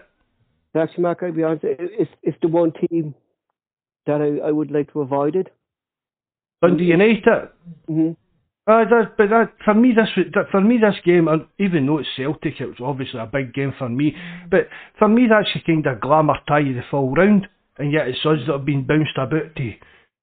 [0.77, 3.15] Actually, Mark, I'll be honest, it's, it's the one team
[4.07, 5.49] that I, I would like to avoid it.
[6.63, 7.49] Dundee United.
[7.89, 8.13] Mm-hmm.
[8.67, 11.99] Uh, that, but that for me, this that, for me this game, and even though
[11.99, 14.17] it's Celtic, it was obviously a big game for me.
[14.51, 14.69] But
[14.99, 18.39] for me, that's the kind of glamour tie the full round, and yet it's us
[18.47, 19.73] that have been bounced about to.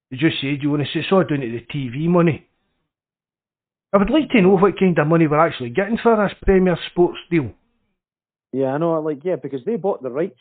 [0.09, 2.47] You just said you want to say so down to the TV money.
[3.93, 6.77] I would like to know what kind of money we're actually getting for this Premier
[6.89, 7.51] Sports deal.
[8.53, 8.99] Yeah, I know.
[9.01, 10.39] Like, yeah, because they bought the rights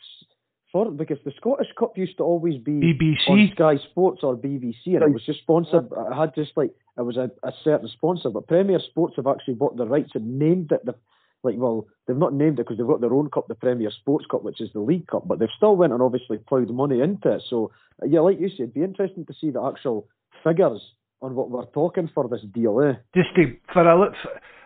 [0.71, 4.75] for because the Scottish Cup used to always be BBC on Sky Sports or BBC,
[4.87, 5.89] and it was just sponsored.
[5.93, 9.55] I had just like it was a, a certain sponsor, but Premier Sports have actually
[9.55, 10.95] bought the rights and named it the
[11.43, 14.25] like well they've not named it because they've got their own cup, the Premier Sports
[14.29, 17.33] Cup, which is the League Cup, but they've still went and obviously ploughed money into
[17.33, 17.43] it.
[17.49, 17.71] So
[18.05, 20.07] yeah, like you said, it'd be interesting to see the actual
[20.43, 20.81] figures
[21.21, 22.79] on what we're talking for this deal.
[22.81, 22.93] Eh?
[23.15, 24.13] Just to, for a look,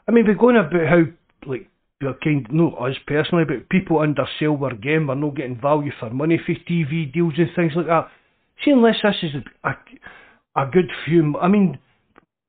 [0.07, 1.03] I mean, we're going about how
[1.45, 1.69] like
[2.01, 6.09] we're kind not us personally, but people under Silver Game are not getting value for
[6.09, 8.09] money for TV deals and things like that.
[8.63, 9.31] See, unless this is
[9.63, 9.69] a,
[10.59, 11.79] a, good few, I mean,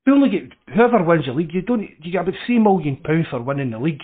[0.06, 1.54] you only get whoever wins the league.
[1.54, 4.02] You don't you get about three million pound for winning the league.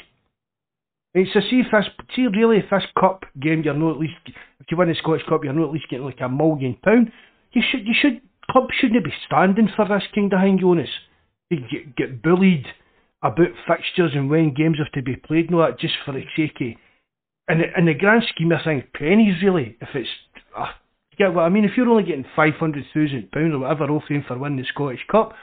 [1.15, 1.87] It's a see if this
[2.17, 5.27] see really if this cup game you're not at least if you win the Scottish
[5.29, 7.13] Cup you're not at least getting like a million pound.
[7.53, 8.21] You should you should
[8.51, 10.89] club shouldn't be standing for this kind of thing, Joonas.
[11.51, 12.67] You get, get bullied
[13.23, 16.25] about fixtures and when games have to be played and all that just for the
[16.37, 16.77] sake of.
[17.49, 19.77] In the, in the grand scheme of things, pennies really.
[19.81, 20.09] If it's.
[20.57, 20.67] Uh,
[21.11, 21.65] you get what I mean?
[21.65, 25.35] If you're only getting £500,000 or whatever offering for winning the Scottish Cup,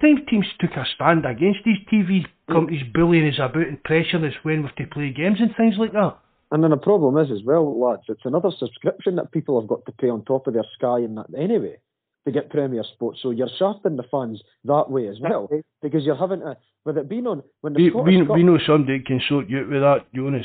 [0.00, 4.34] time teams took a stand against these TV companies bullying us about and pressuring us
[4.42, 6.18] when we have to play games and things like that.
[6.50, 9.84] And then the problem is as well, lads, it's another subscription that people have got
[9.86, 11.78] to pay on top of their Sky and that anyway
[12.26, 13.20] to get Premier Sports.
[13.22, 15.48] So you're shafting the fans that way as well
[15.82, 18.58] because you're having to with it being on when the we, we, Cup, we know
[18.66, 20.44] somebody can sort you out with that, Joonas.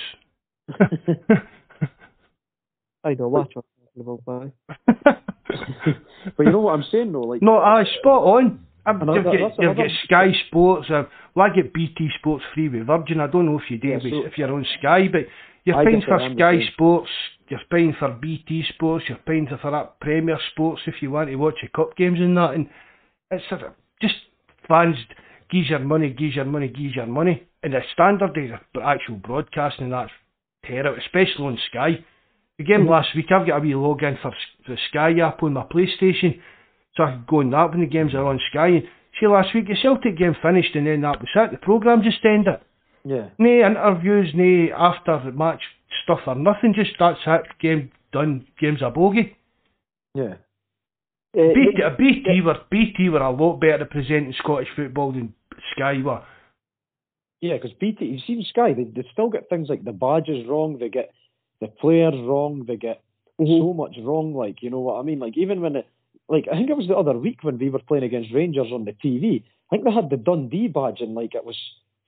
[3.03, 3.63] I know what you're
[3.95, 4.51] talking about,
[6.37, 8.65] but you know what I'm saying though, like no, I spot on.
[8.83, 10.87] I've, you've, got, you've got Sky Sports.
[10.89, 11.03] Uh,
[11.35, 13.19] well, I get BT Sports free with Virgin.
[13.19, 15.21] I don't know if you do Yeah, so- if you're on Sky, but
[15.65, 16.73] you're paying for it, I'm the Sky.
[16.73, 17.09] Sports.
[17.51, 19.05] You're paying for BT Sports.
[19.09, 22.37] You're paying for that Premier Sports if you want to watch your cup games and
[22.37, 22.53] that.
[22.53, 22.69] And
[23.29, 24.15] it's sort of just
[24.69, 24.95] fans
[25.51, 27.45] gives your money, gives your money, gives your money.
[27.61, 28.51] And the standard is
[28.81, 30.11] actual broadcasting that's
[30.65, 32.05] terrible, especially on Sky.
[32.57, 32.89] The game mm-hmm.
[32.89, 34.31] last week, I've got a wee login for
[34.65, 36.39] the Sky app on my PlayStation,
[36.95, 38.67] so I can go on that when the games are on Sky.
[38.67, 38.87] And
[39.19, 41.51] See, last week the Celtic game finished and then that was it.
[41.51, 42.61] The programme just ended.
[43.03, 43.29] Yeah.
[43.37, 45.61] No interviews, no after the match
[46.03, 46.73] stuff or nothing.
[46.73, 47.41] Just that's it.
[47.59, 48.45] Game done.
[48.59, 49.35] Game's a bogey.
[50.13, 50.35] Yeah.
[51.37, 55.33] Uh, BT, BT were BT were a lot better at presenting Scottish football than
[55.73, 56.21] Sky were.
[57.39, 60.77] Yeah, because BT, you've seen Sky, they, they still get things like the badges wrong,
[60.79, 61.11] they get
[61.59, 63.01] the players wrong, they get
[63.39, 63.59] Mhm.
[63.59, 64.35] so much wrong.
[64.35, 65.19] Like, you know what I mean?
[65.19, 65.87] Like, even when it,
[66.29, 68.85] like, I think it was the other week when we were playing against Rangers on
[68.85, 69.43] the TV.
[69.71, 71.57] I think they had the Dundee badge and like it was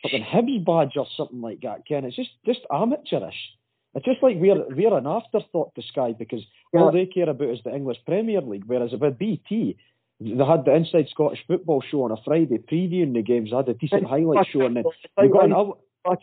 [0.03, 1.85] fucking Hibs badge or something like that.
[1.87, 3.55] Ken, it's just just amateurish.
[3.95, 6.43] It's just like we're we're an afterthought to Sky because
[6.73, 8.63] all they care about is the English Premier League.
[8.65, 9.77] Whereas with BT,
[10.19, 13.51] they had the Inside Scottish Football show on a Friday previewing the games.
[13.51, 14.83] They had a decent highlight show, and then
[15.27, 15.77] you got an hour,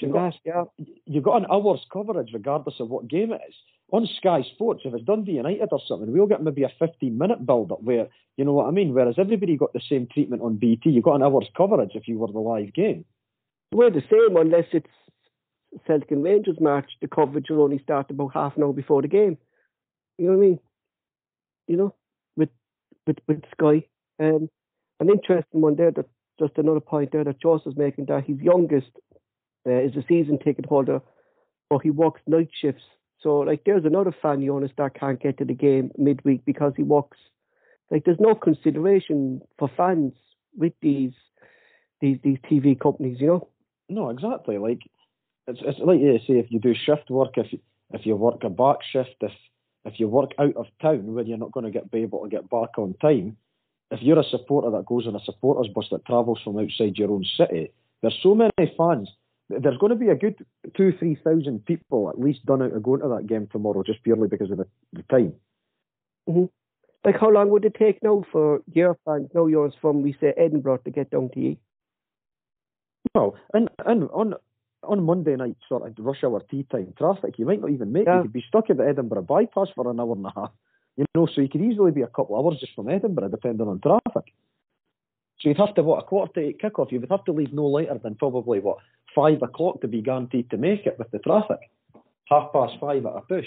[0.08, 0.64] you got- yeah.
[1.06, 3.54] you got an hour's coverage regardless of what game it is.
[3.92, 7.44] On Sky Sports, if it's Dundee United or something, we'll get maybe a 15 minute
[7.44, 8.06] build up where,
[8.36, 8.94] you know what I mean?
[8.94, 10.90] Whereas everybody got the same treatment on BT.
[10.90, 13.04] You got an hour's coverage if you were the live game.
[13.72, 14.86] We're the same unless it's
[15.86, 16.90] Celtic and Rangers match.
[17.00, 19.38] The coverage will only start about half an hour before the game.
[20.18, 20.60] You know what I mean?
[21.68, 21.94] You know,
[22.36, 22.50] with
[23.06, 23.86] with with Sky.
[24.18, 24.48] Um,
[24.98, 25.90] an interesting one there.
[25.90, 26.06] That
[26.38, 28.90] just another point there that Joss is making that his youngest
[29.66, 31.00] uh, is a season ticket holder,
[31.68, 32.84] but he works night shifts.
[33.20, 36.82] So like, there's another fan Joonas that can't get to the game midweek because he
[36.82, 37.18] works.
[37.90, 40.12] Like, there's no consideration for fans
[40.56, 41.12] with these
[42.00, 43.18] these these TV companies.
[43.20, 43.48] You know.
[43.88, 44.56] No, exactly.
[44.56, 44.80] Like
[45.50, 47.58] it's it's like you say, if you do shift work, if you,
[47.92, 49.32] if you work a back shift, if
[49.84, 52.28] if you work out of town where you're not going to get be able to
[52.28, 53.36] get back on time,
[53.90, 57.10] if you're a supporter that goes on a supporters bus that travels from outside your
[57.10, 57.72] own city,
[58.02, 59.08] there's so many fans.
[59.48, 60.36] There's going to be a good
[60.76, 64.02] two, three thousand people at least done out of going to that game tomorrow, just
[64.04, 65.34] purely because of the, the time.
[66.28, 66.44] Mm-hmm.
[67.04, 70.34] Like, how long would it take now for your fans, now yours from, we say,
[70.36, 71.56] Edinburgh to get down to you?
[73.14, 74.34] Well, and and on
[74.82, 78.02] on Monday night, sort of rush hour tea time traffic, you might not even make.
[78.02, 78.08] it.
[78.08, 78.16] Yeah.
[78.16, 80.50] You could be stuck at the Edinburgh bypass for an hour and a half.
[80.96, 83.66] You know, so you could easily be a couple of hours just from Edinburgh, depending
[83.68, 84.32] on traffic.
[85.40, 86.92] So you'd have to what a quarter to eight kickoff.
[86.92, 88.78] You would have to leave no later than probably what
[89.14, 91.70] five o'clock to be guaranteed to make it with the traffic.
[92.26, 93.46] Half past five at a push.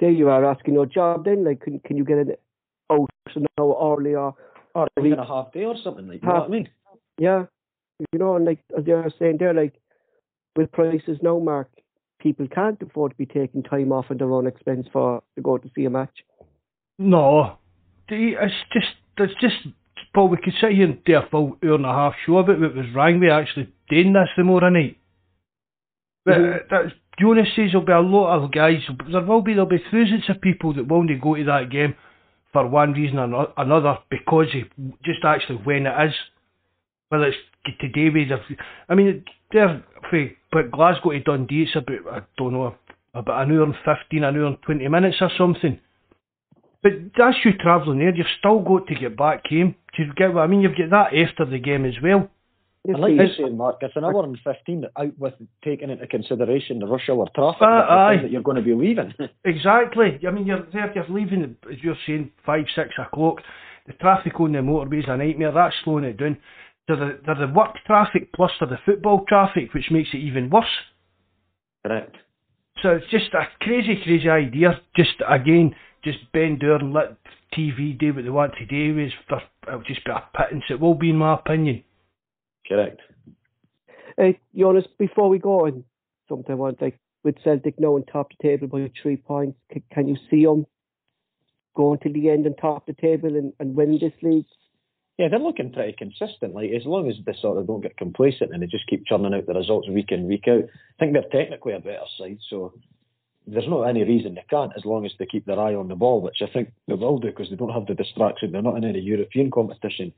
[0.00, 1.44] There you are asking your job then.
[1.44, 2.40] Like, can, can you get it
[2.90, 4.34] out an hour early or,
[4.98, 6.22] even a half day or something like.
[6.22, 6.68] You know Half- what I mean?
[7.18, 7.44] yeah,
[8.12, 9.74] you know, and like, as they are saying there, like,
[10.56, 11.68] with prices now, Mark,
[12.20, 15.58] people can't afford to be taking time off at their own expense for to go
[15.58, 16.24] to see a match.
[16.98, 17.58] No,
[18.08, 19.56] The- it's just it's just.
[20.14, 22.62] Paul, we could sit here and do a full hour and a half show about
[22.62, 22.74] it.
[22.74, 24.96] was wrong with actually doing this tomorrow night.
[26.24, 26.54] But Mhm.
[26.54, 28.82] uh, that's, Joonas says there'll be a lot of guys.
[29.08, 31.94] There will be there'll be thousands of people that won't go to that game
[32.52, 34.64] for one reason or another because of
[35.02, 36.14] just actually when it is.
[37.08, 37.38] Whether it's
[37.80, 38.58] today with
[38.88, 42.74] I mean, they're for but Glasgow to Dundee it's about I don't know
[43.12, 45.78] about an hour and fifteen, an hour and twenty minutes or something.
[46.82, 48.14] But that's you travelling there.
[48.14, 49.74] You've still got to get back home.
[49.94, 50.62] Do you get what I mean?
[50.62, 52.30] You've got that after the game as well.
[52.86, 56.06] You And like you're saying, Mark, it's an hour and fifteen out with taking into
[56.06, 58.14] consideration the rush hour traffic Uh, that, the aye.
[58.14, 59.12] time that you're going to be leaving.
[59.44, 60.18] Exactly.
[60.26, 60.90] I mean, you're there.
[60.94, 63.42] You're leaving as you're saying five, six o'clock.
[63.86, 65.52] The traffic on the motorway's a nightmare.
[65.52, 66.38] That's slowing it down.
[66.88, 70.50] They're the, they're the work traffic plus they're the football traffic, which makes it even
[70.50, 70.64] worse.
[71.84, 72.16] Correct.
[72.82, 74.80] So it's just a crazy, crazy idea.
[74.94, 77.16] Just again, just bend over and let
[77.56, 78.98] TV do what they want to do.
[78.98, 79.12] Is
[79.66, 80.64] it'll just be a pittance.
[80.70, 81.82] It will be, in my opinion.
[82.68, 83.00] Correct.
[84.16, 85.84] Hey, Joonas, before we go on,
[86.28, 89.58] something I want, like, with Celtic now on top of the table by three points,
[89.72, 90.66] c- can you see them
[91.74, 94.46] going to the end and top of the table and, and win this league?
[95.18, 96.54] Yeah, they're looking pretty consistent.
[96.54, 99.32] Like as long as they sort of don't get complacent and they just keep churning
[99.32, 100.64] out the results week in week out.
[100.64, 102.74] I think they're technically a better side, so
[103.46, 105.94] there's not any reason they can't as long as they keep their eye on the
[105.94, 108.52] ball, which I think they will do because they don't have the distraction.
[108.52, 110.12] They're not in any European competition,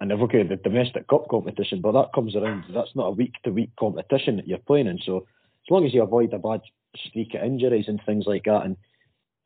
[0.00, 2.64] and they've okay the domestic cup competition, but that comes around.
[2.74, 4.98] That's not a week to week competition that you're playing in.
[5.06, 6.60] So as long as you avoid a bad
[7.08, 8.76] streak of injuries and things like that, and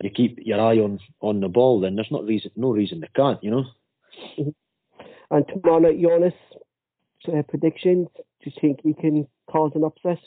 [0.02, 3.10] you keep your eye on on the ball, then there's not reason no reason they
[3.14, 3.42] can't.
[3.44, 3.64] You know.
[4.38, 4.50] Mm-hmm.
[5.30, 6.32] And tomorrow night, Joonas,
[7.28, 10.18] uh, predictions, do you think he can cause an upset?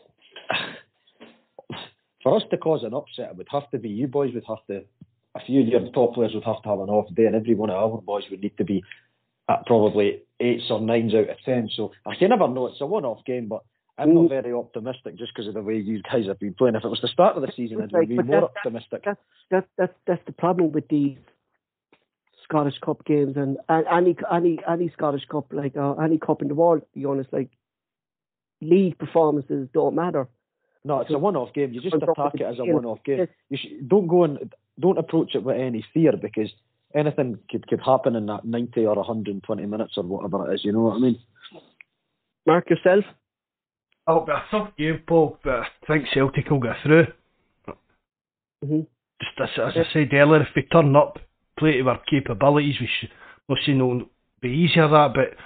[2.23, 4.65] for us to cause an upset, it would have to be you boys would have
[4.67, 4.83] to,
[5.35, 7.55] a few of your top players would have to have an off day, and every
[7.55, 8.83] one of our boys would need to be
[9.49, 11.69] at probably eights or nines out of ten.
[11.75, 12.67] So I can never know.
[12.67, 13.63] It's a one-off game, but
[13.97, 16.75] I'm not very optimistic just because of the way you guys have been playing.
[16.75, 19.03] If it was the start of the season, I'd be more that- optimistic.
[19.05, 19.19] That's
[19.51, 21.17] that's that's that's the problem with these
[22.43, 26.47] Scottish Cup games and, and any any any Scottish Cup like uh, any cup in
[26.47, 26.81] the world.
[26.81, 27.49] To be honest, like
[28.61, 30.27] league performances don't matter.
[30.85, 31.71] No, it's a one-off game.
[31.71, 33.27] You just attack it as a one-off game.
[33.49, 36.49] You should, don't go and don't approach it with any fear because
[36.93, 40.65] anything could could happen in that 90 or 120 minutes or whatever it is.
[40.65, 41.19] You know what I mean?
[42.45, 43.05] Mark yourself.
[44.05, 45.37] Oh, but a tough game, Paul.
[45.43, 47.05] But I think Celtic will get through.
[48.65, 48.81] Mm-hmm.
[49.21, 51.19] Just as, as I said earlier, if we turn up,
[51.63, 53.09] play to our capabilities, we should.
[53.49, 54.09] Not saying it'll
[54.41, 55.37] be easier that, but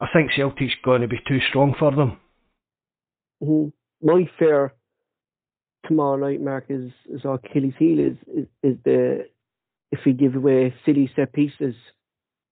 [0.00, 2.18] I think Celtic's going to be too strong for them.
[3.42, 3.68] Mm-hmm.
[4.06, 4.72] My fear
[5.86, 9.26] tomorrow night, Mark, is, is our Achilles heel is, is is the
[9.92, 11.74] if we give away silly set pieces.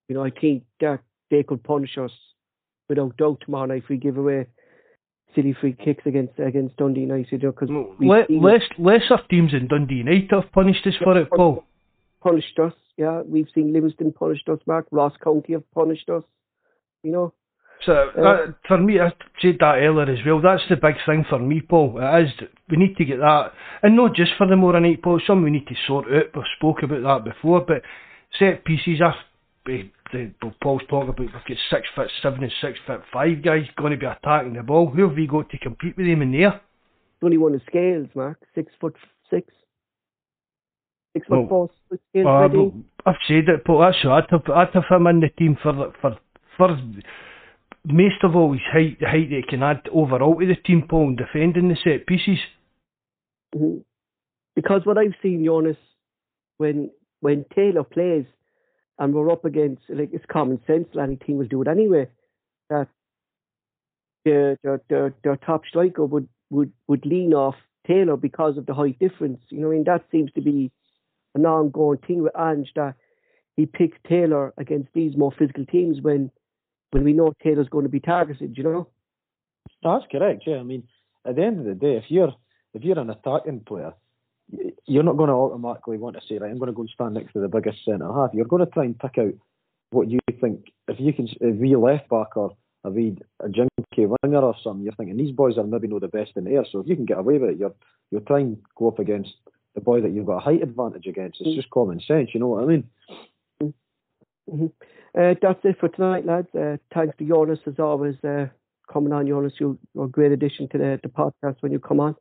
[0.08, 1.00] You know, I think that
[1.30, 2.12] they could punish us
[2.88, 4.46] without doubt tomorrow night if we give away
[5.34, 7.40] silly free kicks against against Dundee United.
[7.40, 11.64] Because Le- less lesser teams in Dundee United have punished us for it, Paul.
[12.24, 13.20] Punished us, yeah.
[13.20, 14.86] We've seen Livingston punished us, Mark.
[14.90, 16.24] Ross County have punished us.
[17.02, 17.34] You know.
[17.84, 19.10] So that, for me, I
[19.42, 20.40] said that earlier as well.
[20.40, 21.98] That's the big thing for me, Paul.
[21.98, 23.52] It is we need to get that,
[23.82, 25.20] and not just for the more night, Paul.
[25.26, 26.34] Some we need to sort out.
[26.34, 27.82] We've spoke about that before, but
[28.38, 29.02] set pieces.
[29.68, 29.82] Eh,
[30.12, 33.64] the, the, Paul's talking about we've got six foot seven and six foot five guys
[33.76, 34.88] going to be attacking the ball.
[34.88, 36.60] Who have we got to compete with them in there?
[37.22, 38.38] Only one of Scales, Mark.
[38.54, 38.96] Six foot
[39.28, 39.52] six.
[41.14, 41.70] Six foot four.
[42.26, 42.50] I've,
[43.06, 43.80] I've said it, Paul.
[43.80, 46.18] That's I'd have, I'd have him in the team for for
[46.56, 46.76] for
[47.86, 50.86] most of all his height, the height that he can add overall to the team,
[50.88, 52.38] Paul, and defending the set pieces.
[53.54, 53.78] hmm
[54.56, 55.76] Because what I've seen, Joonas,
[56.58, 58.24] when when Taylor plays,
[58.98, 60.88] and we're up against like it's common sense.
[61.00, 62.08] Any team will do it anyway.
[62.70, 62.88] That
[64.24, 68.74] their their their, their top striker would, would would lean off Taylor because of the
[68.74, 69.40] height difference.
[69.50, 70.72] You know, I mean that seems to be
[71.34, 72.94] an ongoing thing with Ange that
[73.56, 76.30] he picks Taylor against these more physical teams when
[76.90, 78.56] when we know Taylor's going to be targeted.
[78.56, 78.88] You know.
[79.82, 80.44] That's correct.
[80.46, 80.84] Yeah, I mean,
[81.26, 82.34] at the end of the day, if you're
[82.72, 83.92] if you're an attacking player,
[84.86, 87.14] you're not going to automatically want to say, right, I'm going to go and stand
[87.14, 88.30] next to the biggest centre half.
[88.32, 89.34] You're going to try and pick out
[89.90, 90.66] what you think.
[90.88, 94.84] If you can, a wee left back or a wee a junky winger or something,
[94.84, 96.66] you're thinking these boys are maybe not the best in the air.
[96.70, 97.74] So if you can get away with it, you're
[98.10, 99.34] you're trying to go up against
[99.74, 101.40] the boy that you've got a height advantage against.
[101.40, 102.30] It's just common sense.
[102.32, 102.84] You know what I mean?
[103.60, 104.66] hmm
[105.16, 106.48] Uh, that's it for tonight, lads.
[106.54, 108.16] Uh, thanks to Joonas as always.
[108.24, 108.46] Uh,
[108.92, 112.00] coming on, Joonas, you, you're a great addition to the, the podcast when you come
[112.00, 112.16] on.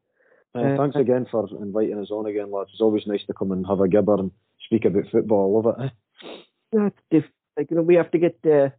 [0.56, 2.70] Uh, Uh, thanks again for inviting us on again, lads.
[2.72, 4.32] It's always nice to come and have a gibber and
[4.66, 5.50] speak about football.
[5.50, 5.84] I love it.
[5.86, 6.28] Eh?
[6.72, 8.72] That's diff- like you know we have to get the.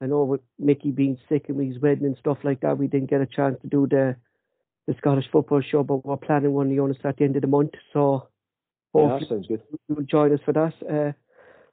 [0.00, 2.86] I know with Mickey being sick and with his wedding and stuff like that, we
[2.86, 4.14] didn't get a chance to do the
[4.86, 7.72] the Scottish football show, but we're planning one, Joonas, at the end of the month.
[7.92, 8.28] So
[8.94, 9.62] Yeah, hopefully that sounds good.
[9.88, 10.72] you'll join us for that.
[10.88, 11.12] Uh,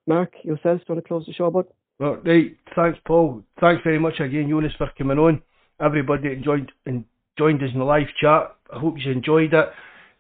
[0.08, 1.66] Mark, yourself, do you want to close the show, bud?
[2.00, 3.44] Well, right, thanks, Paul.
[3.60, 5.42] Thanks very much again, Joonas, for coming on.
[5.80, 7.06] Everybody enjoyed and
[7.38, 8.56] joined us in the live chat.
[8.74, 9.70] I hope you enjoyed it.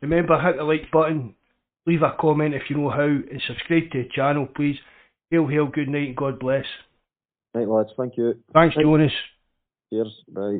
[0.02, 1.36] Remember, hit the like button,
[1.86, 4.78] leave a comment if you know how, and subscribe to the channel, please.
[5.32, 6.66] Hail, hail, good night, and God bless.
[7.54, 7.90] Right, lads.
[7.98, 8.36] Thank you.
[8.54, 9.12] Thanks, Joonas.
[9.92, 10.24] Cheers.
[10.30, 10.60] Bye.